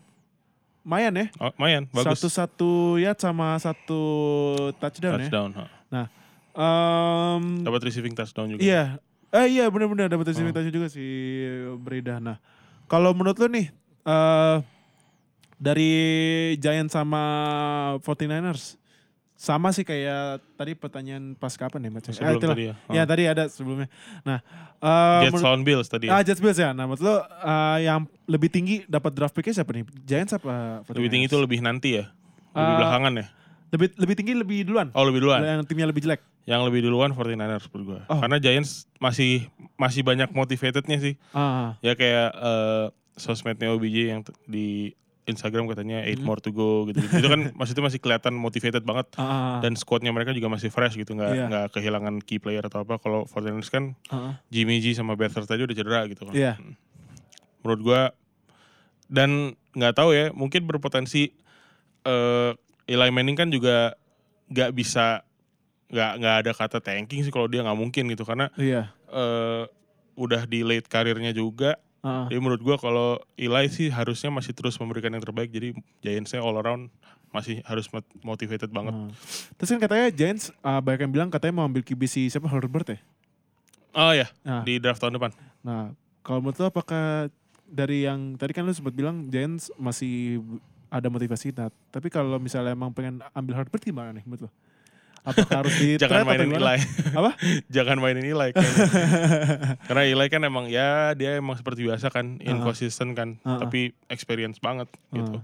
lumayan 0.80 1.12
ya. 1.14 1.26
Oh, 1.36 1.48
lumayan, 1.54 1.88
bagus. 1.88 2.20
Satu-satu 2.20 2.70
ya 2.96 3.16
sama 3.16 3.56
satu 3.56 4.02
touchdown, 4.76 5.16
ya. 5.16 5.24
touchdown. 5.24 5.50
ha. 5.56 5.64
Um, 6.50 7.62
Dapat 7.62 7.80
receiving 7.86 8.12
touchdown 8.12 8.50
juga. 8.50 8.60
iya. 8.60 8.84
Eh 9.30 9.46
iya 9.48 9.70
benar-benar 9.70 10.10
dapat 10.10 10.28
receiving 10.28 10.50
Oh. 10.50 10.56
touchdown 10.58 10.76
juga 10.76 10.88
si 10.90 11.06
Breda. 11.78 12.18
Nah, 12.18 12.42
kalau 12.84 13.14
menurut 13.14 13.38
lu 13.38 13.46
nih 13.46 13.70
uh, 14.02 14.58
dari 15.60 15.92
Giants 16.56 16.96
sama 16.96 17.22
49ers 18.00 18.80
sama 19.36 19.72
sih 19.72 19.88
kayak 19.88 20.44
tadi 20.52 20.76
pertanyaan 20.76 21.32
pas 21.32 21.56
kapan 21.56 21.88
ya 21.88 21.90
baca? 21.90 22.08
Sebelum 22.12 22.36
itulah. 22.36 22.52
tadi 22.52 22.64
ya. 22.68 22.74
Ya 22.92 23.02
tadi 23.08 23.22
ada 23.24 23.44
sebelumnya. 23.48 23.88
Nah, 24.20 24.44
uh, 24.84 25.24
Jets 25.24 25.40
lawan 25.40 25.64
Bills 25.64 25.88
tadi. 25.88 26.12
Ah, 26.12 26.20
ya. 26.20 26.28
Jets 26.28 26.44
Bills 26.44 26.60
ya. 26.60 26.76
Nah, 26.76 26.84
menurut 26.84 27.00
lo 27.00 27.16
uh, 27.16 27.24
yang 27.80 28.04
lebih 28.28 28.52
tinggi 28.52 28.84
dapat 28.84 29.16
draft 29.16 29.32
picknya 29.32 29.56
siapa 29.56 29.72
nih? 29.72 29.88
Giants 30.04 30.36
apa? 30.36 30.84
lebih 30.92 31.08
tinggi 31.08 31.24
itu 31.24 31.36
49ers? 31.36 31.44
lebih 31.48 31.58
nanti 31.64 31.88
ya. 31.96 32.04
Lebih 32.52 32.68
Ah, 32.68 32.78
belakangan 32.84 33.12
ya. 33.16 33.26
lebih 33.70 33.88
lebih 33.96 34.14
tinggi 34.18 34.32
lebih 34.36 34.58
duluan. 34.68 34.88
Oh 34.92 35.08
lebih 35.08 35.20
duluan. 35.24 35.40
Yang 35.40 35.72
timnya 35.72 35.86
lebih 35.88 36.02
jelek. 36.04 36.20
Yang 36.44 36.60
lebih 36.68 36.80
duluan 36.84 37.10
49ers 37.16 37.64
menurut 37.72 37.84
gue. 37.86 38.00
Oh. 38.12 38.20
Karena 38.20 38.36
Giants 38.36 38.90
masih 39.00 39.48
masih 39.80 40.04
banyak 40.04 40.28
motivatednya 40.36 41.00
sih. 41.00 41.14
Ah, 41.32 41.80
Ya 41.80 41.96
kayak 41.96 42.28
eh, 42.34 42.84
sosmednya 43.16 43.72
OBJ 43.72 43.96
yang 44.12 44.20
di 44.44 44.92
Instagram 45.24 45.66
katanya 45.66 46.00
eight 46.02 46.18
Hmm. 46.18 46.26
more 46.26 46.40
to 46.40 46.50
go 46.50 46.84
gitu. 46.84 46.98
itu 46.98 47.26
kan 47.26 47.40
maksudnya 47.58 47.82
masih 47.82 47.98
kelihatan 47.98 48.32
motivated 48.32 48.82
banget 48.82 49.06
ah, 49.14 49.60
dan 49.60 49.74
squadnya 49.74 50.10
mereka 50.10 50.30
juga 50.30 50.48
masih 50.48 50.68
fresh 50.68 50.94
gitu 50.94 51.12
nggak 51.12 51.30
Iya. 51.30 51.44
nggak 51.46 51.66
kehilangan 51.72 52.14
key 52.20 52.36
player 52.36 52.62
atau 52.62 52.82
apa. 52.82 52.96
Kalau 52.96 53.24
49ers 53.24 53.68
kan 53.68 53.84
ah. 54.08 54.40
Jimmy 54.48 54.78
G 54.78 54.92
sama 54.92 55.14
Beathard 55.14 55.46
aja 55.46 55.60
udah 55.60 55.74
cedera 55.74 56.00
gitu 56.06 56.24
kan. 56.24 56.32
Iya. 56.32 56.56
Menurut 57.60 57.80
gua 57.80 58.02
dan 59.06 59.52
nggak 59.70 59.94
tahu 59.94 60.10
ya 60.10 60.30
mungkin 60.30 60.64
berpotensi 60.64 61.30
eh 62.02 62.50
Eli 62.84 63.10
Manning 63.10 63.36
kan 63.36 63.48
juga 63.48 63.94
nggak 64.46 64.70
bisa 64.72 65.22
nggak 65.86 66.12
nggak 66.16 66.36
ada 66.40 66.52
kata 66.52 66.78
tanking 66.78 67.20
sih 67.20 67.30
kalau 67.30 67.46
dia 67.46 67.60
nggak 67.60 67.76
mungkin 67.76 68.06
gitu 68.08 68.22
karena 68.22 68.50
Iya. 68.54 68.90
eh 69.06 69.64
udah 70.16 70.44
di 70.44 70.60
late 70.60 70.84
karirnya 70.84 71.30
juga. 71.30 71.78
Ah. 72.00 72.24
Jadi 72.26 72.38
menurut 72.38 72.58
gua 72.58 72.76
kalau 72.76 73.08
Eli 73.34 73.68
sih 73.68 73.88
harusnya 73.88 74.28
masih 74.28 74.50
terus 74.50 74.74
memberikan 74.74 75.08
yang 75.08 75.20
terbaik. 75.20 75.48
Jadi 75.48 75.76
Giants-nya 76.00 76.40
all 76.40 76.56
around 76.56 76.88
masih 77.30 77.60
harus 77.62 77.86
mot- 77.88 78.08
motivated 78.20 78.68
banget. 78.68 78.92
Ah. 78.92 79.12
Terus 79.54 79.68
kan 79.70 79.80
katanya 79.80 80.06
Giants 80.08 80.48
ah, 80.60 80.78
banyak 80.78 81.04
yang 81.04 81.12
bilang 81.12 81.28
katanya 81.28 81.54
mau 81.54 81.64
ambil 81.64 81.80
QB 81.80 82.02
si 82.04 82.26
siapa 82.26 82.46
Herbert 82.46 82.88
ya. 82.88 82.98
Oh 83.90 84.12
ya, 84.12 84.30
Nah, 84.40 84.62
di 84.62 84.78
draft 84.78 84.98
tahun 84.98 85.18
depan. 85.18 85.34
nah 85.60 85.90
kalau 86.22 86.38
menurut 86.40 86.56
lo 86.56 86.66
apakah 86.68 87.26
dari 87.66 88.02
yang 88.02 88.32
tadi 88.34 88.50
kan 88.50 88.62
lu 88.62 88.70
sempat 88.70 88.94
bilang 88.94 89.26
Giants 89.26 89.68
masih 89.74 90.38
ada 90.86 91.06
motivasi 91.06 91.50
nah, 91.50 91.68
tapi 91.88 92.06
kalau 92.06 92.38
misalnya 92.38 92.70
emang 92.70 92.90
pengen 92.90 93.18
ambil 93.30 93.58
Herbert 93.58 93.82
gimana 93.82 94.10
nih 94.10 94.22
menurut 94.22 94.46
lo? 94.46 94.50
Apakah 95.20 95.64
harus 95.64 95.74
di 95.76 95.96
Jangan 96.02 96.24
mainin? 96.24 96.50
Eli. 96.52 96.78
Apa? 97.12 97.30
Jangan 97.68 97.96
mainin 98.00 98.24
Eli. 98.24 98.48
kayaknya. 98.56 98.86
Karena 99.84 100.02
Eli 100.08 100.26
kan 100.32 100.40
emang 100.44 100.66
ya 100.66 101.12
dia 101.12 101.36
emang 101.36 101.56
seperti 101.60 101.84
biasa 101.84 102.08
kan, 102.08 102.40
inconsistent 102.40 103.12
kan, 103.12 103.36
Ah, 103.44 103.56
ah. 103.56 103.58
tapi 103.66 103.92
experience 104.08 104.56
banget 104.58 104.88
gitu. 105.12 105.40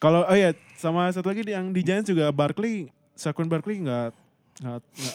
Kalau 0.00 0.24
oh 0.24 0.36
ya 0.36 0.56
sama 0.80 1.12
satu 1.12 1.28
lagi 1.28 1.44
yang 1.44 1.76
di 1.76 1.84
Giants 1.84 2.08
juga 2.08 2.32
Barkley, 2.32 2.88
Saquon 3.12 3.52
Barkley 3.52 3.84
nggak 3.84 4.16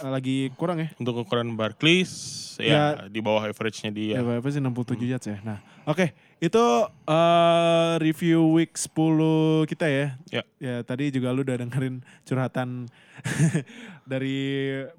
lagi 0.06 0.50
kurang 0.58 0.82
ya. 0.82 0.90
Untuk 0.98 1.26
ukuran 1.26 1.54
Barclays 1.54 2.10
ya, 2.58 3.06
di 3.10 3.22
bawah 3.22 3.46
average-nya 3.46 3.92
dia. 3.94 4.22
Ya, 4.22 4.42
sih 4.50 4.62
67 4.62 5.06
yards 5.06 5.26
ya. 5.30 5.38
Nah, 5.46 5.58
oke. 5.86 6.10
Itu 6.44 6.64
eh, 7.08 7.94
review 8.04 8.52
week 8.60 8.76
10 8.76 9.72
kita 9.72 9.88
ya. 9.88 10.08
Ya. 10.30 10.44
Ya, 10.60 10.76
tadi 10.84 11.08
juga 11.10 11.32
lu 11.32 11.48
udah 11.48 11.64
dengerin 11.64 12.04
curhatan 12.28 12.92
dari 14.12 14.38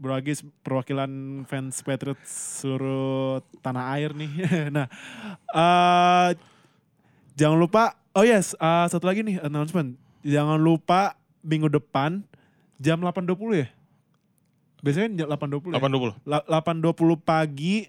Bro 0.01 0.16
Agis 0.16 0.41
perwakilan 0.64 1.45
fans 1.45 1.84
Patriots 1.84 2.64
seluruh 2.64 3.45
tanah 3.61 3.93
air 4.01 4.16
nih. 4.16 4.32
nah, 4.76 4.89
eh 5.53 6.30
jangan 7.37 7.59
lupa 7.61 8.01
oh 8.16 8.24
yes, 8.24 8.57
eh, 8.57 8.87
satu 8.89 9.05
lagi 9.05 9.20
nih 9.20 9.37
announcement. 9.45 9.93
Jangan 10.24 10.57
lupa 10.57 11.20
minggu 11.45 11.68
depan 11.68 12.24
jam 12.80 12.99
8.20 13.05 13.37
ya. 13.61 13.68
Biasanya 14.80 15.09
jam 15.24 15.28
8.20 15.37 15.76
ya? 15.76 15.80
820. 15.84 16.16
La- 16.24 16.47
8.20 16.64 17.20
pagi 17.20 17.87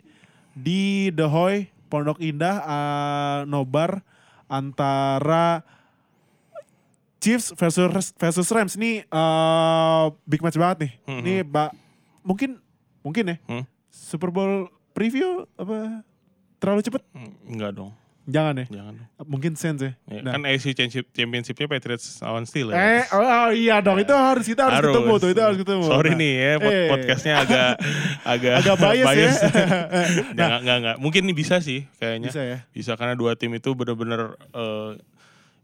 di 0.51 1.09
The 1.15 1.27
Hoy 1.29 1.76
Pondok 1.88 2.19
Indah 2.19 2.55
uh, 2.61 3.39
nobar 3.43 4.03
antara 4.45 5.63
Chiefs 7.17 7.49
versus 7.57 8.13
versus 8.13 8.47
Rams 8.47 8.77
ini 8.77 9.01
uh, 9.09 10.13
big 10.23 10.39
match 10.39 10.55
banget 10.55 10.77
nih. 10.85 10.91
Mhm. 11.09 11.19
Ini 11.25 11.33
ba 11.43 11.73
mungkin 12.21 12.61
mungkin 13.01 13.33
ya 13.33 13.38
Hmm? 13.49 13.63
Super 13.89 14.29
Bowl 14.29 14.69
preview 14.93 15.49
apa 15.57 16.05
terlalu 16.61 16.85
cepet? 16.85 17.01
Hmm, 17.11 17.33
Enggak 17.49 17.73
dong, 17.73 17.91
Jangan 18.28 18.59
ya. 18.59 18.65
jangan. 18.67 18.95
Mungkin 19.23 19.55
sense 19.55 19.80
ya. 19.82 19.91
Ya, 20.03 20.19
Nah. 20.19 20.36
Kan 20.36 20.43
AFC 20.43 20.75
Championship, 20.75 21.07
Championship-nya 21.15 21.67
Patriots 21.71 22.19
lawan 22.19 22.43
Steelers. 22.43 22.75
Eh, 22.75 23.08
oh, 23.16 23.24
oh, 23.24 23.49
iya 23.55 23.79
dong, 23.79 23.95
itu 23.97 24.12
harus 24.12 24.43
kita 24.43 24.67
harus, 24.67 24.83
ketemu 24.83 25.13
tuh, 25.16 25.29
itu 25.32 25.39
harus 25.39 25.58
ketemu. 25.58 25.83
Sorry 25.87 26.12
Nah, 26.12 26.20
nih 26.20 26.33
ya, 26.36 26.51
pod- 26.59 26.75
eh. 26.75 26.89
podcastnya 26.91 27.33
agak 27.39 27.71
agak 28.36 28.54
agak 28.59 28.75
bias, 28.78 29.08
ya. 29.09 29.32
Jangan, 30.36 30.59
enggak, 30.59 30.78
enggak. 30.78 30.97
Mungkin 30.99 31.21
ini 31.24 31.33
bisa 31.33 31.63
sih 31.63 31.87
kayaknya. 31.95 32.28
Bisa 32.28 32.41
ya. 32.43 32.58
Bisa 32.70 32.91
karena 32.93 33.16
dua 33.16 33.39
tim 33.39 33.55
itu 33.55 33.71
bener-bener 33.71 34.36
eh, 34.51 34.91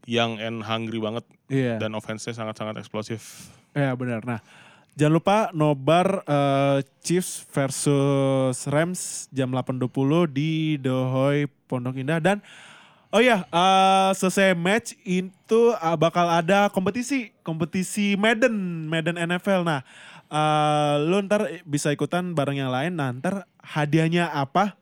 young 0.04 0.36
and 0.36 0.64
hungry 0.64 0.96
banget 0.98 1.24
Iya. 1.46 1.76
dan 1.76 1.92
offense-nya 1.92 2.32
sangat-sangat 2.32 2.80
eksplosif. 2.80 3.52
Ya 3.72 3.92
benar. 3.92 4.24
Nah, 4.24 4.40
jangan 4.94 5.14
lupa 5.18 5.36
nobar 5.50 6.22
eh, 6.24 6.78
Chiefs 7.02 7.42
versus 7.50 8.56
Rams 8.70 9.26
jam 9.30 9.50
8.20 9.50 9.90
di 10.30 10.78
The 10.78 10.96
Hoy 11.10 11.38
Pondok 11.66 11.98
Indah 11.98 12.22
dan 12.22 12.38
oh 13.10 13.18
ya 13.18 13.42
eh, 13.46 14.10
selesai 14.14 14.54
match 14.54 14.94
itu 15.02 15.60
eh, 15.74 15.96
bakal 15.98 16.30
ada 16.30 16.70
kompetisi 16.70 17.34
kompetisi 17.42 18.14
Madden 18.14 18.86
Madden 18.86 19.18
NFL. 19.18 19.66
Nah, 19.66 19.82
eh, 20.30 20.94
lu 21.02 21.18
ntar 21.26 21.46
bisa 21.66 21.90
ikutan 21.90 22.34
bareng 22.34 22.58
yang 22.62 22.70
lain. 22.70 22.94
Nah, 22.94 23.10
ntar 23.14 23.46
hadiahnya 23.62 24.30
apa? 24.30 24.78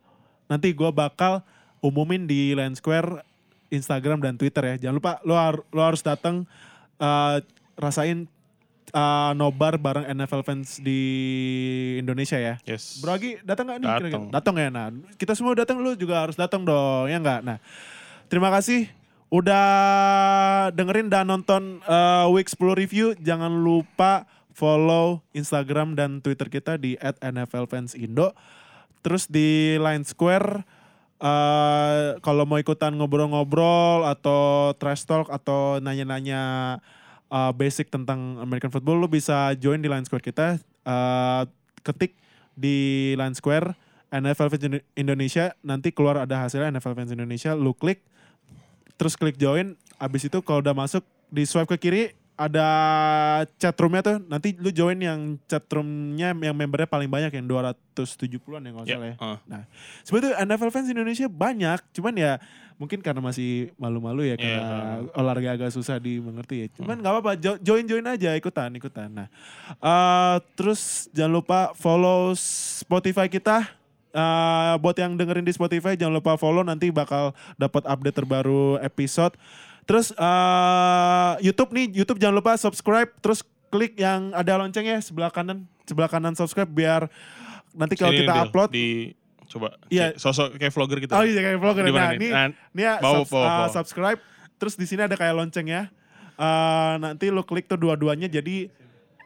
Nanti 0.48 0.72
gue 0.76 0.92
bakal 0.92 1.40
umumin 1.80 2.28
di 2.28 2.52
Line 2.52 2.76
Square 2.76 3.24
Instagram 3.72 4.20
dan 4.20 4.36
Twitter 4.36 4.76
ya. 4.76 4.88
Jangan 4.88 4.96
lupa 5.00 5.12
lo, 5.24 5.32
har- 5.32 5.64
lo 5.72 5.80
harus 5.80 6.04
datang 6.04 6.44
eh, 7.00 7.36
rasain 7.80 8.28
eh, 8.92 9.30
nobar 9.34 9.80
bareng 9.80 10.06
NFL 10.12 10.44
fans 10.44 10.78
di 10.78 11.00
Indonesia 11.98 12.36
ya. 12.36 12.54
Yes. 12.68 13.00
Bro 13.00 13.16
Agi 13.16 13.40
datang 13.42 13.72
nggak 13.72 13.78
nih? 13.80 13.88
Datang. 13.88 14.24
Datang 14.28 14.54
ya. 14.60 14.68
Nah, 14.68 14.86
kita 15.16 15.32
semua 15.32 15.56
datang 15.56 15.80
lu 15.80 15.96
juga 15.96 16.28
harus 16.28 16.36
datang 16.36 16.62
dong, 16.62 17.08
ya 17.08 17.16
nggak? 17.16 17.40
Nah, 17.42 17.58
terima 18.28 18.52
kasih 18.52 18.86
udah 19.32 19.66
dengerin 20.76 21.08
dan 21.08 21.26
nonton 21.26 21.80
eh, 21.82 22.26
Week 22.30 22.46
10 22.46 22.76
review. 22.76 23.16
Jangan 23.16 23.50
lupa 23.50 24.28
follow 24.52 25.24
Instagram 25.32 25.96
dan 25.96 26.20
Twitter 26.20 26.52
kita 26.52 26.76
di 26.76 27.00
@nflfansindo. 27.00 28.36
Terus 29.02 29.26
di 29.26 29.80
Line 29.80 30.06
Square 30.06 30.62
eh 31.22 32.18
kalau 32.18 32.42
mau 32.42 32.58
ikutan 32.58 32.98
ngobrol-ngobrol 32.98 34.02
atau 34.10 34.74
trash 34.74 35.06
talk 35.06 35.30
atau 35.30 35.78
nanya-nanya 35.78 36.42
eh, 37.32 37.52
basic 37.56 37.88
tentang 37.88 38.36
American 38.38 38.68
football 38.68 39.00
lu 39.00 39.08
bisa 39.08 39.56
join 39.56 39.80
di 39.80 39.88
Line 39.88 40.04
Square 40.04 40.22
kita 40.22 40.60
Eh, 40.82 41.42
ketik 41.86 42.18
di 42.58 43.14
Line 43.14 43.38
Square 43.38 43.78
NFL 44.10 44.50
Fans 44.50 44.64
Indo- 44.66 44.86
Indonesia 44.98 45.54
nanti 45.62 45.94
keluar 45.94 46.18
ada 46.18 46.42
hasilnya 46.42 46.74
NFL 46.74 46.98
Fans 46.98 47.14
Indonesia 47.14 47.54
lu 47.54 47.70
klik 47.70 48.02
terus 48.98 49.14
klik 49.14 49.38
join 49.38 49.78
abis 50.02 50.26
itu 50.26 50.42
kalau 50.42 50.58
udah 50.58 50.74
masuk 50.74 51.06
di 51.30 51.46
swipe 51.46 51.70
ke 51.70 51.78
kiri 51.78 52.02
ada 52.42 52.68
chat 53.56 53.74
roomnya 53.74 54.00
tuh 54.00 54.16
nanti 54.22 54.54
lu 54.54 54.68
join 54.68 54.96
yang 54.96 55.20
chat 55.44 55.62
roomnya 55.66 56.30
yang 56.32 56.52
membernya 56.52 56.86
paling 56.86 57.06
banyak 57.06 57.30
yang 57.30 57.46
270-an 57.46 58.22
ya 58.60 58.70
kalau 58.70 58.84
Ya, 58.84 58.94
salah 58.94 59.08
ya. 59.08 59.14
uh. 59.16 59.38
Nah, 59.44 59.62
sebenarnya 60.02 60.42
NFL 60.42 60.70
fans 60.70 60.88
Indonesia 60.88 61.26
banyak, 61.26 61.78
cuman 61.92 62.14
ya 62.14 62.32
mungkin 62.74 62.98
karena 62.98 63.20
masih 63.20 63.70
malu-malu 63.76 64.24
ya 64.24 64.34
karena 64.34 64.58
Iya. 64.98 65.14
olahraga 65.14 65.50
agak 65.54 65.70
susah 65.70 65.96
dimengerti 65.96 66.56
ya. 66.58 66.66
Cuman 66.74 66.98
nggak 66.98 67.12
apa-apa, 67.12 67.32
jo- 67.36 67.60
join-join 67.60 68.02
aja 68.04 68.34
ikutan, 68.34 68.72
ikutan. 68.72 69.06
Nah, 69.08 69.28
eh, 69.72 70.36
terus 70.52 71.06
jangan 71.10 71.32
lupa 71.34 71.60
follow 71.74 72.34
Spotify 72.34 73.26
kita. 73.26 73.70
Eh, 74.10 74.74
buat 74.76 74.92
yang 74.94 75.14
dengerin 75.14 75.40
di 75.40 75.50
Spotify 75.50 75.94
jangan 75.94 76.12
lupa 76.14 76.36
follow 76.36 76.60
nanti 76.60 76.90
bakal 76.90 77.30
dapat 77.54 77.80
update 77.82 78.12
terbaru 78.14 78.76
episode. 78.78 79.32
Terus 79.92 80.08
eh, 80.16 81.32
YouTube 81.44 81.76
nih, 81.76 81.86
YouTube 81.92 82.16
jangan 82.16 82.40
lupa 82.40 82.56
subscribe 82.56 83.12
terus 83.20 83.44
klik 83.68 83.92
yang 84.00 84.32
ada 84.32 84.56
loncengnya 84.56 85.04
sebelah 85.04 85.28
kanan, 85.28 85.68
sebelah 85.84 86.08
kanan 86.08 86.32
subscribe 86.32 86.68
biar 86.72 87.12
nanti 87.76 88.00
kalau 88.00 88.16
kita 88.16 88.32
Del, 88.32 88.44
upload 88.48 88.72
di 88.72 89.12
coba 89.52 89.76
Iya. 89.92 90.16
kayak 90.16 90.16
sosok 90.16 90.56
kayak 90.56 90.72
vlogger 90.72 90.98
gitu. 91.04 91.12
Oh 91.12 91.24
iya 91.28 91.40
kayak 91.44 91.60
vlogger. 91.60 91.84
Nah, 91.92 92.16
ini, 92.16 92.28
Nah, 92.32 92.48
ini 92.72 92.82
ya 92.88 93.04
bawah, 93.04 93.20
subs- 93.20 93.32
bawah, 93.36 93.44
uh, 93.44 93.52
bawah. 93.52 93.72
subscribe. 93.76 94.20
Terus 94.56 94.74
di 94.80 94.86
sini 94.88 95.04
ada 95.04 95.12
kayak 95.12 95.36
lonceng 95.36 95.68
ya. 95.68 95.92
Uh, 96.40 96.96
nanti 96.96 97.28
lu 97.28 97.44
klik 97.44 97.68
tuh 97.68 97.76
dua-duanya 97.76 98.32
jadi 98.32 98.72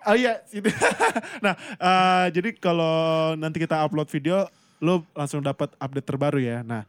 Oh 0.06 0.14
iya, 0.14 0.38
nah, 1.44 1.58
uh, 1.82 2.30
jadi 2.30 2.54
kalau 2.62 3.34
nanti 3.34 3.58
kita 3.58 3.82
upload 3.82 4.06
video, 4.06 4.46
lu 4.78 5.02
langsung 5.18 5.42
dapat 5.42 5.74
update 5.82 6.06
terbaru 6.06 6.38
ya. 6.38 6.62
Nah, 6.62 6.86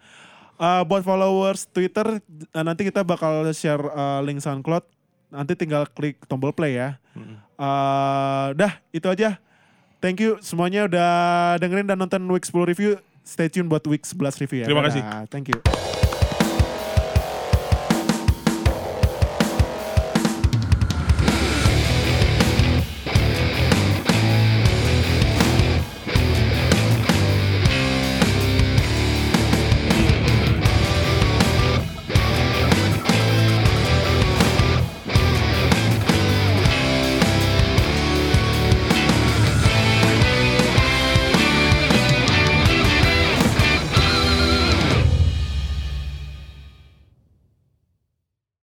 uh, 0.57 0.83
buat 0.83 1.05
followers 1.05 1.69
Twitter, 1.69 2.21
uh, 2.53 2.63
nanti 2.65 2.85
kita 2.85 3.05
bakal 3.05 3.45
share 3.53 3.81
uh, 3.93 4.19
link 4.25 4.41
SoundCloud. 4.41 4.85
Nanti 5.27 5.53
tinggal 5.59 5.85
klik 5.91 6.23
tombol 6.25 6.53
play 6.53 6.77
ya. 6.77 6.97
Mm. 7.13 7.37
Uh, 7.57 8.47
dah, 8.57 8.79
itu 8.93 9.07
aja. 9.07 9.41
Thank 9.97 10.21
you 10.21 10.37
semuanya 10.45 10.85
udah 10.85 11.11
dengerin 11.57 11.89
dan 11.89 11.97
nonton 11.97 12.21
Week 12.29 12.45
10 12.45 12.69
review. 12.69 13.01
Stay 13.25 13.49
tune 13.49 13.67
buat 13.67 13.83
Week 13.89 14.05
11 14.05 14.41
review 14.45 14.59
ya. 14.63 14.67
Terima 14.69 14.85
kasih. 14.85 15.01
Dadah. 15.01 15.25
Thank 15.27 15.51
you. 15.51 15.59